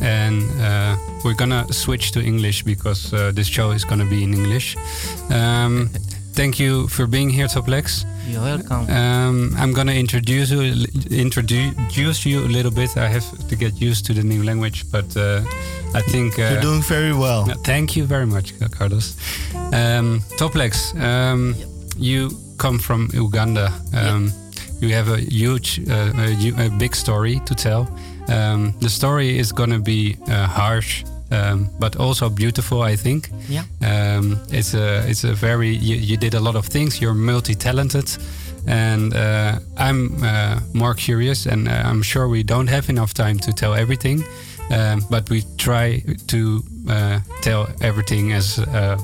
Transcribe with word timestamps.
And 0.00 0.42
uh, 0.60 0.96
we're 1.24 1.34
gonna 1.34 1.64
switch 1.72 2.12
to 2.12 2.20
English 2.20 2.62
because 2.64 3.12
uh, 3.12 3.32
this 3.34 3.46
show 3.48 3.70
is 3.72 3.84
gonna 3.84 4.04
be 4.06 4.22
in 4.22 4.32
English. 4.34 4.76
Um, 5.30 5.88
thank 6.32 6.58
you 6.58 6.88
for 6.88 7.06
being 7.06 7.30
here, 7.30 7.46
Toplex. 7.48 8.04
You're 8.28 8.42
welcome. 8.42 8.88
Um, 8.90 9.54
I'm 9.58 9.72
gonna 9.72 9.94
introduce 9.94 10.50
you 10.50 10.84
introduce 11.10 12.26
you 12.26 12.40
a 12.40 12.48
little 12.56 12.70
bit. 12.70 12.96
I 12.96 13.08
have 13.08 13.24
to 13.48 13.56
get 13.56 13.80
used 13.80 14.04
to 14.06 14.12
the 14.14 14.22
new 14.22 14.42
language, 14.42 14.84
but 14.92 15.16
uh, 15.16 15.40
I 15.94 16.02
think 16.02 16.38
uh, 16.38 16.50
You're 16.52 16.60
doing 16.60 16.82
very 16.82 17.12
well. 17.12 17.44
thank 17.64 17.96
you 17.96 18.04
very 18.04 18.26
much, 18.26 18.52
Carlos. 18.70 19.16
Um, 19.72 20.20
Toplex, 20.36 20.94
um, 21.00 21.54
you 21.96 22.30
come 22.58 22.78
from 22.78 23.08
Uganda. 23.14 23.72
Um, 23.94 24.32
You 24.80 24.94
have 24.94 25.08
a 25.12 25.18
huge, 25.18 25.80
uh, 25.90 26.12
a, 26.16 26.66
a 26.66 26.70
big 26.78 26.94
story 26.94 27.40
to 27.46 27.54
tell. 27.54 27.88
Um, 28.28 28.74
the 28.80 28.88
story 28.88 29.38
is 29.38 29.52
gonna 29.52 29.78
be 29.78 30.16
uh, 30.28 30.46
harsh, 30.46 31.04
um, 31.30 31.68
but 31.78 31.96
also 31.96 32.28
beautiful. 32.28 32.82
I 32.82 32.96
think. 32.96 33.30
Yeah. 33.48 33.64
Um, 33.82 34.38
it's 34.50 34.74
a 34.74 35.08
it's 35.08 35.24
a 35.24 35.34
very 35.34 35.68
you, 35.68 35.96
you 35.96 36.16
did 36.16 36.34
a 36.34 36.40
lot 36.40 36.56
of 36.56 36.66
things. 36.66 37.00
You're 37.00 37.14
multi-talented, 37.14 38.16
and 38.66 39.14
uh, 39.14 39.58
I'm 39.76 40.22
uh, 40.22 40.60
more 40.74 40.94
curious, 40.94 41.46
and 41.46 41.68
uh, 41.68 41.72
I'm 41.72 42.02
sure 42.02 42.28
we 42.28 42.42
don't 42.42 42.68
have 42.68 42.88
enough 42.90 43.12
time 43.14 43.38
to 43.38 43.52
tell 43.52 43.74
everything, 43.74 44.24
um, 44.70 45.00
but 45.10 45.28
we 45.30 45.42
try 45.56 46.02
to 46.26 46.62
uh, 46.88 47.20
tell 47.40 47.68
everything 47.80 48.32
as 48.32 48.58
uh, 48.58 48.98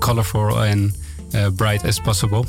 colorful 0.00 0.58
and 0.58 0.92
uh, 1.34 1.50
bright 1.50 1.84
as 1.84 1.98
possible. 1.98 2.46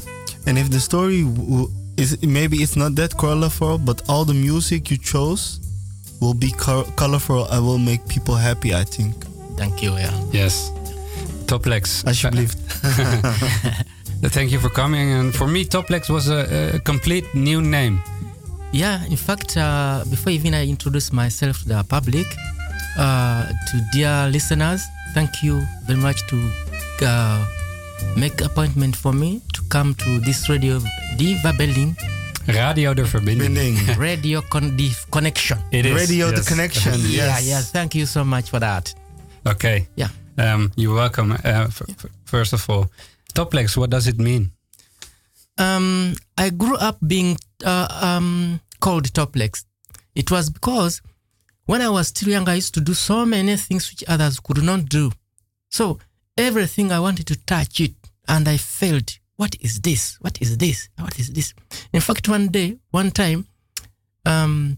And 0.48 0.58
if 0.58 0.70
the 0.70 0.80
story 0.80 1.24
w- 1.24 1.68
is 1.98 2.18
maybe 2.22 2.58
it's 2.58 2.76
not 2.76 2.96
that 2.96 3.16
colorful, 3.18 3.78
but 3.78 4.02
all 4.10 4.26
the 4.26 4.34
music 4.34 4.90
you 4.90 4.98
chose 4.98 5.60
will 6.22 6.34
be 6.36 6.52
co- 6.52 6.88
colorful 6.96 7.46
and 7.52 7.66
will 7.66 7.80
make 7.80 8.08
people 8.08 8.36
happy. 8.36 8.74
I 8.74 8.84
think. 8.86 9.16
Thank 9.58 9.82
you. 9.84 9.92
Yeah. 9.98 10.14
Yes, 10.32 10.72
Toplex. 11.48 12.04
Alsjeblieft. 12.06 12.58
Thank 14.32 14.52
you 14.52 14.60
for 14.60 14.70
coming. 14.70 15.12
And 15.12 15.34
for 15.36 15.48
me, 15.48 15.66
Toplex 15.66 16.10
was 16.10 16.30
a, 16.30 16.76
a 16.76 16.80
complete 16.80 17.26
new 17.34 17.62
name. 17.62 18.02
Yeah. 18.72 19.04
In 19.06 19.18
fact, 19.18 19.58
uh, 19.58 20.04
before 20.10 20.32
even 20.32 20.54
I 20.54 20.68
introduce 20.68 21.12
myself 21.12 21.64
to 21.64 21.68
the 21.70 21.84
public, 21.84 22.28
uh, 22.98 23.48
to 23.48 23.82
dear 23.92 24.30
listeners, 24.32 24.82
thank 25.14 25.44
you 25.44 25.62
very 25.88 26.00
much 26.00 26.26
to 26.30 26.38
uh, 27.04 27.44
make 28.16 28.42
appointment 28.42 28.96
for 28.96 29.12
me 29.14 29.42
to 29.54 29.62
come 29.70 29.96
to 29.96 30.20
this 30.20 30.50
radio, 30.50 30.80
Diva 31.18 31.52
Vabeling 31.52 31.96
Radio 32.48 32.94
de 32.94 33.06
Verbinding. 33.06 33.78
Radio 33.98 34.42
con- 34.42 34.76
the 34.78 34.90
Connection. 35.12 35.58
It 35.72 35.86
is. 35.86 35.94
Radio 35.94 36.30
the 36.30 36.38
yes. 36.38 36.48
connection. 36.48 36.94
Yeah. 37.00 37.26
Yes. 37.40 37.48
Yeah. 37.48 37.62
Thank 37.62 37.96
you 37.96 38.06
so 38.06 38.24
much 38.24 38.50
for 38.50 38.60
that. 38.60 38.94
Okay. 39.48 39.88
Yeah. 39.96 40.10
Um, 40.38 40.72
you're 40.76 40.96
welcome. 40.96 41.32
Uh, 41.34 41.38
f- 41.68 41.82
f- 41.90 42.06
first 42.26 42.54
of 42.54 42.70
all, 42.70 42.88
Toplex, 43.34 43.78
what 43.78 43.90
does 43.90 44.08
it 44.08 44.18
mean? 44.20 44.52
um, 45.58 46.16
I 46.38 46.50
grew 46.50 46.76
up 46.78 46.98
being 47.06 47.38
uh, 47.64 47.88
um, 48.02 48.60
called 48.80 49.12
Toplex. 49.14 49.64
It 50.16 50.32
was 50.32 50.50
because 50.50 51.02
when 51.66 51.82
I 51.82 51.90
was 51.90 52.08
still 52.08 52.30
young, 52.30 52.50
I 52.50 52.56
used 52.56 52.74
to 52.74 52.82
do 52.82 52.94
so 52.94 53.26
many 53.26 53.56
things 53.58 53.90
which 53.92 54.04
others 54.08 54.40
could 54.40 54.64
not 54.64 54.90
do. 54.90 55.12
So 55.70 56.00
everything 56.38 56.92
I 56.92 57.00
wanted 57.00 57.28
to 57.28 57.36
touch 57.46 57.80
it, 57.80 57.94
and 58.28 58.48
I 58.48 58.58
failed. 58.58 59.18
What 59.38 59.56
is 59.60 59.82
this? 59.82 60.18
What 60.22 60.42
is 60.42 60.58
this? 60.58 60.90
What 61.00 61.20
is 61.20 61.30
this? 61.30 61.54
In 61.94 62.02
fact, 62.02 62.28
one 62.30 62.48
day, 62.50 62.78
one 62.92 63.12
time, 63.12 63.48
um, 64.26 64.78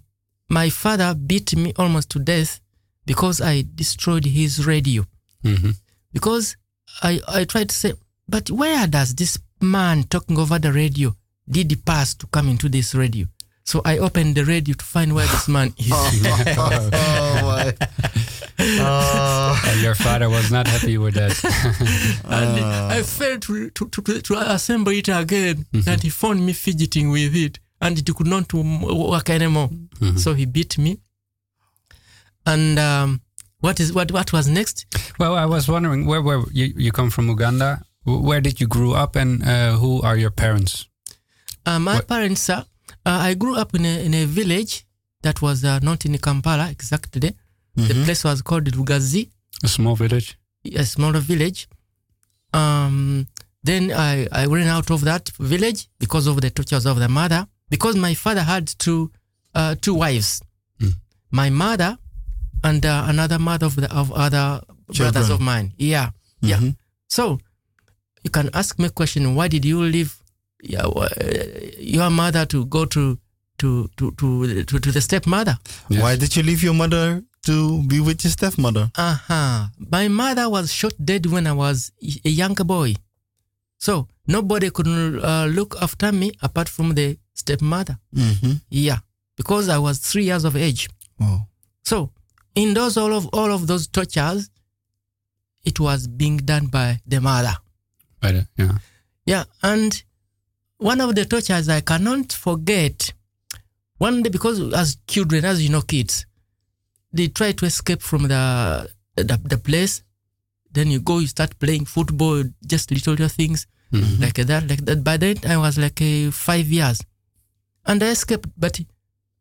my 0.50 0.70
father 0.70 1.14
beat 1.16 1.56
me 1.56 1.74
almost 1.78 2.10
to 2.12 2.20
death 2.20 2.60
because 3.06 3.42
I 3.42 3.66
destroyed 3.76 4.26
his 4.26 4.66
radio 4.66 5.06
hmm 5.42 5.72
because 6.14 6.56
I, 7.02 7.20
I 7.28 7.44
tried 7.46 7.70
to 7.70 7.76
say, 7.76 7.94
but 8.30 8.52
where 8.52 8.86
does 8.86 9.16
this 9.16 9.40
man 9.60 10.04
talking 10.04 10.38
over 10.38 10.60
the 10.60 10.72
radio 10.72 11.16
did 11.50 11.72
he 11.72 11.76
pass 11.76 12.14
to 12.16 12.28
come 12.28 12.50
into 12.50 12.70
this 12.70 12.94
radio? 12.94 13.26
So 13.66 13.82
I 13.84 13.98
opened 13.98 14.36
the 14.36 14.46
radio 14.46 14.76
to 14.76 14.86
find 14.86 15.16
where 15.16 15.26
this 15.26 15.48
man 15.48 15.74
is. 15.78 15.90
oh 15.92 16.90
my. 16.92 16.94
Oh. 16.94 17.72
And 18.64 19.82
your 19.82 19.96
father 19.96 20.30
was 20.30 20.52
not 20.52 20.68
happy 20.68 20.98
with 20.98 21.16
that. 21.16 21.34
and 22.26 22.60
I 22.66 23.02
failed 23.04 23.42
to, 23.44 23.70
to, 23.72 23.88
to, 23.90 24.22
to 24.22 24.34
assemble 24.54 24.92
it 24.92 25.08
again. 25.10 25.66
And 25.88 26.02
he 26.02 26.10
found 26.10 26.46
me 26.46 26.54
fidgeting 26.54 27.10
with 27.10 27.36
it. 27.36 27.60
And 27.82 27.98
it 28.00 28.16
could 28.16 28.28
not 28.28 28.54
work 28.54 29.30
anymore. 29.30 29.70
So 30.18 30.34
he 30.34 30.46
beat 30.46 30.78
me. 30.78 31.00
And 32.46 32.78
um, 32.80 33.22
what 33.60 33.80
is 33.80 33.94
what 33.94 34.12
what 34.12 34.34
was 34.34 34.48
next? 34.50 34.86
well, 35.20 35.36
I 35.36 35.46
was 35.46 35.68
wondering 35.70 36.06
where 36.06 36.22
where 36.22 36.42
you, 36.52 36.74
you 36.76 36.92
come 36.92 37.10
from 37.10 37.30
Uganda. 37.30 37.82
Where 38.06 38.42
did 38.42 38.60
you 38.60 38.68
grow 38.68 38.92
up, 38.92 39.16
and 39.16 39.42
uh, 39.48 39.78
who 39.78 40.02
are 40.02 40.18
your 40.18 40.30
parents? 40.32 40.90
Uh, 41.66 41.80
my 41.80 41.96
What- 41.96 42.08
parents, 42.10 42.50
uh, 42.50 42.66
uh, 43.06 43.20
I 43.30 43.34
grew 43.36 43.56
up 43.56 43.74
in 43.76 43.86
a, 43.86 44.04
in 44.06 44.14
a 44.14 44.26
village 44.26 44.86
that 45.22 45.42
was 45.42 45.64
uh, 45.64 45.80
not 45.82 46.04
in 46.06 46.18
Kampala 46.18 46.70
exactly. 46.70 47.32
The 47.76 47.94
place 48.06 48.24
was 48.24 48.42
called 48.42 48.66
Lugazi, 48.66 49.30
A 49.64 49.68
small 49.68 49.96
village. 49.96 50.38
a 50.76 50.86
smaller 50.86 51.20
village. 51.20 51.68
Um, 52.54 53.28
then 53.64 53.92
I, 53.92 54.28
I 54.32 54.46
ran 54.46 54.68
out 54.68 54.92
of 54.92 55.02
that 55.06 55.30
village 55.40 55.88
because 56.00 56.28
of 56.28 56.40
the 56.42 56.50
tortures 56.50 56.86
of 56.86 57.00
the 57.00 57.08
mother. 57.10 57.48
Because 57.70 57.96
my 57.96 58.14
father 58.14 58.42
had 58.44 58.68
two 58.68 59.12
uh, 59.56 59.76
two 59.82 59.96
wives, 59.96 60.42
my 61.32 61.50
mother 61.50 61.98
and 62.64 62.86
uh, 62.86 63.06
another 63.08 63.40
mother 63.40 63.66
of 63.66 63.76
the 63.76 63.92
of 63.92 64.12
other 64.12 64.62
brothers 64.96 65.30
of 65.30 65.40
mine. 65.42 65.74
Yeah, 65.78 66.12
yeah. 66.42 66.58
Mhm. 66.60 66.76
So 67.08 67.40
you 68.24 68.30
can 68.30 68.50
ask 68.54 68.78
me 68.78 68.86
a 68.86 68.90
question: 68.92 69.34
Why 69.36 69.48
did 69.48 69.66
you 69.66 69.82
leave 69.82 70.16
your, 70.62 70.86
uh, 71.04 71.10
your 71.80 72.10
mother 72.12 72.46
to 72.48 72.66
go 72.66 72.86
to 72.86 73.18
to 73.58 73.90
to 73.98 74.12
to 74.12 74.64
to, 74.66 74.80
to 74.80 74.92
the 74.92 75.02
stepmother? 75.02 75.58
Yes. 75.90 76.02
Why 76.02 76.16
did 76.16 76.36
you 76.36 76.44
leave 76.44 76.62
your 76.62 76.76
mother 76.76 77.24
to 77.44 77.84
be 77.84 78.00
with 78.00 78.24
your 78.24 78.32
stepmother? 78.32 78.92
Uh-huh. 78.96 79.68
My 79.78 80.08
mother 80.08 80.50
was 80.50 80.72
shot 80.74 80.94
dead 81.04 81.26
when 81.26 81.46
I 81.48 81.54
was 81.54 81.92
a 82.26 82.30
young 82.30 82.54
boy. 82.56 82.96
So 83.78 84.08
nobody 84.28 84.70
could 84.70 84.88
uh, 84.88 85.46
look 85.46 85.76
after 85.82 86.12
me 86.12 86.32
apart 86.42 86.70
from 86.70 86.94
the 86.96 87.18
stepmother. 87.34 87.98
Mm-hmm. 88.16 88.54
Yeah, 88.70 89.00
because 89.36 89.68
I 89.70 89.78
was 89.78 90.00
three 90.00 90.24
years 90.26 90.46
of 90.46 90.56
age. 90.56 90.90
Oh. 91.22 91.42
So 91.84 92.12
in 92.56 92.74
those 92.74 92.96
all 92.98 93.14
of 93.14 93.28
all 93.34 93.52
of 93.52 93.68
those 93.68 93.88
tortures, 93.88 94.50
it 95.66 95.80
was 95.80 96.08
being 96.08 96.38
done 96.38 96.68
by 96.68 97.02
the 97.06 97.20
mother. 97.20 97.56
By 98.22 98.32
the- 98.32 98.48
yeah. 98.58 98.78
Yeah, 99.26 99.44
and 99.62 100.02
one 100.78 101.00
of 101.02 101.16
the 101.16 101.26
tortures 101.26 101.68
I 101.70 101.82
cannot 101.82 102.32
forget. 102.34 103.14
One 103.98 104.22
day, 104.24 104.30
because 104.30 104.60
as 104.74 104.98
children, 105.08 105.46
as 105.46 105.62
you 105.64 105.70
know, 105.70 105.82
kids, 105.82 106.26
they 107.14 107.28
try 107.28 107.52
to 107.54 107.66
escape 107.66 108.02
from 108.02 108.24
the 108.28 108.90
the, 109.16 109.40
the 109.44 109.58
place. 109.58 110.04
Then 110.72 110.90
you 110.90 111.00
go, 111.00 111.20
you 111.20 111.28
start 111.28 111.60
playing 111.60 111.86
football, 111.86 112.44
just 112.66 112.90
little 112.90 113.16
things 113.30 113.68
like 114.20 114.34
that, 114.34 114.68
like 114.68 114.86
that. 114.86 115.04
By 115.04 115.18
then, 115.18 115.38
I 115.48 115.58
was 115.58 115.78
like 115.78 116.02
uh, 116.02 116.32
five 116.32 116.66
years, 116.68 117.02
and 117.86 118.02
I 118.02 118.10
escaped. 118.10 118.50
But 118.58 118.80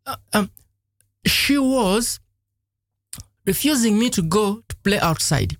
uh, 0.06 0.16
um, 0.34 0.50
she 1.24 1.56
was 1.56 2.20
refusing 3.46 3.98
me 3.98 4.10
to 4.10 4.22
go 4.22 4.62
to 4.68 4.76
play 4.84 4.98
outside, 5.00 5.56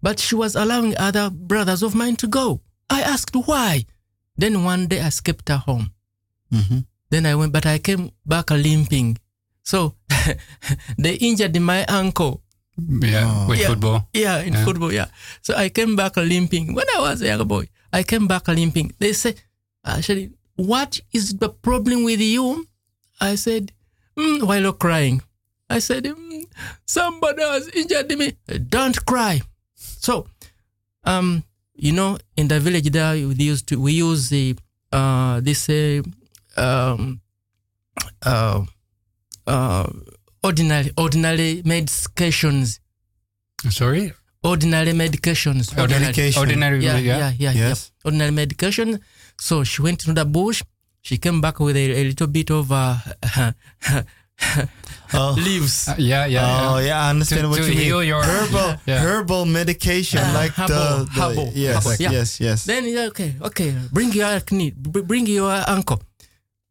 but 0.00 0.20
she 0.20 0.36
was 0.36 0.54
allowing 0.54 0.96
other 0.96 1.28
brothers 1.30 1.82
of 1.82 1.94
mine 1.94 2.16
to 2.16 2.28
go. 2.28 2.60
I 2.88 3.02
asked 3.02 3.34
why. 3.34 3.84
Then 4.36 4.62
one 4.64 4.86
day 4.86 5.00
I 5.00 5.08
escaped 5.08 5.48
her 5.48 5.56
home. 5.56 5.90
Mm-hmm. 6.52 6.78
Then 7.10 7.26
I 7.26 7.34
went, 7.34 7.52
but 7.52 7.66
I 7.66 7.78
came 7.78 8.12
back 8.24 8.50
limping. 8.50 9.18
So 9.66 9.94
they 10.98 11.14
injured 11.18 11.58
my 11.60 11.84
ankle. 11.90 12.42
Yeah. 12.78 13.26
Oh. 13.26 13.48
With 13.50 13.58
Yeah. 13.60 13.66
football. 13.68 13.98
Yeah, 14.14 14.38
in 14.46 14.52
Yeah. 14.54 14.64
football, 14.64 14.92
yeah. 14.92 15.08
So 15.42 15.54
I 15.58 15.68
came 15.70 15.96
back 15.96 16.16
limping. 16.16 16.72
When 16.74 16.86
I 16.96 17.00
was 17.00 17.20
a 17.22 17.26
young 17.26 17.46
boy, 17.48 17.66
I 17.92 18.02
came 18.04 18.26
back 18.28 18.46
limping. 18.48 18.94
They 18.98 19.12
said, 19.12 19.42
actually, 19.84 20.30
what 20.54 21.00
is 21.12 21.34
the 21.42 21.48
problem 21.48 22.04
with 22.04 22.20
you? 22.20 22.66
I 23.20 23.34
said, 23.36 23.72
mm, 24.16 24.42
while 24.46 24.72
crying. 24.72 25.20
I 25.68 25.80
said, 25.80 26.04
mm, 26.04 26.44
somebody 26.86 27.42
has 27.42 27.66
injured 27.74 28.12
me. 28.16 28.36
Don't 28.68 28.98
cry. 29.04 29.40
So, 29.74 30.26
um, 31.04 31.42
you 31.74 31.92
know, 31.92 32.18
in 32.36 32.46
the 32.48 32.60
village 32.60 32.90
there, 32.92 33.14
we 33.14 33.34
used 33.34 33.66
to 33.68 33.80
we 33.80 33.92
use 33.92 34.28
the 34.30 34.54
uh, 34.92 35.40
this 35.40 35.68
uh, 35.68 36.02
um, 36.56 37.20
uh, 38.22 38.64
uh, 39.46 39.86
ordinary 40.42 40.90
ordinary 40.96 41.62
medications. 41.64 42.78
Sorry? 43.70 44.12
Ordinary 44.44 44.92
medications. 44.92 45.72
Ordinary, 45.76 46.04
Medication. 46.04 46.38
ordinary 46.40 46.78
Yeah, 46.84 46.98
yeah. 46.98 47.18
yeah, 47.18 47.32
yeah, 47.38 47.52
Yes. 47.52 47.90
yeah. 47.90 48.06
Ordinary 48.06 48.30
medication. 48.30 49.00
So 49.40 49.64
she 49.64 49.82
went 49.82 50.02
into 50.06 50.12
the 50.14 50.24
bush. 50.24 50.62
She 51.02 51.18
came 51.18 51.40
back 51.40 51.58
with 51.60 51.76
a, 51.76 51.84
a 52.00 52.04
little 52.04 52.26
bit 52.28 52.50
of 52.50 52.70
uh, 52.70 52.96
Oh. 55.14 55.34
leaves. 55.38 55.88
Uh, 55.88 55.94
yeah, 55.98 56.26
yeah, 56.26 56.42
Oh 56.70 56.78
yeah. 56.78 56.86
yeah, 56.86 57.06
I 57.06 57.10
understand 57.10 57.42
To- 57.42 57.48
what 57.48 57.58
to 57.62 57.66
you 57.72 57.78
heal 57.78 57.98
mean. 58.00 58.08
your- 58.08 58.22
herbal 58.24 58.76
Yeah. 58.86 58.98
herbal 59.00 59.46
medication, 59.46 60.18
Uh, 60.20 60.34
like 60.34 60.52
herbal, 60.52 60.74
the, 60.74 61.04
the 61.14 61.20
herbal, 61.22 61.46
yes, 61.54 61.74
herbal, 61.78 61.94
yeah. 62.02 62.10
yes, 62.10 62.40
yes. 62.40 62.64
Then 62.66 62.84
yeah, 62.86 63.06
okay, 63.14 63.34
okay, 63.40 63.74
bring 63.92 64.12
your 64.12 64.40
knee, 64.50 64.72
bring 64.76 65.26
your 65.26 65.50
uncle. 65.70 66.02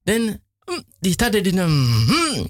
Then 0.05 0.39
mm, 0.67 0.83
he 1.01 1.11
started 1.13 1.47
in 1.47 1.59
um, 1.59 2.05
hmm. 2.07 2.43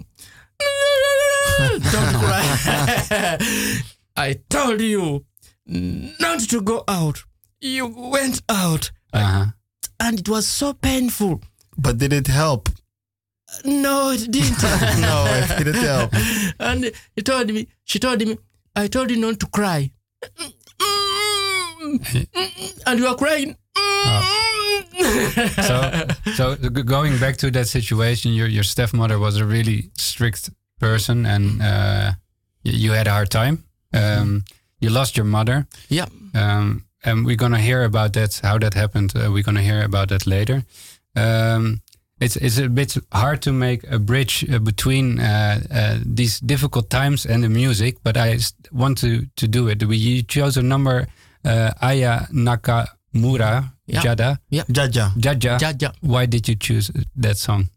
Don't 1.91 2.13
cry. 2.21 3.77
I 4.15 4.39
told 4.49 4.81
you 4.81 5.25
not 6.19 6.39
to 6.49 6.61
go 6.61 6.83
out. 6.87 7.23
You 7.61 7.87
went 7.87 8.41
out, 8.49 8.91
Uh-huh. 9.13 9.45
and 9.99 10.19
it 10.19 10.29
was 10.29 10.47
so 10.47 10.73
painful. 10.73 11.41
But 11.77 11.97
did 11.97 12.13
it 12.13 12.27
help? 12.27 12.69
No, 13.63 14.11
it 14.11 14.29
didn't. 14.31 14.61
no, 15.01 15.25
it 15.27 15.57
didn't 15.57 15.81
help. 15.81 16.11
and 16.59 16.91
he 17.15 17.21
told 17.21 17.47
me, 17.53 17.67
she 17.85 17.99
told 17.99 18.19
me, 18.19 18.37
I 18.75 18.87
told 18.87 19.09
you 19.11 19.17
not 19.17 19.39
to 19.39 19.47
cry. 19.47 19.91
and 22.85 22.99
you 22.99 23.07
are 23.07 23.15
crying. 23.15 23.55
so, 25.63 26.05
so 26.35 26.55
going 26.95 27.17
back 27.19 27.37
to 27.37 27.51
that 27.51 27.67
situation, 27.67 28.33
your 28.33 28.47
your 28.47 28.63
stepmother 28.63 29.19
was 29.19 29.37
a 29.37 29.45
really 29.45 29.89
strict 29.97 30.49
person, 30.79 31.25
and 31.25 31.61
uh, 31.61 32.11
y- 32.63 32.71
you 32.71 32.91
had 32.93 33.07
a 33.07 33.11
hard 33.11 33.29
time. 33.29 33.63
Um, 33.93 34.43
you 34.79 34.89
lost 34.89 35.15
your 35.17 35.25
mother, 35.25 35.65
yeah. 35.89 36.05
um, 36.33 36.83
and 37.03 37.25
we're 37.25 37.37
gonna 37.37 37.61
hear 37.61 37.83
about 37.83 38.11
that. 38.13 38.39
How 38.43 38.57
that 38.59 38.73
happened, 38.73 39.13
uh, 39.15 39.31
we're 39.31 39.43
gonna 39.43 39.61
hear 39.63 39.83
about 39.83 40.09
that 40.09 40.25
later. 40.27 40.63
Um, 41.15 41.81
it's 42.19 42.35
it's 42.35 42.57
a 42.57 42.67
bit 42.69 42.97
hard 43.11 43.41
to 43.41 43.51
make 43.51 43.83
a 43.91 43.97
bridge 43.99 44.45
uh, 44.49 44.59
between 44.59 45.19
uh, 45.19 45.59
uh, 45.71 45.97
these 46.15 46.39
difficult 46.39 46.89
times 46.89 47.25
and 47.25 47.43
the 47.43 47.49
music, 47.49 47.97
but 48.03 48.17
I 48.17 48.33
s- 48.35 48.53
want 48.71 48.97
to 48.99 49.25
to 49.35 49.47
do 49.47 49.67
it. 49.69 49.83
We 49.83 49.97
you 49.97 50.23
chose 50.23 50.57
a 50.59 50.63
number, 50.63 51.07
uh, 51.45 51.71
Aya 51.81 52.27
Nakamura, 52.33 53.71
Yeah. 53.87 54.01
Jada, 54.03 54.37
Djadja. 54.51 55.11
Djadja. 55.17 55.57
Djadja. 55.59 55.91
Why 56.01 56.25
did 56.27 56.47
you 56.47 56.55
choose 56.55 56.91
that 57.21 57.37
song? 57.37 57.69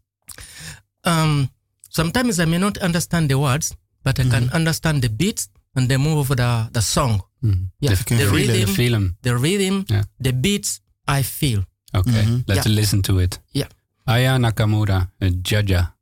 Um, 1.05 1.49
sometimes 1.89 2.39
I 2.39 2.45
may 2.45 2.57
not 2.57 2.77
understand 2.77 3.29
the 3.29 3.37
words, 3.37 3.75
but 4.03 4.19
I 4.19 4.23
can 4.29 4.49
understand 4.53 5.01
the 5.01 5.09
beats 5.09 5.49
and 5.75 5.87
the 5.89 5.97
move 5.97 6.29
of 6.29 6.37
the, 6.37 6.69
the 6.71 6.81
song. 6.81 7.21
Mhm. 7.43 7.69
Yeah, 7.79 7.95
The, 7.95 8.03
can 8.03 8.17
the 8.17 8.25
feel 8.25 8.49
it. 8.49 8.65
the 8.65 8.73
rhythm, 8.77 9.17
the 9.21 9.33
rhythm, 9.37 9.85
Yeah. 9.89 10.03
the 10.19 10.31
beats 10.33 10.81
I 11.07 11.23
feel. 11.23 11.63
Okay, 11.93 12.23
Mhm. 12.23 12.43
let's 12.47 12.65
Yeah. 12.65 12.75
listen 12.75 13.01
to 13.03 13.19
it. 13.19 13.39
Yeah. 13.53 13.67
Aya 14.07 14.37
Nakamura, 14.37 15.09
uh, 15.21 15.29
Djadja. 15.29 15.93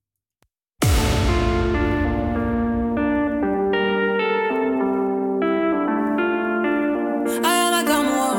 Aya 7.50 7.66
Nakamura, 7.74 8.30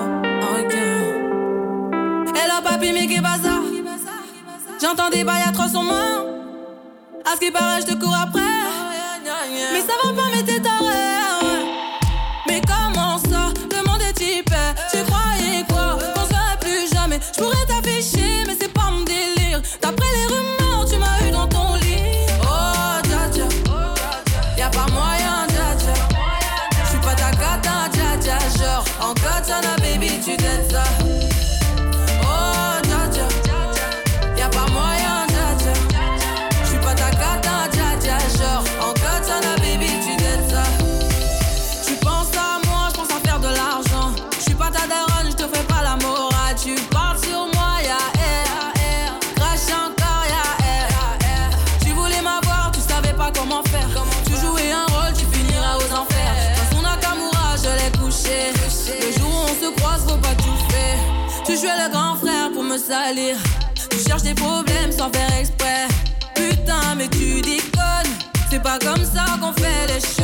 ok. 0.58 0.74
Hello 2.36 2.56
papi, 2.64 2.92
mais 2.92 3.06
qu'est 3.06 3.20
pas 3.22 3.38
ça? 3.42 3.54
J'entends 4.80 5.10
des 5.10 5.24
bails 5.24 5.42
atroces 5.48 5.74
en 5.74 5.82
main. 5.84 6.24
À 7.30 7.34
ce 7.34 7.40
qui 7.40 7.50
paraît, 7.50 7.82
je 7.82 7.92
te 7.92 7.94
cours 8.02 8.16
après. 8.16 8.40
Mais 8.40 9.80
ça 9.80 9.92
va 10.02 10.14
pas, 10.14 10.28
mais 10.34 10.42
t'es 10.42 10.60
taré. 10.60 10.86
Mais 12.46 12.62
comment 12.66 13.18
ça? 13.18 13.52
Le 13.70 13.86
monde 13.86 14.00
est 14.00 14.14
type. 14.14 14.50
Tu 14.90 15.02
croyais 15.04 15.62
quoi? 15.68 15.98
Qu'on 16.14 16.24
se 16.24 16.28
verrait 16.30 16.58
plus 16.58 16.90
jamais. 16.90 17.20
Je 17.36 17.42
pourrais 17.42 17.66
t'afficher, 17.66 18.44
mais 18.46 18.56
c'est 18.58 18.72
pas 18.72 18.90
mon 18.90 19.02
délire. 19.02 19.60
Tu 63.90 63.98
cherches 63.98 64.22
des 64.22 64.32
problèmes 64.32 64.90
sans 64.90 65.10
faire 65.12 65.30
exprès. 65.38 65.88
Putain, 66.34 66.94
mais 66.96 67.06
tu 67.08 67.42
déconnes. 67.42 68.14
C'est 68.50 68.62
pas 68.62 68.78
comme 68.78 69.04
ça 69.04 69.26
qu'on 69.38 69.52
fait 69.52 69.86
les 69.88 70.00
choses. 70.00 70.17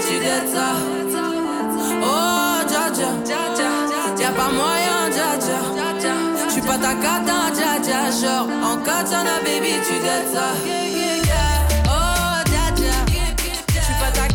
Ça. 0.00 0.74
Oh, 2.02 2.66
dja 2.68 2.90
dja. 2.90 3.70
Y'a 4.18 4.30
pas 4.30 4.50
moyen, 4.50 5.10
dja 5.10 5.36
dja. 5.38 6.14
J'suis 6.48 6.62
pas 6.62 6.78
ta 6.78 6.94
cata, 6.94 7.50
dja 7.52 7.78
dja. 7.82 8.10
Genre, 8.10 8.48
en 8.62 8.76
katana, 8.78 9.38
baby, 9.44 9.74
tu 9.86 9.94
donnes 10.04 10.30
ça. 10.32 10.48
Oh, 11.86 12.42
dja 12.46 12.70
dja. 12.74 12.96
Pas 14.00 14.10
ta 14.10 14.26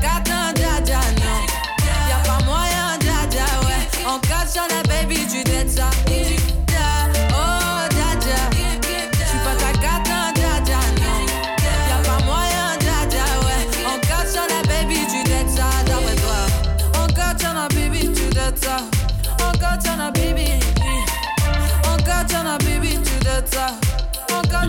dja, 0.81 0.99
non. 1.23 1.39
Y'a 2.09 2.19
pas 2.25 2.43
moyen, 2.45 2.97
dja 2.99 3.45
ouais. 3.65 4.05
En 4.05 4.19
baby, 4.87 5.27
tu 5.27 5.43
ça. 5.69 6.08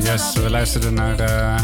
Yes, 0.02 0.35
we 0.35 0.50
luisterden 0.50 0.95
naar 0.95 1.21
uh, 1.21 1.61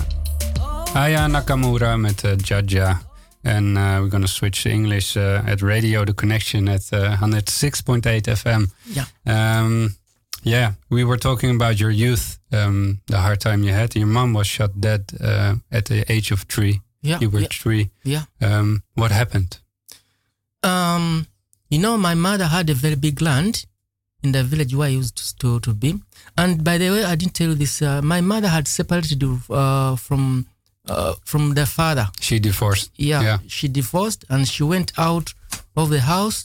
Aya 0.95 1.27
Nakamura 1.27 1.97
met 1.97 2.25
uh, 2.25 2.33
Djadja. 2.37 3.03
And 3.43 3.77
uh, 3.77 3.99
we're 3.99 4.11
gonna 4.11 4.27
switch 4.27 4.63
to 4.63 4.71
English 4.71 5.17
uh, 5.17 5.49
at 5.49 5.61
radio, 5.61 6.05
the 6.05 6.15
connection 6.15 6.69
at 6.69 6.89
uh, 6.93 7.21
106.8 7.21 8.29
FM. 8.37 8.67
Yeah. 8.83 9.07
Um, 9.25 9.97
yeah, 10.43 10.73
we 10.89 11.05
were 11.05 11.19
talking 11.19 11.55
about 11.55 11.79
your 11.79 11.91
youth, 11.93 12.39
um, 12.53 13.01
the 13.07 13.19
hard 13.19 13.41
time 13.41 13.63
you 13.63 13.73
had. 13.73 13.95
Your 13.95 14.07
mom 14.09 14.33
was 14.33 14.47
shot 14.47 14.71
dead 14.81 15.13
uh, 15.21 15.55
at 15.71 15.85
the 15.85 16.05
age 16.13 16.33
of 16.33 16.45
three. 16.49 16.81
Yeah. 17.03 17.21
You 17.21 17.31
were 17.31 17.43
yeah. 17.43 17.49
three. 17.51 17.91
yeah. 18.03 18.23
Um, 18.41 18.83
what 18.95 19.11
happened? 19.11 19.61
Um, 20.63 21.27
you 21.69 21.79
know, 21.79 21.97
my 21.97 22.15
mother 22.15 22.47
had 22.47 22.71
a 22.71 22.75
very 22.75 22.97
big 22.97 23.21
land 23.21 23.65
in 24.27 24.33
the 24.33 24.43
village 24.53 24.73
where 24.75 24.89
I 24.89 24.95
used 25.03 25.19
to, 25.41 25.49
to 25.67 25.73
be. 25.85 25.91
And 26.37 26.63
by 26.69 26.77
the 26.79 26.89
way, 26.91 27.03
I 27.13 27.15
didn't 27.21 27.35
tell 27.39 27.49
you 27.53 27.55
this. 27.63 27.75
Uh, 27.83 28.03
my 28.03 28.21
mother 28.33 28.49
had 28.57 28.67
separated 28.79 29.23
uh, 29.51 29.97
from 30.07 30.23
uh, 30.89 31.15
from 31.31 31.55
the 31.59 31.67
father. 31.67 32.07
She 32.27 32.37
divorced. 32.49 32.91
Yeah, 33.11 33.23
Yeah. 33.29 33.39
she 33.57 33.67
divorced 33.81 34.21
and 34.33 34.47
she 34.53 34.63
went 34.75 34.91
out 35.09 35.27
of 35.81 35.87
the 35.95 36.01
house 36.15 36.39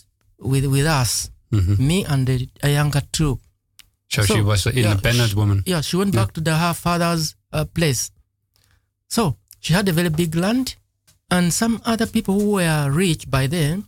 with 0.52 0.66
with 0.76 0.88
us, 1.02 1.12
me 1.92 1.98
and 2.12 2.22
the, 2.30 2.36
a 2.64 2.70
younger 2.80 3.02
two. 3.18 3.34
So, 4.14 4.24
So, 4.24 4.36
she 4.36 4.42
was 4.42 4.66
an 4.66 4.74
yeah, 4.76 4.92
independent 4.92 5.30
she- 5.30 5.36
woman. 5.42 5.58
Yeah, 5.66 5.82
she 5.82 5.96
went 5.98 6.14
back 6.20 6.30
to 6.34 6.42
the, 6.42 6.54
her 6.64 6.74
father's 6.74 7.36
uh, 7.54 7.66
place. 7.78 8.12
So 9.16 9.38
she 9.64 9.74
had 9.74 9.88
a 9.90 9.94
very 10.00 10.10
big 10.10 10.36
land, 10.36 10.76
and 11.30 11.54
some 11.54 11.82
other 11.86 12.08
people 12.16 12.34
who 12.40 12.50
were 12.58 12.90
rich 12.92 13.30
by 13.30 13.48
then 13.48 13.86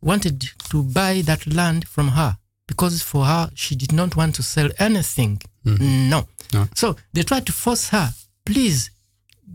wanted 0.00 0.38
to 0.70 0.82
buy 0.82 1.22
that 1.30 1.42
land 1.46 1.86
from 1.94 2.08
her 2.18 2.32
because 2.66 3.02
for 3.02 3.24
her 3.24 3.50
she 3.54 3.74
did 3.76 3.92
not 3.92 4.16
want 4.16 4.34
to 4.36 4.42
sell 4.42 4.68
anything. 4.78 5.40
Mm-hmm. 5.64 6.10
No. 6.10 6.26
No. 6.52 6.68
So 6.74 6.96
they 7.12 7.22
tried 7.22 7.46
to 7.46 7.52
force 7.52 7.88
her, 7.90 8.10
please 8.44 8.90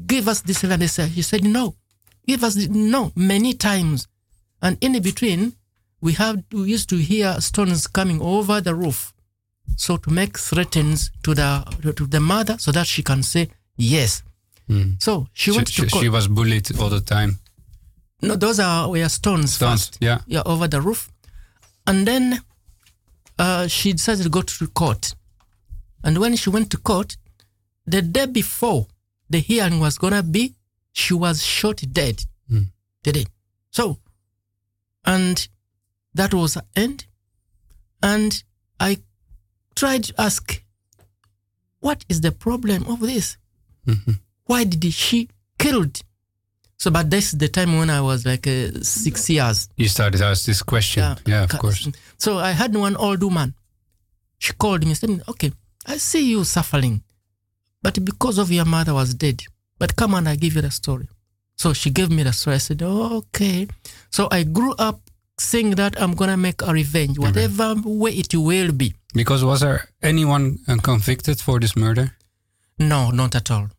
give 0.07 0.27
us 0.27 0.41
this 0.41 0.63
land. 0.63 0.81
They 0.81 0.87
said, 0.87 1.11
she 1.11 1.21
said, 1.21 1.43
no, 1.43 1.75
give 2.27 2.43
us 2.43 2.55
the, 2.55 2.67
no 2.67 3.11
many 3.15 3.53
times, 3.53 4.07
and 4.61 4.77
in 4.81 5.01
between 5.01 5.53
we 6.01 6.13
have 6.13 6.43
we 6.51 6.69
used 6.71 6.89
to 6.89 6.97
hear 6.97 7.39
stones 7.39 7.87
coming 7.87 8.19
over 8.21 8.59
the 8.61 8.73
roof 8.73 9.13
so 9.77 9.97
to 9.97 10.09
make 10.09 10.37
threats 10.37 11.09
to 11.23 11.33
the 11.33 11.93
to 11.95 12.05
the 12.07 12.19
mother 12.19 12.55
so 12.59 12.71
that 12.71 12.87
she 12.87 13.03
can 13.03 13.23
say 13.23 13.47
yes. 13.77 14.23
Mm. 14.69 15.01
So 15.01 15.27
she 15.33 15.51
She, 15.51 15.57
went 15.57 15.69
she, 15.69 15.81
to 15.83 15.89
court. 15.89 16.03
she 16.03 16.09
was 16.09 16.27
bullied 16.27 16.77
all 16.79 16.89
the 16.89 17.01
time. 17.01 17.39
no, 18.21 18.35
those 18.35 18.59
are 18.59 18.89
were 18.89 19.07
stones. 19.09 19.53
Stones, 19.53 19.87
first. 19.87 19.97
yeah. 20.01 20.19
yeah, 20.27 20.41
over 20.45 20.67
the 20.67 20.81
roof, 20.81 21.09
and 21.87 22.05
then 22.07 22.41
uh, 23.39 23.67
she 23.67 23.93
decided 23.93 24.23
to 24.23 24.29
go 24.29 24.41
to 24.41 24.67
court. 24.67 25.15
And 26.03 26.17
when 26.17 26.35
she 26.35 26.49
went 26.49 26.69
to 26.71 26.77
court, 26.77 27.17
the 27.85 28.01
day 28.01 28.25
before 28.25 28.87
the 29.29 29.39
hearing 29.39 29.79
was 29.79 29.97
gonna 29.97 30.23
be, 30.23 30.55
she 30.93 31.13
was 31.13 31.43
shot 31.43 31.81
dead. 31.91 32.23
Did 33.03 33.17
it? 33.17 33.27
So, 33.71 33.97
and 35.05 35.47
that 36.13 36.33
was 36.33 36.53
the 36.55 36.65
end. 36.75 37.05
And 38.03 38.43
I 38.79 38.97
tried 39.75 40.03
to 40.05 40.21
ask, 40.21 40.63
what 41.79 42.03
is 42.09 42.21
the 42.21 42.31
problem 42.31 42.85
of 42.87 42.99
this? 42.99 43.37
Why 44.45 44.63
did 44.65 44.93
she 44.93 45.29
killed? 45.57 46.01
So, 46.81 46.89
but 46.89 47.11
this 47.11 47.31
is 47.31 47.37
the 47.37 47.47
time 47.47 47.77
when 47.77 47.91
I 47.91 48.01
was 48.01 48.25
like 48.25 48.47
uh, 48.47 48.71
six 48.81 49.29
years. 49.29 49.69
You 49.77 49.87
started 49.87 50.17
to 50.17 50.25
ask 50.25 50.45
this 50.45 50.63
question. 50.63 51.03
Yeah, 51.03 51.15
yeah 51.27 51.43
of 51.43 51.59
course. 51.59 51.87
So 52.17 52.39
I 52.39 52.51
had 52.61 52.75
one 52.75 52.95
old 52.95 53.21
woman. 53.21 53.53
She 54.39 54.53
called 54.53 54.81
me 54.81 54.89
and 54.89 54.97
said, 54.97 55.21
Okay, 55.29 55.51
I 55.85 55.97
see 55.97 56.31
you 56.31 56.43
suffering, 56.43 57.03
but 57.83 58.03
because 58.03 58.39
of 58.39 58.51
your 58.51 58.65
mother 58.65 58.95
was 58.95 59.13
dead. 59.13 59.43
But 59.77 59.95
come 59.95 60.15
on, 60.15 60.25
I 60.25 60.35
give 60.35 60.55
you 60.55 60.63
the 60.63 60.71
story. 60.71 61.07
So 61.55 61.71
she 61.73 61.91
gave 61.91 62.09
me 62.09 62.23
the 62.23 62.33
story. 62.33 62.55
I 62.55 62.59
said, 62.59 62.81
oh, 62.81 63.17
Okay. 63.17 63.67
So 64.09 64.27
I 64.31 64.41
grew 64.41 64.73
up 64.79 65.01
saying 65.37 65.75
that 65.75 66.01
I'm 66.01 66.15
gonna 66.15 66.37
make 66.37 66.63
a 66.63 66.73
revenge, 66.73 67.19
whatever 67.19 67.75
way 67.85 68.13
it 68.13 68.33
will 68.33 68.71
be. 68.71 68.95
Because 69.13 69.45
was 69.45 69.59
there 69.59 69.87
anyone 70.01 70.57
uh, 70.67 70.77
convicted 70.77 71.39
for 71.41 71.59
this 71.59 71.75
murder? 71.75 72.17
No, 72.79 73.11
not 73.11 73.35
at 73.35 73.51
all. 73.51 73.69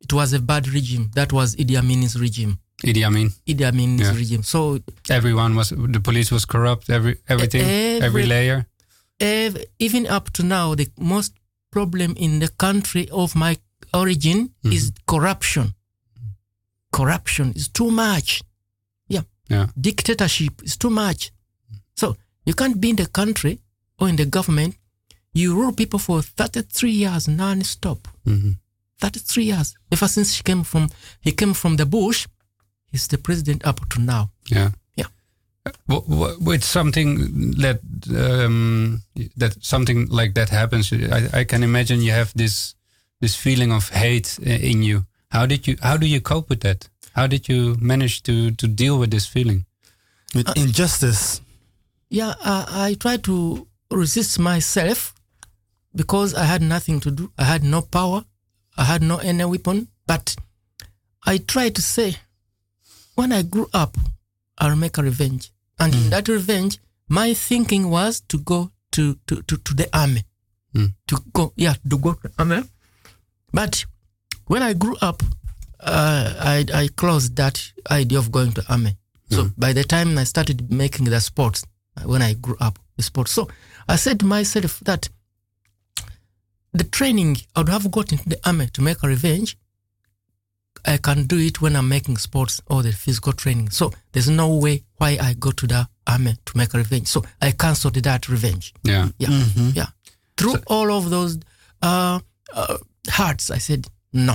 It 0.00 0.12
was 0.12 0.32
a 0.32 0.38
bad 0.40 0.68
regime. 0.68 1.10
That 1.14 1.32
was 1.32 1.56
Idi 1.56 1.76
Amin's 1.76 2.18
regime. 2.18 2.58
Idi 2.84 3.02
Amin. 3.04 3.30
Idi 3.46 3.64
Amin's 3.66 4.00
Yeah. 4.02 4.14
regime. 4.14 4.42
So 4.44 4.78
Everyone 5.10 5.56
was. 5.56 5.70
The 5.70 6.00
police 6.00 6.30
was 6.30 6.44
corrupt. 6.44 6.88
Every 6.90 7.16
everything. 7.28 7.62
every 7.62 8.06
every- 8.06 8.26
layer. 8.26 8.66
ev- 9.20 9.64
even 9.80 10.06
up 10.06 10.30
to 10.34 10.42
now, 10.44 10.74
the 10.76 10.88
most 10.98 11.32
problem 11.72 12.14
in 12.16 12.38
the 12.38 12.48
country 12.48 13.08
of 13.10 13.34
my 13.34 13.56
origin 13.92 14.50
is 14.62 14.92
corruption. 15.06 15.74
Corruption 16.92 17.52
is 17.54 17.68
too 17.68 17.90
much. 17.90 18.42
Yeah. 19.08 19.22
Yeah. 19.50 19.66
Dictatorship 19.80 20.62
is 20.62 20.76
too 20.76 20.90
much. 20.90 21.32
So 21.96 22.16
you 22.46 22.54
can't 22.54 22.80
be 22.80 22.90
in 22.90 22.96
the 22.96 23.06
country 23.06 23.58
or 23.98 24.08
in 24.08 24.16
the 24.16 24.24
government. 24.26 24.76
You 25.34 25.54
rule 25.54 25.72
people 25.72 25.98
for 25.98 26.22
33 26.22 26.92
years 26.92 27.26
non-stop. 27.28 28.08
Mhm. 28.26 28.56
33 29.00 29.44
years. 29.44 29.74
Ever 29.92 30.08
since 30.08 30.36
he 30.36 30.42
came 30.42 30.64
from, 30.64 30.88
he 31.20 31.32
came 31.32 31.54
from 31.54 31.76
the 31.76 31.86
bush, 31.86 32.26
he's 32.90 33.06
the 33.08 33.18
president 33.18 33.64
up 33.66 33.88
to 33.90 34.00
now. 34.00 34.30
Yeah. 34.50 34.70
Yeah. 34.96 35.06
Uh, 35.66 35.70
w- 35.88 36.08
w- 36.08 36.38
with 36.40 36.64
something 36.64 37.52
that 37.60 37.80
um, 38.16 39.02
that 39.36 39.56
something 39.60 40.08
like 40.10 40.34
that 40.34 40.48
happens, 40.50 40.92
I, 40.92 41.40
I 41.40 41.44
can 41.44 41.62
imagine 41.62 42.00
you 42.02 42.12
have 42.12 42.32
this 42.34 42.74
this 43.20 43.36
feeling 43.36 43.72
of 43.72 43.88
hate 43.90 44.38
uh, 44.46 44.50
in 44.50 44.82
you. 44.82 45.04
How 45.30 45.46
did 45.46 45.66
you 45.66 45.76
How 45.82 45.96
do 45.96 46.06
you 46.06 46.20
cope 46.20 46.48
with 46.48 46.60
that? 46.60 46.88
How 47.12 47.26
did 47.28 47.48
you 47.48 47.76
manage 47.80 48.22
to 48.22 48.50
to 48.52 48.66
deal 48.66 48.98
with 48.98 49.10
this 49.10 49.26
feeling? 49.26 49.64
With 50.34 50.48
uh, 50.48 50.52
injustice. 50.56 51.40
yeah, 52.10 52.34
I, 52.40 52.88
I 52.90 52.94
tried 52.94 53.22
to 53.24 53.66
resist 53.90 54.38
myself 54.38 55.14
because 55.94 56.34
I 56.34 56.44
had 56.44 56.62
nothing 56.62 57.00
to 57.00 57.10
do. 57.10 57.30
I 57.38 57.44
had 57.44 57.62
no 57.62 57.82
power. 57.82 58.24
I 58.78 58.84
had 58.84 59.02
no 59.02 59.18
any 59.18 59.44
weapon. 59.44 59.88
But 60.06 60.36
I 61.26 61.38
tried 61.38 61.74
to 61.74 61.82
say, 61.82 62.16
when 63.16 63.32
I 63.32 63.42
grew 63.42 63.68
up, 63.74 63.98
I'll 64.56 64.76
make 64.76 64.96
a 64.96 65.02
revenge. 65.02 65.50
And 65.78 65.94
in 65.94 66.10
that 66.10 66.28
revenge, 66.28 66.78
my 67.08 67.34
thinking 67.34 67.90
was 67.90 68.20
to 68.28 68.38
go 68.38 68.70
to, 68.92 69.18
to, 69.26 69.42
to, 69.42 69.56
to 69.56 69.74
the 69.74 69.88
army. 69.92 70.24
Mm. 70.74 70.94
To 71.08 71.20
go, 71.32 71.52
yeah, 71.56 71.74
to 71.90 71.98
go 71.98 72.12
to 72.14 72.28
the 72.28 72.32
army. 72.38 72.62
But 73.52 73.84
when 74.46 74.62
I 74.62 74.72
grew 74.72 74.96
up, 75.02 75.22
uh, 75.80 76.34
I, 76.40 76.64
I 76.72 76.88
closed 76.96 77.36
that 77.36 77.72
idea 77.90 78.18
of 78.18 78.32
going 78.32 78.52
to 78.52 78.64
army. 78.68 78.96
So 79.30 79.50
by 79.58 79.74
the 79.74 79.84
time 79.84 80.16
I 80.16 80.24
started 80.24 80.72
making 80.72 81.04
the 81.04 81.20
sports, 81.20 81.62
when 82.04 82.22
I 82.22 82.32
grew 82.32 82.56
up, 82.60 82.78
the 82.96 83.02
sports. 83.02 83.32
So 83.32 83.48
I 83.86 83.96
said 83.96 84.20
to 84.20 84.26
myself 84.26 84.80
that 84.80 85.08
the 86.72 86.84
training 86.84 87.38
I 87.56 87.60
would 87.60 87.68
have 87.68 87.90
got 87.90 88.12
into 88.12 88.28
the 88.28 88.38
army 88.46 88.66
to 88.74 88.82
make 88.82 89.02
a 89.02 89.08
revenge, 89.08 89.56
I 90.86 90.96
can 90.98 91.26
do 91.26 91.38
it 91.38 91.60
when 91.60 91.74
I'm 91.76 91.88
making 91.88 92.18
sports 92.18 92.60
or 92.66 92.82
the 92.82 92.92
physical 92.92 93.32
training. 93.32 93.70
So 93.70 93.92
there's 94.12 94.28
no 94.28 94.54
way 94.54 94.84
why 94.96 95.18
I 95.20 95.34
go 95.34 95.50
to 95.50 95.66
the 95.66 95.88
army 96.06 96.36
to 96.46 96.56
make 96.56 96.72
a 96.74 96.78
revenge. 96.78 97.08
So 97.08 97.24
I 97.42 97.50
cancelled 97.52 97.94
that 97.94 98.28
revenge. 98.28 98.72
Yeah. 98.84 99.08
Yeah, 99.18 99.42
yeah. 99.74 99.86
Through 100.36 100.56
all 100.68 100.92
of 100.92 101.10
those 101.10 101.38
uh, 101.82 102.20
uh, 102.54 102.78
hearts, 103.10 103.50
I 103.50 103.58
said 103.58 103.88
no. 104.12 104.34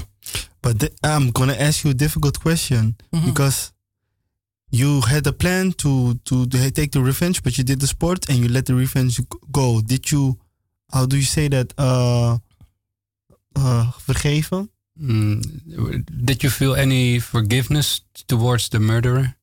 But 0.61 0.79
th- 0.79 0.93
I'm 1.03 1.31
gonna 1.31 1.53
ask 1.53 1.83
you 1.85 1.91
a 1.91 1.93
difficult 1.93 2.39
question 2.39 2.95
because 3.25 3.71
you 4.69 5.01
had 5.01 5.25
a 5.27 5.33
plan 5.33 5.71
to, 5.73 6.15
to 6.25 6.45
to 6.47 6.71
take 6.71 6.91
the 6.91 7.01
revenge, 7.01 7.41
but 7.43 7.57
you 7.57 7.63
did 7.63 7.79
the 7.79 7.87
sport 7.87 8.29
and 8.29 8.37
you 8.39 8.47
let 8.49 8.65
the 8.65 8.75
revenge 8.75 9.19
go. 9.51 9.81
Did 9.81 10.11
you? 10.11 10.37
How 10.93 11.05
do 11.07 11.17
you 11.17 11.23
say 11.25 11.47
that? 11.50 11.73
Uh, 11.77 12.38
uh, 13.55 13.91
vergeven? 14.05 14.69
Mm, 15.01 15.41
did 16.25 16.43
you 16.43 16.51
feel 16.51 16.75
any 16.75 17.19
forgiveness 17.19 18.01
towards 18.27 18.69
the 18.69 18.79
murderer? 18.79 19.35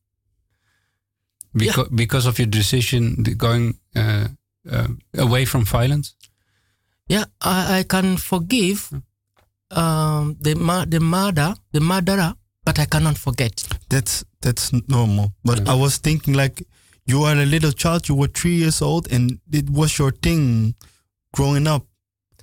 Because 1.53 1.89
because 1.89 2.27
of 2.27 2.39
your 2.39 2.47
decision 2.47 3.25
going 3.37 3.75
uh, 3.97 4.29
uh, 4.71 4.87
away 5.19 5.45
from 5.45 5.65
violence. 5.65 6.15
Yeah, 7.09 7.25
I, 7.41 7.79
I 7.79 7.83
can 7.83 8.17
forgive 8.17 8.93
um, 9.73 10.37
the 10.41 10.55
ma- 10.55 10.85
the 10.85 11.01
murder, 11.01 11.55
the 11.73 11.81
murderer, 11.81 12.35
but 12.65 12.79
I 12.79 12.85
cannot 12.85 13.19
forget. 13.19 13.67
That's 13.89 14.25
that's 14.41 14.71
normal. 14.89 15.33
But 15.45 15.69
I 15.69 15.75
was 15.75 15.99
thinking 15.99 16.35
like 16.35 16.63
you 17.07 17.25
are 17.25 17.35
a 17.35 17.45
little 17.47 17.73
child. 17.73 18.09
You 18.09 18.15
were 18.15 18.29
three 18.29 18.55
years 18.55 18.81
old, 18.81 19.11
and 19.13 19.41
it 19.51 19.69
was 19.69 19.99
your 19.99 20.13
thing 20.13 20.77
growing 21.33 21.67
up 21.67 21.87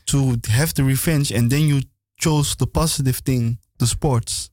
to 0.07 0.39
have 0.49 0.73
the 0.73 0.83
revenge, 0.83 1.31
and 1.31 1.49
then 1.49 1.61
you 1.61 1.81
chose 2.17 2.55
the 2.55 2.67
positive 2.67 3.17
thing, 3.17 3.57
the 3.79 3.87
sports. 3.87 4.49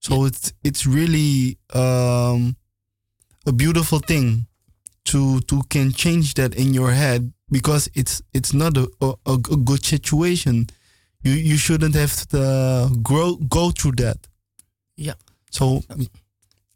So 0.00 0.24
it's 0.26 0.52
it's 0.62 0.86
really 0.86 1.58
um, 1.72 2.56
a 3.46 3.52
beautiful 3.52 3.98
thing 3.98 4.46
to 5.06 5.40
to 5.40 5.62
can 5.68 5.92
change 5.92 6.34
that 6.34 6.54
in 6.54 6.74
your 6.74 6.92
head 6.92 7.32
because 7.50 7.88
it's 7.94 8.22
it's 8.32 8.52
not 8.52 8.76
a, 8.76 8.88
a, 9.00 9.14
a 9.26 9.36
good 9.38 9.84
situation. 9.84 10.66
You 11.22 11.32
you 11.32 11.56
shouldn't 11.56 11.94
have 11.94 12.26
to 12.28 12.90
grow 13.02 13.36
go 13.36 13.70
through 13.70 13.96
that. 13.96 14.28
Yeah. 14.96 15.14
So 15.50 15.82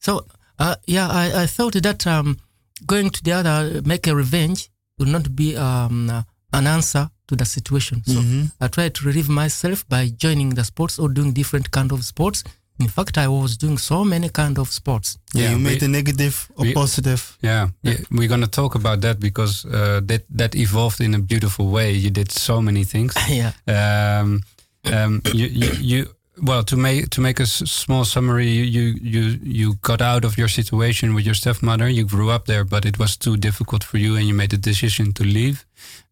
So 0.01 0.25
uh, 0.59 0.77
yeah, 0.87 1.09
I, 1.09 1.43
I 1.43 1.47
thought 1.47 1.75
that 1.75 2.07
um, 2.07 2.39
going 2.87 3.11
to 3.11 3.23
the 3.23 3.33
other 3.33 3.83
make 3.85 4.07
a 4.07 4.15
revenge 4.15 4.71
would 4.99 5.09
not 5.09 5.35
be 5.37 5.57
um, 5.57 6.25
an 6.53 6.67
answer 6.67 7.09
to 7.29 7.37
the 7.37 7.45
situation. 7.45 8.03
So 8.07 8.21
I 8.61 8.69
tried 8.69 8.95
to 8.95 9.05
relieve 9.05 9.29
myself 9.29 9.85
by 9.89 10.09
joining 10.17 10.55
the 10.55 10.65
sports 10.65 10.99
or 10.99 11.09
doing 11.13 11.33
different 11.33 11.71
kind 11.71 11.93
of 11.93 12.03
sports 12.05 12.43
In 12.81 12.89
fact, 12.89 13.19
I 13.19 13.27
was 13.27 13.57
doing 13.57 13.77
so 13.79 14.05
many 14.05 14.29
kind 14.29 14.57
of 14.59 14.69
sports. 14.71 15.19
Yeah, 15.35 15.43
Yeah, 15.43 15.51
you 15.53 15.59
made 15.59 15.81
we- 15.81 15.87
a 15.87 15.89
negative 15.89 16.49
or 16.57 16.65
we- 16.67 16.73
positive. 16.75 17.21
Yeah, 17.43 17.69
yeah. 17.83 17.99
we're 18.11 18.29
gonna 18.29 18.47
talk 18.47 18.75
about 18.77 19.01
that 19.01 19.19
because 19.19 19.65
uh, 19.67 20.01
that 20.07 20.23
that 20.39 20.55
evolved 20.55 21.01
in 21.01 21.15
a 21.15 21.19
beautiful 21.19 21.67
way. 21.73 21.91
You 22.05 22.11
did 22.11 22.31
so 22.31 22.63
many 22.63 22.85
things. 22.85 23.15
yeah. 23.29 23.53
Um, 23.67 24.43
um, 24.85 25.21
you, 25.35 25.47
you, 25.47 25.71
you, 25.81 26.07
well, 26.43 26.63
to 26.65 26.77
make 26.77 27.09
to 27.11 27.21
make 27.21 27.41
a 27.41 27.45
s- 27.47 27.71
small 27.71 28.05
summary, 28.05 28.49
you 28.49 28.95
you 29.03 29.39
you 29.43 29.75
got 29.81 30.01
out 30.01 30.25
of 30.25 30.37
your 30.37 30.49
situation 30.49 31.15
with 31.15 31.25
your 31.25 31.35
stepmother. 31.35 31.89
You 31.89 32.05
grew 32.07 32.31
up 32.31 32.45
there, 32.47 32.65
but 32.65 32.85
it 32.85 32.99
was 32.99 33.17
too 33.17 33.37
difficult 33.37 33.85
for 33.85 33.99
you, 33.99 34.17
and 34.17 34.27
you 34.27 34.35
made 34.35 34.51
the 34.51 34.57
decision 34.59 35.13
to 35.13 35.25
leave. 35.25 35.65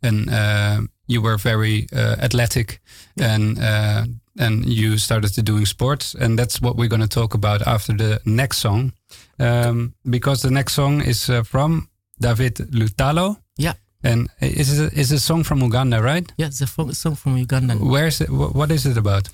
And 0.03 0.29
uh, 0.31 0.81
you 1.07 1.23
were 1.23 1.37
very 1.39 1.87
uh, 1.93 2.17
athletic, 2.25 2.81
and 3.21 3.59
uh, 3.59 4.05
and 4.39 4.65
you 4.67 4.99
started 4.99 5.35
to 5.35 5.43
doing 5.43 5.67
sports, 5.67 6.15
and 6.15 6.39
that's 6.39 6.61
what 6.61 6.77
we're 6.77 6.89
going 6.89 7.09
to 7.09 7.21
talk 7.21 7.35
about 7.35 7.67
after 7.67 7.97
the 7.97 8.21
next 8.25 8.59
song, 8.59 8.93
um, 9.39 9.95
because 10.05 10.43
the 10.43 10.51
next 10.51 10.73
song 10.75 11.03
is 11.03 11.29
uh, 11.29 11.43
from 11.45 11.89
David 12.21 12.55
Lutalo. 12.73 13.37
Yeah. 13.59 13.75
And 14.03 14.29
is 14.41 14.79
it 14.79 14.93
a, 14.93 15.01
is 15.01 15.13
a 15.13 15.19
song 15.19 15.45
from 15.45 15.63
Uganda, 15.63 16.01
right? 16.03 16.33
Yeah, 16.37 16.47
it's 16.49 16.61
a 16.61 16.67
song 16.95 17.17
from 17.17 17.37
Uganda. 17.39 17.75
Where 17.75 18.07
is 18.07 18.21
it? 18.21 18.29
wh- 18.29 18.55
What 18.55 18.71
is 18.71 18.85
it 18.87 18.97
about? 18.97 19.29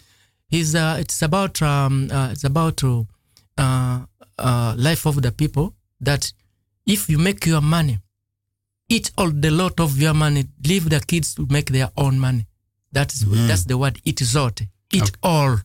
Is 0.53 0.75
uh, 0.75 0.99
it's 1.01 1.23
about 1.23 1.63
um, 1.63 2.11
uh, 2.13 2.29
it's 2.31 2.45
about 2.45 2.85
uh, 2.85 3.05
uh, 3.57 4.01
uh, 4.39 4.75
life 4.77 5.07
of 5.07 5.23
the 5.23 5.33
people 5.33 5.73
that 6.01 6.31
if 6.87 7.09
you 7.09 7.19
make 7.19 7.47
your 7.47 7.63
money, 7.63 7.99
eat 8.89 9.11
all 9.17 9.31
the 9.31 9.51
lot 9.51 9.81
of 9.81 9.99
your 9.99 10.13
money, 10.15 10.45
leave 10.67 10.91
the 10.91 11.01
kids 11.01 11.35
to 11.37 11.47
make 11.49 11.71
their 11.71 11.91
own 11.97 12.19
money. 12.21 12.47
That's 12.93 13.25
that's 13.49 13.65
the 13.65 13.79
word. 13.79 13.99
Eat 14.05 14.19
zote. 14.21 14.69
Eat 14.93 15.03
Okay. 15.03 15.13
all. 15.23 15.57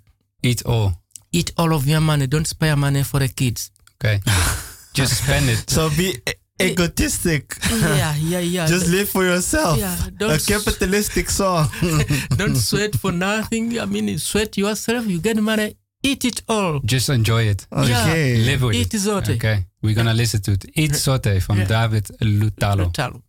Eat 0.42 0.64
all. 0.66 0.94
Eat 1.34 1.52
all 1.58 1.74
of 1.74 1.86
your 1.86 2.00
money. 2.02 2.26
Don't 2.28 2.48
spare 2.48 2.78
money 2.78 3.04
for 3.04 3.20
the 3.20 3.28
kids. 3.28 3.72
Okay. 4.02 4.22
Just 4.94 5.24
spend 5.24 5.50
it. 5.50 5.70
So 5.70 5.90
be 5.90 6.18
egotistic. 6.60 7.58
yeah, 7.72 8.16
yeah, 8.16 8.40
yeah. 8.40 8.66
Just 8.74 8.88
live 8.88 9.10
for 9.10 9.24
yourself. 9.24 9.78
Yeah, 9.78 9.96
a 10.08 10.12
don't 10.12 10.32
s- 10.32 10.46
capitalistic 10.46 11.30
song. 11.30 11.70
Don't 12.38 12.56
sweat 12.56 12.96
for 12.96 13.12
nothing. 13.12 13.80
I 13.80 13.86
mean, 13.86 14.18
sweat 14.18 14.58
yourself. 14.58 15.06
You 15.08 15.20
get 15.20 15.38
money. 15.38 15.76
Eat 16.04 16.26
it 16.26 16.42
all. 16.48 16.80
Just 16.86 17.10
enjoy 17.10 17.44
it. 17.44 17.68
okay. 17.72 18.38
Live 18.46 18.62
with 18.64 18.76
Eat 18.76 18.94
it. 18.94 18.98
zote. 19.02 19.36
Okay. 19.36 19.66
We're 19.82 19.96
gonna 19.96 20.14
listen 20.14 20.42
to 20.42 20.52
it. 20.54 20.66
Eat 20.76 20.96
Sote 20.96 21.42
from 21.42 21.58
Yeah. 21.60 21.66
David 21.66 22.06
Lutalo. 22.22 22.92
Talo. 22.94 23.22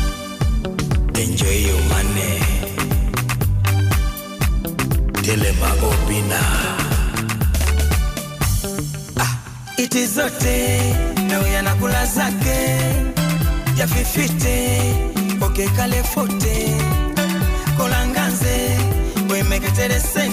Enjoy 1.16 1.56
your 1.68 1.80
money. 1.88 2.40
Telema 5.22 5.70
Obina. 5.88 6.59
iti 9.84 10.06
zote 10.06 10.80
nauya 11.28 11.62
na 11.62 11.74
kula 11.74 12.06
zake. 12.06 12.78
Yafifite 13.76 14.80
okekalefote 15.40 16.76
kolanganze 17.76 18.70
wemeketelesenga 19.30 20.29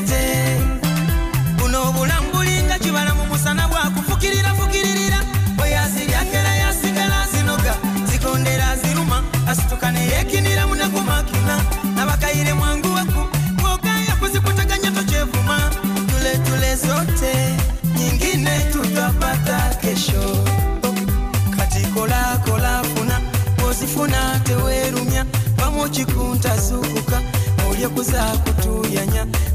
mukikunta 25.87 26.61
sukuka 26.61 27.21
mulye 27.63 27.87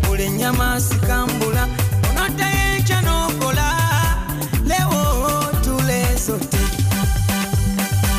mule 0.09 0.29
sikambula 0.81 1.69
n'okola 3.05 3.69
lewo 4.65 5.03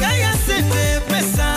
yayasete 0.01 0.99
pesa 1.09 1.47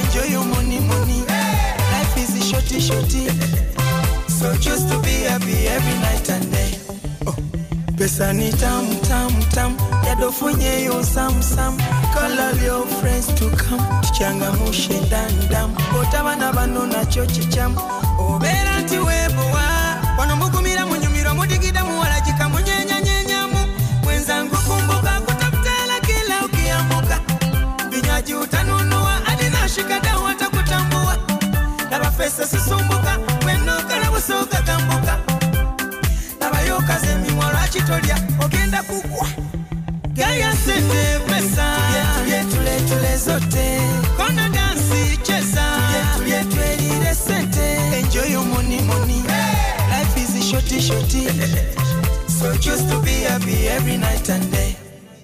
enjoy 0.00 0.32
your 0.32 0.44
money 0.44 0.80
money. 0.80 1.20
Life 1.92 2.16
is 2.16 2.48
shorty 2.48 2.80
shorty. 2.80 3.28
So 4.28 4.54
just 4.56 4.88
to 4.90 4.98
be 5.00 5.11
Pesa 8.02 8.32
ni 8.32 8.50
tamu 8.52 8.94
tamu 9.08 9.44
tamu 9.54 9.76
yadofunyeyo 10.06 11.04
samusamu 11.04 11.78
Call 12.14 12.38
all 12.40 12.56
your 12.64 12.86
friends 12.86 13.26
to 13.34 13.48
come. 13.50 13.82
Tuchangamushe 14.02 15.00
ndani 15.06 15.46
damu 15.50 15.76
Otabana 16.00 16.52
bano 16.52 16.86
nakyo 16.86 17.26
kichamu 17.26 17.80
Obeera 18.28 18.80
nti 18.80 18.98
zote. 43.24 43.80
Kona 44.16 44.48
dansi 44.48 45.16
cheza 45.22 45.64
Tulye 46.16 46.44
twelire 46.44 47.14
sente 47.14 47.76
Enjoy 47.98 48.32
your 48.32 48.44
money 48.44 48.80
money. 48.82 49.22
Life 49.90 50.16
is 50.16 50.50
shorty 50.50 50.80
shorty. 50.80 51.26
So 52.28 52.52
choose 52.56 52.84
to 52.90 52.98
be 53.00 53.24
happy 53.28 53.68
every 53.68 53.96
night 53.98 54.28
and 54.30 54.50
day. 54.52 54.76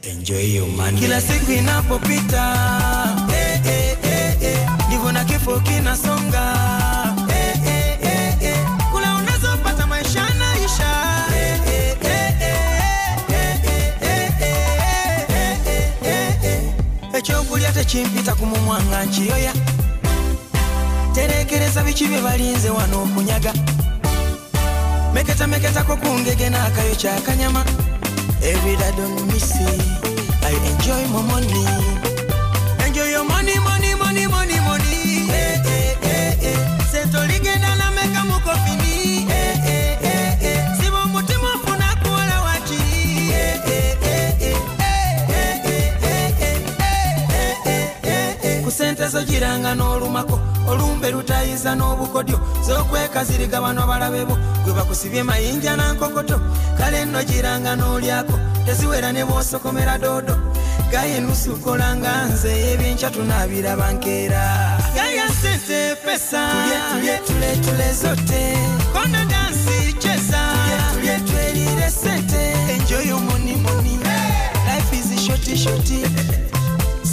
Enjoy 0.05 0.41
your 0.41 0.67
money. 0.69 1.01
Kila 1.01 1.21
siku 1.21 1.53
inapopita. 1.53 2.55
Eh, 3.33 3.61
eh, 3.67 3.97
eh, 4.03 4.37
eh. 4.43 4.69
Ndivyo 4.89 5.13
na 5.13 5.25
kifo 5.25 5.61
kinasonga 5.61 7.08
tekimpita 17.89 18.37
ku 18.37 18.45
mumwa 18.45 18.77
nga 18.85 19.01
nkiyoya 19.09 19.53
terekereza 21.17 21.81
biki 21.83 22.05
bye 22.05 22.21
balinze 22.21 22.69
wano 22.71 23.03
okunyaga. 23.03 23.53
Meketameketako 25.15 25.97
ku 25.97 26.09
ngege 26.21 26.53
n'akayo 26.53 26.95
kyakanyama 27.01 27.65
evidadonmisi 28.45 29.65
i 30.45 30.55
enjoy 30.69 31.03
my 31.09 31.23
money 31.33 31.65
eh. 49.09 49.11
ku 49.11 49.15
sente 49.15 49.25
zo 49.25 49.25
giranga 49.25 49.75
n'olumako. 49.75 50.39
Olumbe 50.69 51.11
lutayiza 51.11 51.75
n'obukodyo. 51.75 52.39
Z'okwekaziriga 52.67 53.61
bano 53.61 53.87
balabe 53.87 54.25
bo. 54.25 54.37
Gwe 54.65 54.73
bakusibye 54.73 55.23
mayinja 55.23 55.77
na 55.77 55.93
nkokoto. 55.93 56.41
Kale 56.79 57.05
nno 57.05 57.23
giranga 57.25 57.77
n'olyako. 57.77 58.39
Teziwera 58.67 59.13
ne 59.13 59.25
bw'osokomera 59.25 59.99
doodo. 59.99 60.37
Gaye 60.91 61.17
enusu 61.17 61.57
kolanga 61.63 62.27
nze 62.33 62.73
ebyenkya 62.73 63.11
tunaabiraba 63.11 63.93
nkeera. 63.93 64.79
Gaya 64.95 65.29
sente 65.29 65.97
pesa. 66.05 66.41
Tulye 66.93 67.19
tule 67.27 67.57
tule 67.65 67.93
zote. 67.93 68.57
Kona 68.93 69.25
dansi 69.25 69.93
cheza 69.99 70.41
tulye 70.93 71.19
twelire 71.27 71.91
sente. 71.91 72.53
Enjoy 72.73 73.09
your 73.09 73.21
money 73.21 73.57
money. 73.57 73.99
Life 74.69 74.93
is 74.93 75.25
shorty 75.25 75.57
shorty. 75.57 76.05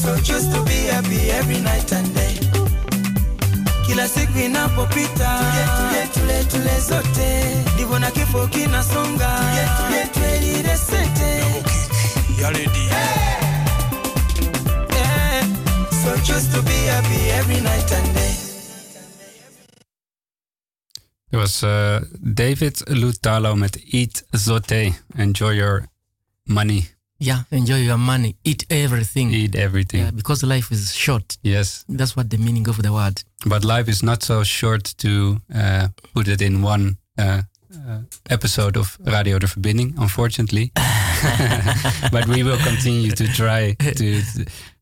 So 0.05 0.15
choose 0.21 0.47
to 0.53 0.62
be 0.65 0.86
happy 0.93 1.31
every 1.31 1.62
night 1.62 1.74
kila 4.06 4.08
siku 4.08 4.39
inapopita 4.39 5.39
tule 5.78 6.08
tule 6.13 6.44
tule 6.44 6.80
zote 6.80 7.56
ndivyo 7.74 8.00
na 8.00 8.12
kifo 8.12 8.48
kinasonga 8.48 9.39
tule 9.78 10.08
twelire 10.13 10.78
sente 10.78 11.44
choose 16.24 16.48
to 16.54 16.62
be 16.63 16.72
happy 16.72 17.30
every 17.32 17.62
night 17.62 17.91
and 17.91 18.15
day. 18.15 18.36
It 21.32 21.38
was 21.38 21.63
uh, 21.63 22.00
David 22.34 22.74
Lutalo 22.88 23.56
met 23.56 23.78
Eat 23.94 24.24
Zote. 24.34 24.94
Enjoy 25.18 25.52
your 25.52 25.88
money. 26.48 26.94
Yeah, 27.17 27.43
enjoy 27.51 27.78
your 27.78 27.97
money, 27.97 28.36
eat 28.43 28.65
everything. 28.69 29.32
Eat 29.32 29.56
everything. 29.56 30.01
Yeah, 30.01 30.12
because 30.12 30.43
life 30.43 30.71
is 30.71 30.93
short. 30.93 31.38
Yes. 31.43 31.86
That's 31.88 32.15
what 32.15 32.30
the 32.30 32.38
meaning 32.38 32.67
of 32.67 32.82
the 32.82 32.91
word. 32.91 33.23
But 33.45 33.63
life 33.63 33.88
is 33.88 34.04
not 34.04 34.23
so 34.23 34.43
short 34.43 34.93
to 34.97 35.41
uh, 35.54 35.88
put 36.13 36.28
it 36.28 36.41
in 36.41 36.62
one 36.62 36.97
uh, 37.17 37.43
uh, 37.73 37.99
episode 38.30 38.78
of 38.78 38.97
Radio 39.06 39.39
de 39.39 39.47
Verbinding, 39.47 39.93
unfortunately. 39.97 40.71
but 42.12 42.28
we 42.28 42.43
will 42.43 42.58
continue 42.58 43.12
to 43.12 43.28
try 43.28 43.73
to 43.80 44.21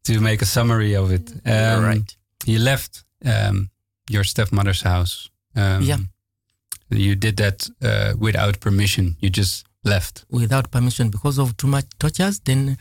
to 0.03 0.19
make 0.19 0.41
a 0.41 0.45
summary 0.45 0.95
of 0.95 1.11
it. 1.11 1.31
Um, 1.45 1.83
right. 1.83 2.17
You 2.45 2.59
left 2.59 3.03
um, 3.25 3.69
your 4.09 4.23
stepmother's 4.23 4.81
house. 4.81 5.29
Um, 5.55 5.81
Yeah. 5.83 5.97
You 6.89 7.15
did 7.15 7.37
that 7.37 7.69
uh, 7.81 8.13
without 8.19 8.59
permission. 8.59 9.15
You 9.19 9.29
just 9.29 9.65
left. 9.83 10.25
Without 10.29 10.71
permission 10.71 11.09
because 11.09 11.37
of 11.37 11.57
too 11.57 11.67
much 11.67 11.85
tortures. 11.99 12.39
Then 12.39 12.77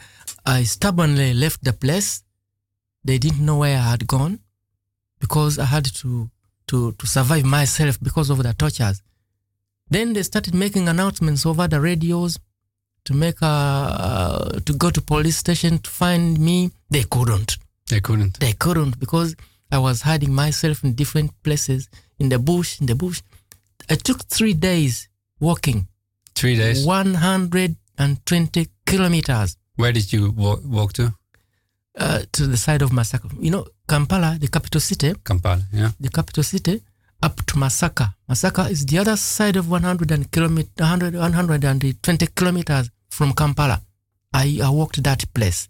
I 0.46 0.64
stubbornly 0.64 1.34
left 1.34 1.64
the 1.64 1.72
place. 1.72 2.22
They 3.04 3.18
didn't 3.18 3.44
know 3.44 3.58
where 3.58 3.76
I 3.78 3.90
had 3.90 4.06
gone 4.06 4.40
because 5.20 5.58
I 5.58 5.64
had 5.64 5.84
to 5.84 6.30
to 6.68 6.92
to 6.92 7.06
survive 7.06 7.44
myself 7.44 7.98
because 8.00 8.30
of 8.30 8.42
the 8.42 8.52
tortures. 8.54 9.02
Then 9.90 10.12
they 10.12 10.22
started 10.22 10.54
making 10.54 10.88
announcements 10.88 11.44
over 11.44 11.68
the 11.68 11.80
radios 11.80 12.38
to 13.04 13.14
make 13.14 13.36
uh, 13.42 14.60
to 14.64 14.72
go 14.74 14.90
to 14.90 15.00
police 15.00 15.36
station 15.36 15.78
to 15.78 15.90
find 15.90 16.38
me. 16.38 16.70
They 16.90 17.04
couldn't. 17.10 17.58
They 17.90 18.00
couldn't. 18.00 18.40
They 18.40 18.52
couldn't 18.52 18.98
because 18.98 19.34
I 19.70 19.78
was 19.78 20.02
hiding 20.02 20.32
myself 20.34 20.84
in 20.84 20.94
different 20.94 21.30
places 21.42 21.88
in 22.18 22.28
the 22.28 22.38
bush. 22.38 22.80
In 22.80 22.86
the 22.86 22.94
bush, 22.94 23.22
I 23.90 23.96
took 23.96 24.24
three 24.24 24.54
days 24.54 25.08
walking, 25.40 25.88
Three 26.34 26.56
days. 26.56 26.84
120 26.86 28.66
kilometers 28.86 29.56
Where 29.76 29.92
did 29.92 30.12
you 30.12 30.30
wa- 30.30 30.60
walk 30.64 30.92
to? 30.94 31.12
uh, 31.98 32.20
to 32.32 32.46
the 32.46 32.56
side 32.56 32.82
of 32.82 32.90
Masaka. 32.90 33.28
You 33.40 33.50
know, 33.50 33.66
Kampala, 33.88 34.38
the 34.40 34.48
capital 34.48 34.80
city, 34.80 35.12
Kampala. 35.24 35.62
Yeah. 35.72 35.90
the 36.00 36.08
capital 36.08 36.42
city, 36.42 36.82
up 37.22 37.36
to 37.46 37.54
Masaka. 37.56 38.14
Masaka 38.28 38.70
is 38.70 38.86
the 38.86 38.98
other 38.98 39.16
side 39.16 39.56
of 39.56 39.68
100 39.70 40.10
and 40.10 40.30
kilomet- 40.30 40.70
100, 40.80 41.14
120 41.14 42.26
kilometers 42.34 42.90
from 43.10 43.32
Kampala. 43.34 43.82
I, 44.32 44.60
I 44.64 44.70
walked 44.70 45.02
that 45.02 45.24
place, 45.34 45.68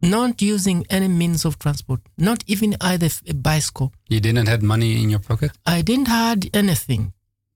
not 0.00 0.40
using 0.40 0.86
any 0.90 1.08
means 1.08 1.44
of 1.44 1.58
transport, 1.58 2.00
not 2.16 2.44
even 2.46 2.76
either 2.80 3.08
a 3.28 3.34
bicycle. 3.34 3.92
You 4.08 4.20
didn't 4.20 4.46
have 4.48 4.62
money 4.62 5.02
in 5.02 5.10
your 5.10 5.18
pocket. 5.20 5.50
I 5.66 5.82
didn't 5.82 6.06
have 6.08 6.42
anything. 6.54 7.12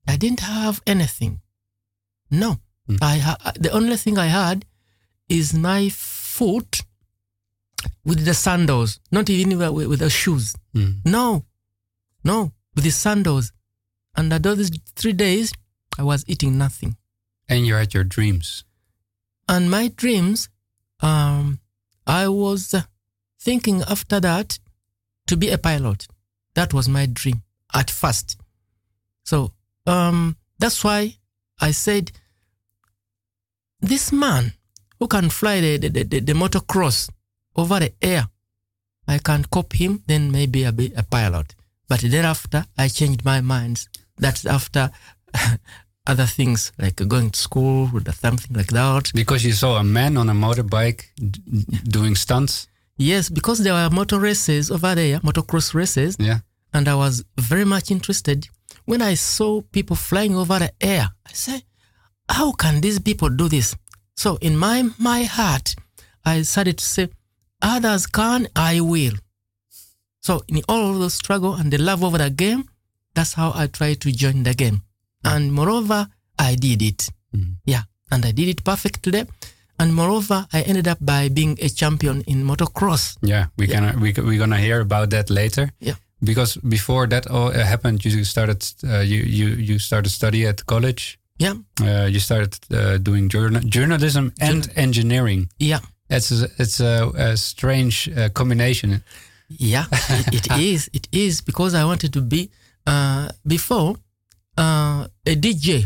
I 0.07 0.17
didn't 0.17 0.41
have 0.41 0.81
anything. 0.85 1.39
No, 2.31 2.59
Hmm. 2.87 2.95
I 3.01 3.17
ha- 3.19 3.53
the 3.59 3.69
only 3.71 3.97
thing 3.97 4.17
I 4.17 4.25
had 4.27 4.65
is 5.27 5.53
my 5.53 5.89
foot 5.89 6.81
with 8.03 8.25
the 8.25 8.33
sandals, 8.33 8.99
not 9.11 9.29
even 9.29 9.57
with, 9.57 9.87
with 9.87 9.99
the 9.99 10.09
shoes. 10.09 10.55
Mm. 10.73 11.01
No, 11.05 11.45
no, 12.23 12.51
with 12.75 12.83
the 12.83 12.89
sandals. 12.91 13.51
And 14.15 14.33
at 14.33 14.41
those 14.43 14.71
three 14.95 15.13
days, 15.13 15.53
I 15.99 16.03
was 16.03 16.25
eating 16.27 16.57
nothing. 16.57 16.97
And 17.47 17.65
you 17.67 17.75
had 17.75 17.93
your 17.93 18.03
dreams. 18.03 18.63
And 19.47 19.69
my 19.69 19.89
dreams, 19.89 20.49
um, 21.01 21.59
I 22.07 22.27
was 22.27 22.73
thinking 23.39 23.83
after 23.83 24.19
that 24.19 24.57
to 25.27 25.37
be 25.37 25.49
a 25.51 25.57
pilot. 25.59 26.07
That 26.55 26.73
was 26.73 26.89
my 26.89 27.05
dream 27.05 27.43
at 27.73 27.91
first. 27.91 28.35
So 29.23 29.53
um, 29.85 30.37
that's 30.57 30.83
why 30.83 31.18
I 31.59 31.71
said, 31.71 32.11
this 33.81 34.11
man 34.11 34.53
who 34.99 35.07
can 35.07 35.29
fly 35.29 35.61
the, 35.61 35.77
the, 35.77 36.03
the, 36.03 36.19
the 36.19 36.33
motocross 36.33 37.09
over 37.55 37.79
the 37.79 37.93
air, 38.01 38.27
I 39.07 39.17
can 39.19 39.43
copy 39.45 39.85
him, 39.85 40.03
then 40.07 40.31
maybe 40.31 40.65
I'll 40.65 40.71
be 40.71 40.93
a 40.95 41.03
pilot. 41.03 41.55
But 41.87 42.01
thereafter, 42.01 42.65
I 42.77 42.87
changed 42.89 43.25
my 43.25 43.41
mind. 43.41 43.87
That's 44.17 44.45
after 44.45 44.91
other 46.07 46.25
things 46.25 46.71
like 46.77 46.95
going 47.07 47.31
to 47.31 47.39
school 47.39 47.89
or 47.93 48.11
something 48.13 48.55
like 48.55 48.67
that. 48.67 49.11
Because 49.13 49.43
you 49.43 49.53
saw 49.53 49.77
a 49.77 49.83
man 49.83 50.17
on 50.17 50.29
a 50.29 50.33
motorbike 50.33 51.05
d- 51.15 51.41
doing 51.87 52.15
stunts. 52.15 52.67
Yes, 52.97 53.29
because 53.29 53.59
there 53.59 53.73
were 53.73 53.89
motor 53.89 54.19
races 54.19 54.69
over 54.69 54.93
there, 54.93 55.19
motocross 55.21 55.73
races, 55.73 56.17
Yeah. 56.19 56.39
and 56.73 56.87
I 56.87 56.95
was 56.95 57.23
very 57.37 57.65
much 57.65 57.89
interested. 57.91 58.47
When 58.89 59.03
I 59.03 59.13
saw 59.13 59.61
people 59.61 59.95
flying 59.95 60.35
over 60.35 60.57
the 60.57 60.71
air, 60.81 61.09
I 61.27 61.33
said, 61.33 61.61
how 62.27 62.51
can 62.53 62.81
these 62.81 62.97
people 62.97 63.29
do 63.29 63.47
this? 63.47 63.75
So 64.17 64.37
in 64.41 64.57
my, 64.57 64.89
my 64.97 65.23
heart, 65.25 65.75
I 66.25 66.41
started 66.41 66.79
to 66.79 66.83
say, 66.85 67.09
others 67.61 68.07
can, 68.07 68.47
I 68.55 68.81
will. 68.81 69.13
So 70.21 70.41
in 70.47 70.61
all 70.67 70.89
of 70.95 70.99
the 71.01 71.11
struggle 71.11 71.53
and 71.53 71.71
the 71.71 71.77
love 71.77 72.03
over 72.03 72.17
the 72.17 72.31
game, 72.31 72.63
that's 73.13 73.33
how 73.33 73.51
I 73.53 73.67
tried 73.67 74.01
to 74.01 74.11
join 74.11 74.41
the 74.41 74.55
game. 74.55 74.81
And 75.23 75.53
moreover, 75.53 76.07
I 76.39 76.55
did 76.55 76.81
it. 76.81 77.09
Mhm. 77.35 77.57
Yeah, 77.65 77.83
and 78.09 78.25
I 78.25 78.31
did 78.31 78.47
it 78.49 78.63
perfectly. 78.63 79.23
And 79.77 79.93
moreover, 79.93 80.47
I 80.51 80.61
ended 80.63 80.87
up 80.87 80.97
by 80.99 81.29
being 81.29 81.57
a 81.61 81.69
champion 81.69 82.21
in 82.25 82.43
motocross. 82.43 83.17
Yeah, 83.21 83.45
we 83.55 83.67
Yeah. 83.67 83.73
gonna 83.81 83.93
we 84.01 84.13
we're 84.17 84.39
gonna 84.39 84.57
hear 84.57 84.79
about 84.81 85.09
that 85.11 85.29
later. 85.29 85.69
Yeah. 85.79 85.95
Because 86.21 86.57
before 86.61 87.07
that 87.07 87.27
all 87.27 87.47
uh, 87.47 87.63
happened, 87.63 88.03
you 88.03 88.23
started 88.25 88.65
uh, 88.83 88.99
you 88.99 89.21
you 89.23 89.47
you 89.55 89.79
started 89.79 90.09
study 90.11 90.45
at 90.47 90.65
college. 90.65 91.17
Yeah, 91.41 91.55
Uh, 91.81 92.05
you 92.11 92.19
started 92.19 92.57
uh, 92.71 92.97
doing 92.97 93.29
journa- 93.29 93.61
journalism 93.63 94.33
and 94.41 94.69
engineering. 94.75 95.49
yeah. 95.59 95.79
It's 96.09 96.31
a, 96.31 96.47
it's 96.57 96.79
a, 96.81 97.11
a 97.15 97.37
strange 97.37 98.09
uh, 98.09 98.29
combination. 98.33 99.03
Yeah, 99.47 99.85
it, 99.91 100.33
it 100.33 100.47
is. 100.73 100.89
It 100.91 101.07
is 101.11 101.41
because 101.41 101.75
I 101.75 101.83
wanted 101.85 102.11
to 102.13 102.21
be. 102.21 102.49
Uh, 102.87 103.27
before, 103.45 103.95
uh, 104.57 105.05
a 105.25 105.35
DJ 105.35 105.85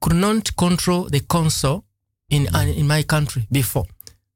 could 0.00 0.14
not 0.16 0.54
control 0.56 1.08
the 1.10 1.20
console 1.26 1.82
in 2.30 2.46
uh, 2.54 2.60
in 2.76 2.86
my 2.86 3.02
country 3.04 3.46
before, 3.50 3.86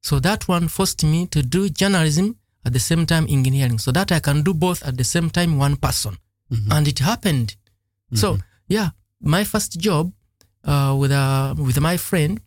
so 0.03 0.19
that 0.21 0.49
one 0.49 0.69
forced 0.69 1.05
me 1.05 1.27
to 1.29 1.43
do 1.43 1.69
journalism 1.69 2.37
at 2.65 2.73
the 2.73 2.81
same 2.81 3.07
time 3.07 3.27
engineering, 3.29 3.79
so 3.79 3.93
that 3.93 4.11
I 4.13 4.21
can 4.21 4.43
do 4.43 4.53
both 4.55 4.83
at 4.85 4.97
the 4.97 5.05
same 5.05 5.31
time 5.31 5.59
one 5.59 5.77
person, 5.77 6.17
Mhm. 6.53 6.73
and 6.75 6.89
it 6.89 6.99
happened. 6.99 7.55
So 8.15 8.39
yeah, 8.69 8.91
my 9.21 9.45
first 9.45 9.79
job 9.79 10.13
uh, 10.65 10.95
with 11.01 11.13
uh, 11.13 11.55
with 11.57 11.79
my 11.81 11.97
friend 11.97 12.41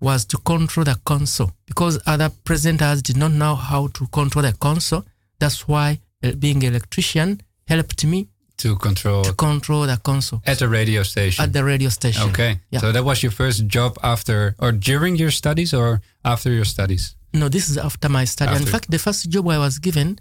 was 0.00 0.24
to 0.26 0.36
control 0.38 0.84
the 0.84 0.96
console 1.04 1.50
because 1.66 1.98
other 2.06 2.30
presenters 2.44 3.02
did 3.02 3.16
not 3.16 3.32
know 3.32 3.54
how 3.54 3.86
to 3.88 4.06
control 4.08 4.42
the 4.42 4.52
console. 4.52 5.04
That's 5.38 5.66
why 5.68 6.00
uh, 6.22 6.32
being 6.32 6.62
an 6.64 6.70
electrician 6.74 7.40
helped 7.66 8.04
me 8.04 8.28
to 8.56 8.76
control 8.76 9.22
to 9.24 9.32
control 9.32 9.86
the 9.86 9.96
console 9.96 10.40
at 10.46 10.58
the 10.58 10.68
radio 10.68 11.02
station. 11.02 11.42
at 11.44 11.52
the 11.52 11.64
radio 11.64 11.88
station. 11.88 12.22
okay, 12.30 12.60
Yeah. 12.70 12.80
so 12.80 12.92
that 12.92 13.04
was 13.04 13.22
your 13.22 13.32
first 13.32 13.66
job 13.66 13.98
after 14.02 14.54
or 14.58 14.70
during 14.72 15.16
your 15.16 15.30
studies 15.32 15.72
or 15.74 16.00
after 16.24 16.50
your 16.52 16.64
studies? 16.66 17.16
No, 17.34 17.48
this 17.48 17.68
is 17.68 17.76
after 17.78 18.08
my 18.08 18.24
study. 18.26 18.54
In 18.56 18.64
fact, 18.66 18.90
the 18.90 18.98
first 18.98 19.28
job 19.28 19.48
I 19.48 19.58
was 19.58 19.78
given 19.80 20.18